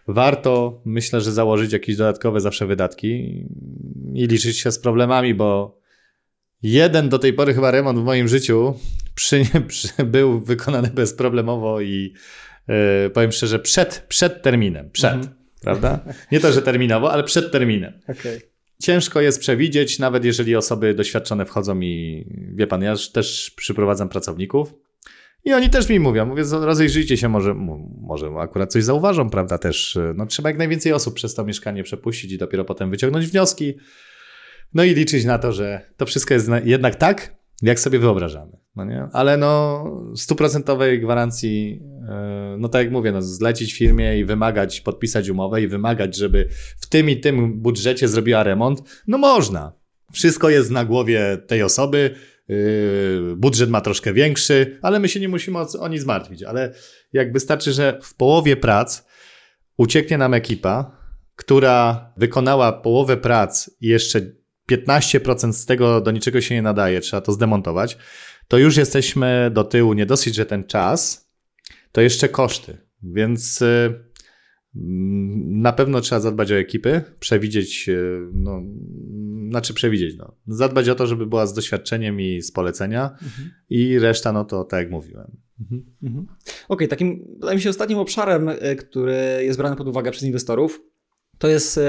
warto, 0.08 0.82
myślę, 0.84 1.20
że 1.20 1.32
założyć 1.32 1.72
jakieś 1.72 1.96
dodatkowe 1.96 2.40
zawsze 2.40 2.66
wydatki 2.66 3.44
i 4.14 4.26
liczyć 4.26 4.58
się 4.58 4.72
z 4.72 4.78
problemami, 4.78 5.34
bo 5.34 5.80
jeden 6.62 7.08
do 7.08 7.18
tej 7.18 7.32
pory 7.32 7.54
chyba 7.54 7.70
remont 7.70 7.98
w 7.98 8.02
moim 8.02 8.28
życiu 8.28 8.74
przy, 9.14 9.42
przy, 9.68 9.88
był 10.04 10.40
wykonany 10.40 10.88
bezproblemowo 10.88 11.80
i 11.80 12.14
yy, 12.68 13.10
powiem 13.10 13.32
szczerze, 13.32 13.58
przed, 13.58 14.04
przed 14.08 14.42
terminem. 14.42 14.90
Przed, 14.90 15.14
mhm. 15.14 15.34
prawda? 15.60 16.04
Nie 16.32 16.40
to, 16.40 16.52
że 16.52 16.62
terminowo, 16.62 17.12
ale 17.12 17.24
przed 17.24 17.52
terminem. 17.52 18.00
Okay. 18.08 18.53
Ciężko 18.84 19.20
jest 19.20 19.40
przewidzieć, 19.40 19.98
nawet 19.98 20.24
jeżeli 20.24 20.56
osoby 20.56 20.94
doświadczone 20.94 21.46
wchodzą 21.46 21.80
i 21.80 22.26
wie 22.54 22.66
pan, 22.66 22.82
ja 22.82 22.94
też 23.12 23.50
przyprowadzam 23.56 24.08
pracowników 24.08 24.74
i 25.44 25.52
oni 25.52 25.70
też 25.70 25.88
mi 25.88 26.00
mówią, 26.00 26.26
mówię, 26.26 26.42
rozejrzyjcie 26.52 27.16
się, 27.16 27.28
może, 27.28 27.54
może 28.00 28.30
akurat 28.40 28.72
coś 28.72 28.84
zauważą, 28.84 29.30
prawda, 29.30 29.58
też, 29.58 29.98
no 30.14 30.26
trzeba 30.26 30.48
jak 30.48 30.58
najwięcej 30.58 30.92
osób 30.92 31.14
przez 31.14 31.34
to 31.34 31.44
mieszkanie 31.44 31.82
przepuścić 31.82 32.32
i 32.32 32.38
dopiero 32.38 32.64
potem 32.64 32.90
wyciągnąć 32.90 33.26
wnioski, 33.26 33.74
no 34.74 34.84
i 34.84 34.94
liczyć 34.94 35.24
na 35.24 35.38
to, 35.38 35.52
że 35.52 35.80
to 35.96 36.06
wszystko 36.06 36.34
jest 36.34 36.50
jednak 36.64 36.94
tak, 36.94 37.36
jak 37.62 37.80
sobie 37.80 37.98
wyobrażamy. 37.98 38.56
No 38.76 38.84
nie? 38.84 39.08
Ale 39.12 39.36
no, 39.36 39.84
stuprocentowej 40.16 41.00
gwarancji, 41.00 41.82
no 42.58 42.68
tak 42.68 42.82
jak 42.82 42.92
mówię, 42.92 43.12
no, 43.12 43.22
zlecić 43.22 43.74
firmie 43.74 44.18
i 44.18 44.24
wymagać, 44.24 44.80
podpisać 44.80 45.28
umowę 45.28 45.62
i 45.62 45.68
wymagać, 45.68 46.16
żeby 46.16 46.48
w 46.80 46.86
tym 46.86 47.10
i 47.10 47.20
tym 47.20 47.60
budżecie 47.60 48.08
zrobiła 48.08 48.42
remont, 48.42 48.82
no 49.06 49.18
można. 49.18 49.72
Wszystko 50.12 50.50
jest 50.50 50.70
na 50.70 50.84
głowie 50.84 51.38
tej 51.46 51.62
osoby, 51.62 52.14
yy, 52.48 53.34
budżet 53.36 53.70
ma 53.70 53.80
troszkę 53.80 54.12
większy, 54.12 54.78
ale 54.82 55.00
my 55.00 55.08
się 55.08 55.20
nie 55.20 55.28
musimy 55.28 55.58
o, 55.58 55.66
o 55.80 55.88
nic 55.88 56.04
martwić. 56.04 56.42
Ale 56.42 56.74
jak 57.12 57.32
wystarczy, 57.32 57.72
że 57.72 57.98
w 58.02 58.14
połowie 58.14 58.56
prac 58.56 59.06
ucieknie 59.76 60.18
nam 60.18 60.34
ekipa, 60.34 60.96
która 61.36 62.12
wykonała 62.16 62.72
połowę 62.72 63.16
prac 63.16 63.70
i 63.80 63.86
jeszcze 63.86 64.20
15% 64.70 65.52
z 65.52 65.66
tego 65.66 66.00
do 66.00 66.10
niczego 66.10 66.40
się 66.40 66.54
nie 66.54 66.62
nadaje, 66.62 67.00
trzeba 67.00 67.20
to 67.20 67.32
zdemontować, 67.32 67.98
to 68.48 68.58
już 68.58 68.76
jesteśmy 68.76 69.50
do 69.54 69.64
tyłu. 69.64 69.92
Nie 69.92 70.06
dosyć, 70.06 70.34
że 70.34 70.46
ten 70.46 70.64
czas, 70.64 71.23
to 71.94 72.00
jeszcze 72.00 72.28
koszty. 72.28 72.78
Więc 73.02 73.62
y, 73.62 73.94
na 75.44 75.72
pewno 75.72 76.00
trzeba 76.00 76.20
zadbać 76.20 76.52
o 76.52 76.54
ekipy, 76.54 77.02
przewidzieć, 77.20 77.88
y, 77.88 78.20
no, 78.32 78.62
znaczy 79.50 79.74
przewidzieć, 79.74 80.16
no, 80.16 80.36
zadbać 80.46 80.88
o 80.88 80.94
to, 80.94 81.06
żeby 81.06 81.26
była 81.26 81.46
z 81.46 81.54
doświadczeniem 81.54 82.20
i 82.20 82.42
z 82.42 82.52
polecenia 82.52 83.10
mhm. 83.10 83.50
i 83.68 83.98
reszta, 83.98 84.32
no 84.32 84.44
to 84.44 84.64
tak 84.64 84.80
jak 84.80 84.90
mówiłem. 84.90 85.36
Mhm. 85.60 85.84
Mhm. 86.02 86.24
Okej, 86.24 86.64
okay, 86.68 86.88
takim, 86.88 87.24
wydaje 87.34 87.56
mi 87.56 87.62
się, 87.62 87.70
ostatnim 87.70 87.98
obszarem, 87.98 88.48
y, 88.48 88.76
który 88.76 89.16
jest 89.40 89.58
brany 89.58 89.76
pod 89.76 89.88
uwagę 89.88 90.10
przez 90.10 90.22
inwestorów, 90.22 90.80
to 91.38 91.48
jest 91.48 91.80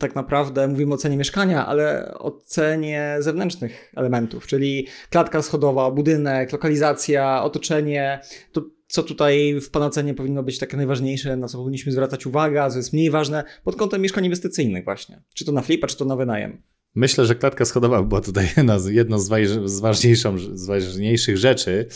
tak 0.00 0.14
naprawdę 0.14 0.68
mówimy 0.68 0.94
o 0.94 0.96
cenie 0.96 1.16
mieszkania, 1.16 1.66
ale 1.66 2.14
o 2.14 2.30
cenie 2.30 3.16
zewnętrznych 3.18 3.92
elementów, 3.96 4.46
czyli 4.46 4.86
klatka 5.10 5.42
schodowa, 5.42 5.90
budynek, 5.90 6.52
lokalizacja, 6.52 7.42
otoczenie. 7.42 8.20
To 8.52 8.62
co 8.92 9.02
tutaj 9.02 9.60
w 9.60 9.70
Pana 9.70 9.86
ocenie 9.86 10.14
powinno 10.14 10.42
być 10.42 10.58
takie 10.58 10.76
najważniejsze, 10.76 11.36
na 11.36 11.48
co 11.48 11.58
powinniśmy 11.58 11.92
zwracać 11.92 12.26
uwagę, 12.26 12.70
co 12.70 12.76
jest 12.76 12.92
mniej 12.92 13.10
ważne 13.10 13.44
pod 13.64 13.76
kątem 13.76 14.02
mieszkań 14.02 14.24
inwestycyjnych 14.24 14.84
właśnie. 14.84 15.22
Czy 15.34 15.44
to 15.44 15.52
na 15.52 15.62
flipa, 15.62 15.86
czy 15.86 15.96
to 15.96 16.04
na 16.04 16.16
wynajem. 16.16 16.62
Myślę, 16.94 17.26
że 17.26 17.34
klatka 17.34 17.64
schodowa 17.64 18.02
była 18.02 18.20
tutaj 18.20 18.48
jedno 18.88 19.18
z, 19.18 19.30
z, 19.64 20.66
ważniejszych 20.66 21.36
rzeczy, 21.36 21.86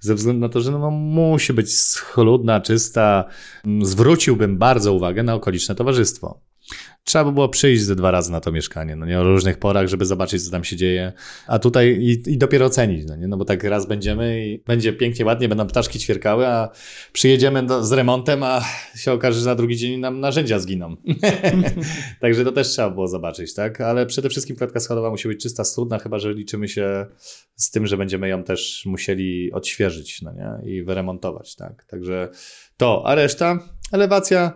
ze 0.00 0.14
względu 0.14 0.40
na 0.40 0.48
to, 0.48 0.60
że 0.60 0.72
no, 0.72 0.90
musi 0.90 1.52
być 1.52 1.78
schludna, 1.78 2.60
czysta. 2.60 3.24
Zwróciłbym 3.82 4.58
bardzo 4.58 4.92
uwagę 4.92 5.22
na 5.22 5.34
okoliczne 5.34 5.74
towarzystwo 5.74 6.45
trzeba 7.06 7.24
by 7.24 7.32
było 7.32 7.48
przyjść 7.48 7.82
ze 7.82 7.96
dwa 7.96 8.10
razy 8.10 8.32
na 8.32 8.40
to 8.40 8.52
mieszkanie, 8.52 8.96
no 8.96 9.06
nie? 9.06 9.20
O 9.20 9.24
różnych 9.24 9.58
porach, 9.58 9.88
żeby 9.88 10.04
zobaczyć, 10.04 10.44
co 10.44 10.50
tam 10.50 10.64
się 10.64 10.76
dzieje, 10.76 11.12
a 11.46 11.58
tutaj 11.58 11.98
i, 12.00 12.32
i 12.32 12.38
dopiero 12.38 12.66
ocenić, 12.66 13.06
no 13.08 13.16
nie, 13.16 13.28
no 13.28 13.36
bo 13.36 13.44
tak 13.44 13.64
raz 13.64 13.86
będziemy 13.86 14.46
i 14.46 14.58
będzie 14.58 14.92
pięknie, 14.92 15.24
ładnie, 15.24 15.48
będą 15.48 15.66
ptaszki 15.66 15.98
ćwierkały, 15.98 16.46
a 16.46 16.70
przyjedziemy 17.12 17.62
do, 17.62 17.84
z 17.84 17.92
remontem, 17.92 18.42
a 18.42 18.64
się 18.96 19.12
okaże, 19.12 19.40
że 19.40 19.46
na 19.46 19.54
drugi 19.54 19.76
dzień 19.76 20.00
nam 20.00 20.20
narzędzia 20.20 20.58
zginą. 20.58 20.96
Także 22.20 22.44
to 22.44 22.52
też 22.52 22.68
trzeba 22.68 22.90
było 22.90 23.08
zobaczyć, 23.08 23.54
tak, 23.54 23.80
ale 23.80 24.06
przede 24.06 24.28
wszystkim 24.28 24.56
klatka 24.56 24.80
schodowa 24.80 25.10
musi 25.10 25.28
być 25.28 25.42
czysta, 25.42 25.64
studna, 25.64 25.98
chyba, 25.98 26.18
że 26.18 26.34
liczymy 26.34 26.68
się 26.68 27.06
z 27.56 27.70
tym, 27.70 27.86
że 27.86 27.96
będziemy 27.96 28.28
ją 28.28 28.42
też 28.42 28.82
musieli 28.86 29.52
odświeżyć, 29.52 30.22
no 30.22 30.32
nie, 30.32 30.72
i 30.72 30.82
wyremontować, 30.82 31.56
tak, 31.56 31.84
także 31.84 32.28
to, 32.76 33.02
a 33.06 33.14
reszta, 33.14 33.58
elewacja, 33.92 34.52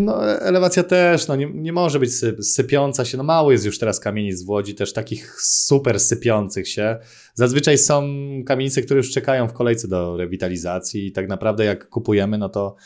no, 0.00 0.40
elewacja 0.40 0.82
też, 0.82 1.28
no, 1.28 1.36
nie, 1.36 1.50
nie 1.54 1.72
może 1.72 1.98
być 1.98 2.14
syp, 2.14 2.44
sypiąca 2.44 3.04
się. 3.04 3.16
No, 3.16 3.24
mało 3.24 3.52
jest 3.52 3.64
już 3.64 3.78
teraz 3.78 4.00
kamienic 4.00 4.42
w 4.42 4.48
Łodzi, 4.48 4.74
też 4.74 4.92
takich 4.92 5.36
super 5.40 6.00
sypiących 6.00 6.68
się. 6.68 6.98
Zazwyczaj 7.34 7.78
są 7.78 8.02
kamienice, 8.46 8.82
które 8.82 8.98
już 8.98 9.10
czekają 9.10 9.48
w 9.48 9.52
kolejce 9.52 9.88
do 9.88 10.16
rewitalizacji 10.16 11.06
i 11.06 11.12
tak 11.12 11.28
naprawdę 11.28 11.64
jak 11.64 11.88
kupujemy, 11.88 12.38
no 12.38 12.48
to 12.48 12.76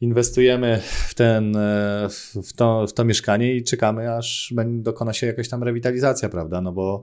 inwestujemy 0.00 0.80
w, 1.08 1.14
ten, 1.14 1.56
e, 1.56 2.08
w, 2.44 2.52
to, 2.52 2.86
w 2.86 2.92
to 2.92 3.04
mieszkanie 3.04 3.54
i 3.54 3.64
czekamy, 3.64 4.14
aż 4.14 4.54
dokona 4.66 5.12
się 5.12 5.26
jakaś 5.26 5.48
tam 5.48 5.62
rewitalizacja, 5.62 6.28
prawda? 6.28 6.60
No 6.60 6.72
bo 6.72 7.02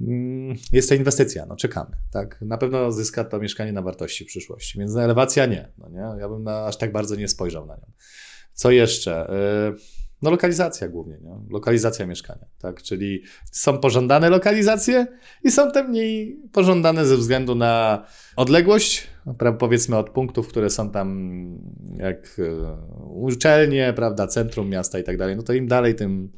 mm, 0.00 0.56
jest 0.72 0.88
to 0.88 0.94
inwestycja, 0.94 1.46
no 1.46 1.56
czekamy, 1.56 1.96
tak? 2.10 2.42
Na 2.42 2.58
pewno 2.58 2.92
zyska 2.92 3.24
to 3.24 3.38
mieszkanie 3.38 3.72
na 3.72 3.82
wartości 3.82 4.24
w 4.24 4.26
przyszłości, 4.26 4.78
więc 4.78 4.96
elewacja 4.96 5.46
nie, 5.46 5.72
no 5.78 5.88
nie? 5.88 6.20
Ja 6.20 6.28
bym 6.28 6.42
na, 6.42 6.66
aż 6.66 6.76
tak 6.76 6.92
bardzo 6.92 7.16
nie 7.16 7.28
spojrzał 7.28 7.66
na 7.66 7.74
nią. 7.74 7.92
Co 8.60 8.70
jeszcze? 8.70 9.30
Y, 9.30 9.74
no 10.22 10.30
lokalizacja 10.30 10.88
głównie, 10.88 11.18
nie? 11.22 11.40
lokalizacja 11.50 12.06
mieszkania, 12.06 12.46
tak? 12.58 12.82
Czyli 12.82 13.22
są 13.52 13.78
pożądane 13.78 14.30
lokalizacje 14.30 15.06
i 15.44 15.50
są 15.50 15.70
te 15.70 15.88
mniej 15.88 16.42
pożądane 16.52 17.06
ze 17.06 17.16
względu 17.16 17.54
na 17.54 18.04
odległość, 18.36 19.08
powiedzmy 19.58 19.96
od 19.96 20.10
punktów, 20.10 20.48
które 20.48 20.70
są 20.70 20.90
tam 20.90 21.40
jak 21.96 22.38
y, 22.38 22.56
uczelnie, 23.10 23.92
prawda, 23.96 24.26
centrum 24.26 24.68
miasta 24.68 24.98
i 24.98 25.04
tak 25.04 25.16
dalej, 25.16 25.36
no 25.36 25.42
to 25.42 25.52
im 25.52 25.66
dalej, 25.66 25.94
tym, 25.94 26.32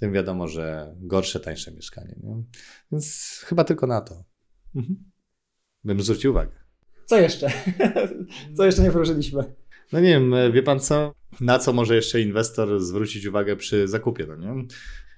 tym 0.00 0.12
wiadomo, 0.12 0.48
że 0.48 0.94
gorsze, 0.98 1.40
tańsze 1.40 1.72
mieszkanie. 1.72 2.14
Nie? 2.22 2.42
Więc 2.92 3.40
chyba 3.46 3.64
tylko 3.64 3.86
na 3.86 4.00
to 4.00 4.24
mhm. 4.76 4.96
bym 5.84 6.02
zwrócił 6.02 6.30
uwagę. 6.30 6.56
Co 7.06 7.18
jeszcze? 7.18 7.50
Co 8.56 8.64
jeszcze 8.66 8.82
nie 8.82 8.90
poruszyliśmy? 8.90 9.54
No 9.92 10.00
nie 10.00 10.08
wiem, 10.08 10.34
wie 10.52 10.62
pan 10.62 10.80
co? 10.80 11.12
Na 11.40 11.58
co 11.58 11.72
może 11.72 11.96
jeszcze 11.96 12.20
inwestor 12.20 12.80
zwrócić 12.80 13.26
uwagę 13.26 13.56
przy 13.56 13.88
zakupie, 13.88 14.26
no 14.28 14.36
nie? 14.36 14.64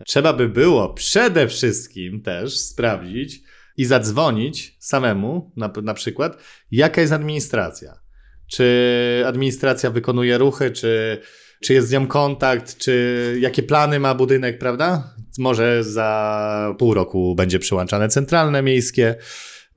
Trzeba 0.07 0.33
by 0.33 0.49
było 0.49 0.95
przede 0.95 1.49
wszystkim 1.49 2.23
też 2.23 2.59
sprawdzić 2.59 3.43
i 3.77 3.85
zadzwonić 3.85 4.77
samemu, 4.79 5.53
na, 5.57 5.73
na 5.83 5.95
przykład, 5.95 6.43
jaka 6.71 7.01
jest 7.01 7.12
administracja. 7.12 8.01
Czy 8.47 9.23
administracja 9.27 9.91
wykonuje 9.91 10.39
ruchy, 10.39 10.71
czy, 10.71 11.21
czy 11.62 11.75
jest 11.75 11.89
z 11.89 11.93
nią 11.93 12.07
kontakt, 12.07 12.79
czy 12.79 13.37
jakie 13.41 13.62
plany 13.62 14.01
ma 14.01 14.14
budynek, 14.14 14.59
prawda? 14.59 15.14
Może 15.39 15.85
za 15.85 16.75
pół 16.79 16.95
roku 16.95 17.35
będzie 17.35 17.59
przyłączane 17.59 18.09
centralne 18.09 18.62
miejskie 18.62 19.14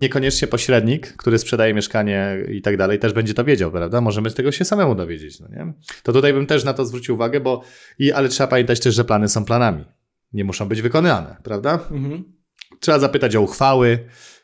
niekoniecznie 0.01 0.47
pośrednik, 0.47 1.13
który 1.13 1.37
sprzedaje 1.37 1.73
mieszkanie 1.73 2.37
i 2.51 2.61
tak 2.61 2.77
dalej, 2.77 2.99
też 2.99 3.13
będzie 3.13 3.33
to 3.33 3.43
wiedział, 3.43 3.71
prawda? 3.71 4.01
Możemy 4.01 4.29
z 4.29 4.35
tego 4.35 4.51
się 4.51 4.65
samemu 4.65 4.95
dowiedzieć, 4.95 5.39
no 5.39 5.47
nie? 5.47 5.73
To 6.03 6.13
tutaj 6.13 6.33
bym 6.33 6.47
też 6.47 6.63
na 6.63 6.73
to 6.73 6.85
zwrócił 6.85 7.15
uwagę, 7.15 7.39
bo 7.39 7.63
i, 7.99 8.11
ale 8.11 8.29
trzeba 8.29 8.47
pamiętać 8.47 8.79
też, 8.79 8.95
że 8.95 9.05
plany 9.05 9.27
są 9.27 9.45
planami. 9.45 9.85
Nie 10.33 10.43
muszą 10.43 10.67
być 10.67 10.81
wykonane, 10.81 11.35
prawda? 11.43 11.79
Mhm. 11.91 12.23
Trzeba 12.79 12.99
zapytać 12.99 13.35
o 13.35 13.41
uchwały, 13.41 13.99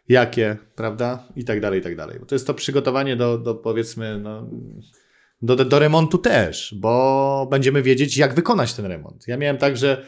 jakie, 0.09 0.57
prawda? 0.75 1.27
I 1.35 1.45
tak 1.45 1.61
dalej, 1.61 1.79
i 1.79 1.83
tak 1.83 1.95
dalej. 1.95 2.19
Bo 2.19 2.25
to 2.25 2.35
jest 2.35 2.47
to 2.47 2.53
przygotowanie 2.53 3.15
do, 3.15 3.37
do 3.37 3.55
powiedzmy, 3.55 4.19
no, 4.19 4.49
do, 5.41 5.55
do, 5.55 5.79
remontu 5.79 6.17
też, 6.17 6.75
bo 6.79 7.47
będziemy 7.51 7.81
wiedzieć, 7.81 8.17
jak 8.17 8.33
wykonać 8.33 8.73
ten 8.73 8.85
remont. 8.85 9.27
Ja 9.27 9.37
miałem 9.37 9.57
tak, 9.57 9.77
że 9.77 10.05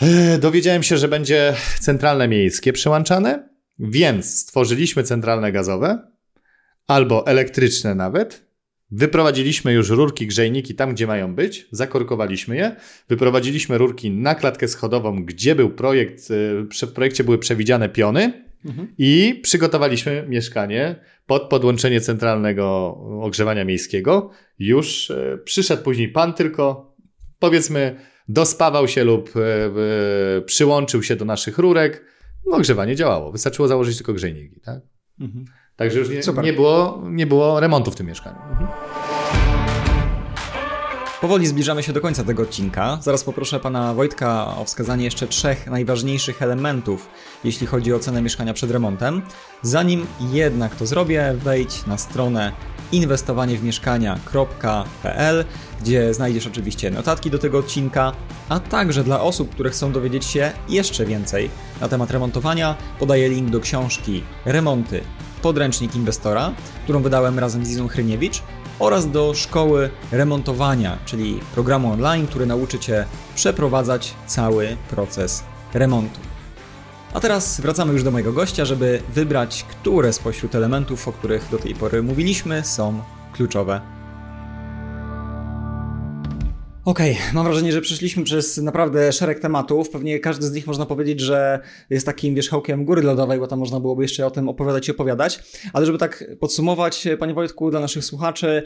e, 0.00 0.38
dowiedziałem 0.38 0.82
się, 0.82 0.98
że 0.98 1.08
będzie 1.08 1.54
centralne 1.80 2.28
miejskie 2.28 2.72
przyłączane, 2.72 3.55
więc 3.78 4.38
stworzyliśmy 4.38 5.02
centralne 5.02 5.52
gazowe 5.52 6.10
albo 6.86 7.26
elektryczne 7.26 7.94
nawet. 7.94 8.46
Wyprowadziliśmy 8.90 9.72
już 9.72 9.90
rurki, 9.90 10.26
grzejniki 10.26 10.74
tam, 10.74 10.94
gdzie 10.94 11.06
mają 11.06 11.34
być, 11.34 11.68
zakorkowaliśmy 11.70 12.56
je. 12.56 12.76
Wyprowadziliśmy 13.08 13.78
rurki 13.78 14.10
na 14.10 14.34
klatkę 14.34 14.68
schodową, 14.68 15.24
gdzie 15.24 15.54
był 15.54 15.70
projekt, 15.70 16.30
e, 16.30 16.86
w 16.86 16.92
projekcie 16.92 17.24
były 17.24 17.38
przewidziane 17.38 17.88
piony 17.88 18.46
mhm. 18.64 18.88
i 18.98 19.40
przygotowaliśmy 19.42 20.24
mieszkanie 20.28 20.96
pod 21.26 21.42
podłączenie 21.42 22.00
centralnego 22.00 22.96
ogrzewania 23.20 23.64
miejskiego. 23.64 24.30
Już 24.58 25.10
e, 25.10 25.38
przyszedł 25.44 25.82
później 25.82 26.08
pan 26.08 26.34
tylko, 26.34 26.94
powiedzmy, 27.38 27.96
dospawał 28.28 28.88
się 28.88 29.04
lub 29.04 29.30
e, 29.36 30.42
przyłączył 30.42 31.02
się 31.02 31.16
do 31.16 31.24
naszych 31.24 31.58
rurek 31.58 32.04
no, 32.46 32.56
ogrzewanie 32.56 32.96
działało. 32.96 33.32
Wystarczyło 33.32 33.68
założyć 33.68 33.96
tylko 33.96 34.12
grzejniki, 34.12 34.60
tak? 34.60 34.80
Mhm. 35.20 35.44
Także 35.76 35.98
już 35.98 36.08
nie, 36.08 36.42
nie, 36.42 36.52
było, 36.52 37.02
nie 37.04 37.26
było 37.26 37.60
remontu 37.60 37.90
w 37.90 37.96
tym 37.96 38.06
mieszkaniu. 38.06 38.36
Mhm. 38.50 38.68
Powoli 41.20 41.46
zbliżamy 41.46 41.82
się 41.82 41.92
do 41.92 42.00
końca 42.00 42.24
tego 42.24 42.42
odcinka. 42.42 42.98
Zaraz 43.02 43.24
poproszę 43.24 43.60
pana 43.60 43.94
Wojtka 43.94 44.56
o 44.56 44.64
wskazanie 44.64 45.04
jeszcze 45.04 45.26
trzech 45.26 45.66
najważniejszych 45.66 46.42
elementów, 46.42 47.08
jeśli 47.44 47.66
chodzi 47.66 47.92
o 47.92 47.98
cenę 47.98 48.22
mieszkania 48.22 48.54
przed 48.54 48.70
remontem. 48.70 49.22
Zanim 49.62 50.06
jednak 50.32 50.74
to 50.74 50.86
zrobię, 50.86 51.34
wejdź 51.38 51.86
na 51.86 51.98
stronę 51.98 52.52
inwestowaniewmieszkania.pl, 52.92 55.44
gdzie 55.80 56.14
znajdziesz 56.14 56.46
oczywiście 56.46 56.90
notatki 56.90 57.30
do 57.30 57.38
tego 57.38 57.58
odcinka, 57.58 58.12
a 58.48 58.60
także 58.60 59.04
dla 59.04 59.20
osób, 59.20 59.50
które 59.50 59.70
chcą 59.70 59.92
dowiedzieć 59.92 60.24
się 60.24 60.52
jeszcze 60.68 61.06
więcej 61.06 61.50
na 61.80 61.88
temat 61.88 62.10
remontowania, 62.10 62.76
podaję 62.98 63.28
link 63.28 63.50
do 63.50 63.60
książki 63.60 64.22
Remonty 64.44 65.00
Podręcznik 65.42 65.96
Inwestora, 65.96 66.52
którą 66.84 67.02
wydałem 67.02 67.38
razem 67.38 67.64
z 67.64 67.70
Izą 67.70 67.88
Hryniewicz 67.88 68.42
oraz 68.78 69.10
do 69.10 69.34
szkoły 69.34 69.90
remontowania, 70.12 70.98
czyli 71.04 71.40
programu 71.54 71.92
online, 71.92 72.26
który 72.26 72.46
nauczy 72.46 72.78
Cię 72.78 73.06
przeprowadzać 73.34 74.14
cały 74.26 74.76
proces 74.90 75.44
remontu. 75.74 76.35
A 77.16 77.20
teraz 77.20 77.60
wracamy 77.60 77.92
już 77.92 78.02
do 78.02 78.10
mojego 78.10 78.32
gościa, 78.32 78.64
żeby 78.64 79.02
wybrać, 79.14 79.64
które 79.64 80.12
spośród 80.12 80.54
elementów, 80.54 81.08
o 81.08 81.12
których 81.12 81.50
do 81.50 81.58
tej 81.58 81.74
pory 81.74 82.02
mówiliśmy, 82.02 82.64
są 82.64 83.02
kluczowe 83.32 83.95
Okej, 86.86 87.12
okay, 87.12 87.34
mam 87.34 87.44
wrażenie, 87.44 87.72
że 87.72 87.80
przeszliśmy 87.80 88.24
przez 88.24 88.56
naprawdę 88.56 89.12
szereg 89.12 89.40
tematów. 89.40 89.90
Pewnie 89.90 90.20
każdy 90.20 90.46
z 90.46 90.52
nich 90.52 90.66
można 90.66 90.86
powiedzieć, 90.86 91.20
że 91.20 91.60
jest 91.90 92.06
takim 92.06 92.34
wierzchołkiem 92.34 92.84
góry 92.84 93.02
lodowej, 93.02 93.38
bo 93.38 93.46
tam 93.46 93.58
można 93.58 93.80
byłoby 93.80 94.02
jeszcze 94.02 94.26
o 94.26 94.30
tym 94.30 94.48
opowiadać 94.48 94.88
i 94.88 94.90
opowiadać. 94.90 95.42
Ale 95.72 95.86
żeby 95.86 95.98
tak 95.98 96.24
podsumować, 96.40 97.08
Panie 97.18 97.34
Wojtku, 97.34 97.70
dla 97.70 97.80
naszych 97.80 98.04
słuchaczy, 98.04 98.62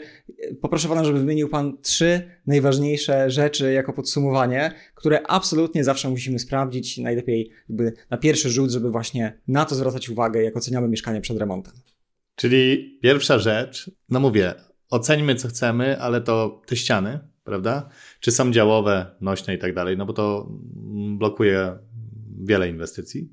poproszę 0.61 0.87
Pana, 0.87 1.03
żeby 1.03 1.19
wymienił 1.19 1.49
Pan 1.49 1.77
trzy 1.81 2.21
najważniejsze 2.47 3.29
rzeczy 3.31 3.73
jako 3.73 3.93
podsumowanie, 3.93 4.71
które 4.95 5.27
absolutnie 5.27 5.83
zawsze 5.83 6.09
musimy 6.09 6.39
sprawdzić, 6.39 6.97
najlepiej 6.97 7.51
jakby 7.69 7.93
na 8.09 8.17
pierwszy 8.17 8.49
rzut, 8.49 8.71
żeby 8.71 8.91
właśnie 8.91 9.41
na 9.47 9.65
to 9.65 9.75
zwracać 9.75 10.09
uwagę, 10.09 10.43
jak 10.43 10.57
oceniamy 10.57 10.87
mieszkanie 10.87 11.21
przed 11.21 11.37
remontem. 11.37 11.73
Czyli 12.35 12.99
pierwsza 13.03 13.39
rzecz, 13.39 13.91
no 14.09 14.19
mówię, 14.19 14.53
oceńmy 14.89 15.35
co 15.35 15.47
chcemy, 15.47 15.99
ale 15.99 16.21
to 16.21 16.61
te 16.67 16.75
ściany, 16.75 17.30
prawda? 17.43 17.89
Czy 18.19 18.31
są 18.31 18.51
działowe, 18.51 19.15
nośne 19.21 19.55
i 19.55 19.57
tak 19.57 19.73
dalej, 19.73 19.97
no 19.97 20.05
bo 20.05 20.13
to 20.13 20.49
blokuje 21.17 21.77
wiele 22.43 22.69
inwestycji. 22.69 23.29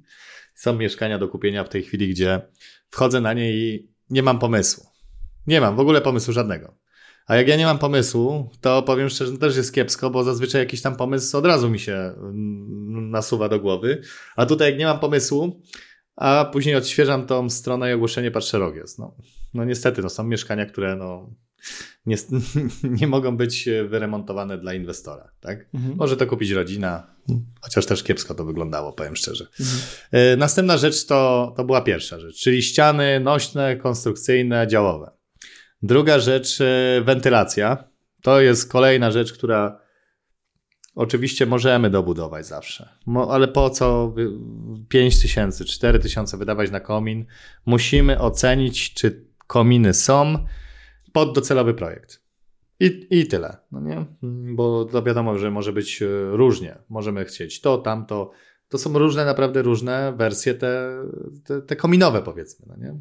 Są 0.55 0.77
mieszkania 0.77 1.19
do 1.19 1.29
kupienia 1.29 1.65
w 1.65 1.69
tej 1.69 1.83
chwili, 1.83 2.09
gdzie 2.09 2.41
wchodzę 2.91 3.21
na 3.21 3.33
nie 3.33 3.53
i 3.53 3.89
nie 4.11 4.23
mam 4.23 4.39
pomysłu. 4.39 4.85
Nie 5.47 5.61
mam 5.61 5.77
w 5.77 5.81
ogóle 5.81 6.01
pomysłu 6.01 6.33
żadnego. 6.33 6.79
A 7.27 7.37
jak 7.37 7.49
ja 7.49 7.57
nie 7.57 7.65
mam 7.65 7.79
pomysłu, 7.79 8.51
to 8.61 8.83
powiem 8.83 9.09
szczerze, 9.09 9.33
to 9.33 9.39
też 9.39 9.57
jest 9.57 9.75
kiepsko, 9.75 10.11
bo 10.11 10.25
zazwyczaj 10.25 10.61
jakiś 10.61 10.83
tam 10.83 10.97
pomysł 10.97 11.37
od 11.37 11.47
razu 11.47 11.71
mi 11.71 11.79
się 11.79 12.15
nasuwa 13.11 13.49
do 13.49 13.61
głowy. 13.61 14.03
A 14.37 14.47
tutaj 14.47 14.71
jak 14.71 14.79
nie 14.79 14.87
mam 14.87 14.99
pomysłu, 14.99 15.63
a 16.17 16.51
później 16.53 16.77
odświeżam 16.77 17.27
tą 17.27 17.51
stronę 17.51 17.91
i 17.91 17.95
ogłoszenie 17.95 18.31
patrzę 18.31 18.59
rok 18.59 18.77
jest. 18.77 18.99
No, 18.99 19.17
no 19.55 19.65
niestety, 19.65 20.03
to 20.03 20.09
są 20.09 20.25
mieszkania, 20.25 20.67
które 20.67 20.97
no, 20.97 21.35
nie, 22.07 22.17
nie 23.01 23.07
mogą 23.07 23.37
być 23.37 23.69
wyremontowane 23.89 24.59
dla 24.59 24.75
inwestora. 24.75 25.31
Tak? 25.41 25.67
Mhm. 25.75 25.97
Może 25.97 26.17
to 26.17 26.27
kupić 26.27 26.51
rodzina, 26.51 27.07
chociaż 27.61 27.87
też 27.87 28.03
kiepsko 28.03 28.35
to 28.35 28.45
wyglądało, 28.45 28.93
powiem 28.93 29.17
szczerze. 29.17 29.47
Mhm. 29.61 29.79
E, 30.13 30.37
następna 30.37 30.77
rzecz 30.77 31.07
to, 31.07 31.53
to 31.57 31.65
była 31.65 31.81
pierwsza 31.81 32.21
rzecz, 32.21 32.37
czyli 32.37 32.63
ściany 32.63 33.21
nośne, 33.21 33.77
konstrukcyjne, 33.77 34.67
działowe. 34.67 35.11
Druga 35.83 36.19
rzecz, 36.19 36.61
e, 36.61 37.01
wentylacja. 37.05 37.85
To 38.23 38.41
jest 38.41 38.73
kolejna 38.73 39.11
rzecz, 39.11 39.33
która 39.33 39.81
oczywiście 40.95 41.47
możemy 41.47 41.91
dobudować 41.91 42.47
zawsze, 42.47 42.89
ale 43.29 43.49
po 43.49 43.71
co 43.71 44.15
5 44.89 45.23
tysięcy, 45.23 45.65
4 45.65 45.99
tysiące 45.99 46.37
wydawać 46.37 46.71
na 46.71 46.81
komin? 46.81 47.27
Musimy 47.67 48.21
ocenić, 48.21 48.95
czy 48.95 49.27
kominy 49.47 49.95
są, 49.95 50.45
pod 51.19 51.35
docelowy 51.35 51.75
projekt. 51.75 52.23
I, 52.81 53.07
I 53.11 53.27
tyle, 53.27 53.57
no 53.73 53.81
nie? 53.81 54.05
Bo 54.55 54.85
to 54.85 55.03
wiadomo, 55.03 55.39
że 55.39 55.51
może 55.51 55.73
być 55.73 56.03
e, 56.03 56.07
różnie. 56.31 56.79
Możemy 56.89 57.25
chcieć 57.25 57.61
to, 57.61 57.79
tamto. 57.79 58.31
To 58.69 58.79
są 58.79 58.99
różne, 58.99 59.25
naprawdę 59.25 59.63
różne 59.63 60.13
wersje, 60.17 60.55
te, 60.55 61.03
te, 61.45 61.63
te 61.63 61.77
kominowe 61.77 62.23
powiedzmy, 62.23 62.67
no 62.69 62.77
nie? 62.77 62.95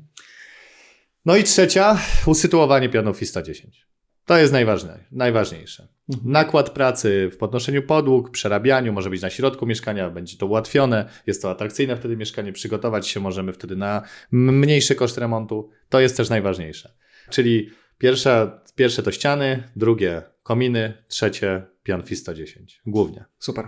No 1.25 1.35
i 1.35 1.43
trzecia, 1.43 1.99
usytuowanie 2.25 2.89
pionów 2.89 3.21
i 3.21 3.25
110. 3.25 3.87
To 4.25 4.37
jest 4.37 4.53
najważniejsze. 4.53 5.05
najważniejsze. 5.11 5.87
Mhm. 6.09 6.31
Nakład 6.31 6.69
pracy 6.69 7.29
w 7.33 7.37
podnoszeniu 7.37 7.83
podłóg, 7.83 8.31
przerabianiu, 8.31 8.93
może 8.93 9.09
być 9.09 9.21
na 9.21 9.29
środku 9.29 9.65
mieszkania, 9.65 10.09
będzie 10.09 10.37
to 10.37 10.45
ułatwione, 10.45 11.09
jest 11.27 11.41
to 11.41 11.49
atrakcyjne 11.49 11.97
wtedy 11.97 12.17
mieszkanie, 12.17 12.53
przygotować 12.53 13.07
się 13.07 13.19
możemy 13.19 13.53
wtedy 13.53 13.75
na 13.75 14.01
mniejszy 14.31 14.95
koszt 14.95 15.17
remontu. 15.17 15.69
To 15.89 15.99
jest 15.99 16.17
też 16.17 16.29
najważniejsze. 16.29 16.93
Czyli 17.29 17.69
Pierwsze, 17.97 18.59
pierwsze 18.75 19.03
to 19.03 19.11
ściany, 19.11 19.63
drugie 19.75 20.21
kominy, 20.43 20.93
trzecie 21.07 21.65
pianfi 21.83 22.15
110. 22.15 22.81
Głównie. 22.85 23.25
Super. 23.39 23.67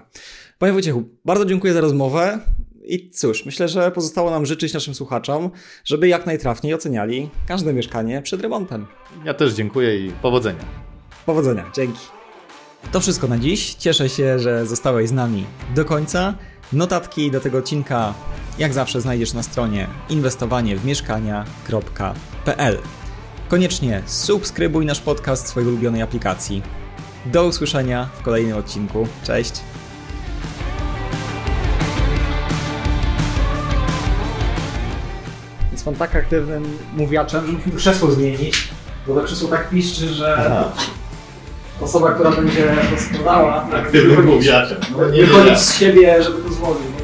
Panie 0.59 0.73
Wojciechu, 0.73 1.03
bardzo 1.25 1.45
dziękuję 1.45 1.73
za 1.73 1.81
rozmowę. 1.81 2.39
I 2.83 3.09
cóż, 3.09 3.45
myślę, 3.45 3.67
że 3.67 3.91
pozostało 3.91 4.31
nam 4.31 4.45
życzyć 4.45 4.73
naszym 4.73 4.95
słuchaczom, 4.95 5.51
żeby 5.85 6.07
jak 6.07 6.25
najtrafniej 6.25 6.73
oceniali 6.73 7.29
każde 7.47 7.73
mieszkanie 7.73 8.21
przed 8.21 8.41
remontem. 8.41 8.85
Ja 9.25 9.33
też 9.33 9.53
dziękuję 9.53 10.05
i 10.05 10.11
powodzenia. 10.11 10.65
Powodzenia, 11.25 11.71
dzięki. 11.75 11.99
To 12.91 12.99
wszystko 12.99 13.27
na 13.27 13.37
dziś. 13.37 13.73
Cieszę 13.73 14.09
się, 14.09 14.39
że 14.39 14.65
zostałeś 14.65 15.09
z 15.09 15.11
nami 15.11 15.45
do 15.75 15.85
końca. 15.85 16.35
Notatki 16.73 17.31
do 17.31 17.39
tego 17.39 17.57
odcinka, 17.57 18.13
jak 18.59 18.73
zawsze, 18.73 19.01
znajdziesz 19.01 19.33
na 19.33 19.43
stronie 19.43 19.87
inwestowaniewmieszkania.pl. 20.09 22.77
Koniecznie 23.49 24.01
subskrybuj 24.05 24.85
nasz 24.85 25.01
podcast 25.01 25.45
w 25.45 25.47
swojej 25.47 25.69
ulubionej 25.69 26.01
aplikacji. 26.01 26.63
Do 27.25 27.45
usłyszenia 27.45 28.09
w 28.19 28.21
kolejnym 28.21 28.57
odcinku. 28.57 29.07
Cześć! 29.23 29.51
Jest 35.71 35.85
pan 35.85 35.95
tak 35.95 36.15
aktywnym 36.15 36.77
mówiaczem, 36.93 37.45
że 37.45 37.51
musimy 37.53 37.75
krzesło 37.75 38.11
zmienić, 38.11 38.67
bo 39.07 39.15
to 39.15 39.21
krzesło 39.21 39.49
tak 39.49 39.69
piszczy, 39.69 40.07
że 40.07 40.35
Aha. 40.39 40.71
osoba, 41.81 42.11
która 42.11 42.31
będzie 42.31 42.75
to 42.95 43.01
składała, 43.01 43.63
aktywnym 43.63 44.25
mówiaczem. 44.25 44.77
No, 44.97 45.09
nie 45.09 45.25
wychodzi 45.25 45.55
z 45.59 45.73
siebie, 45.75 46.23
żeby 46.23 46.41
to 46.43 46.53
złożyć. 46.53 46.98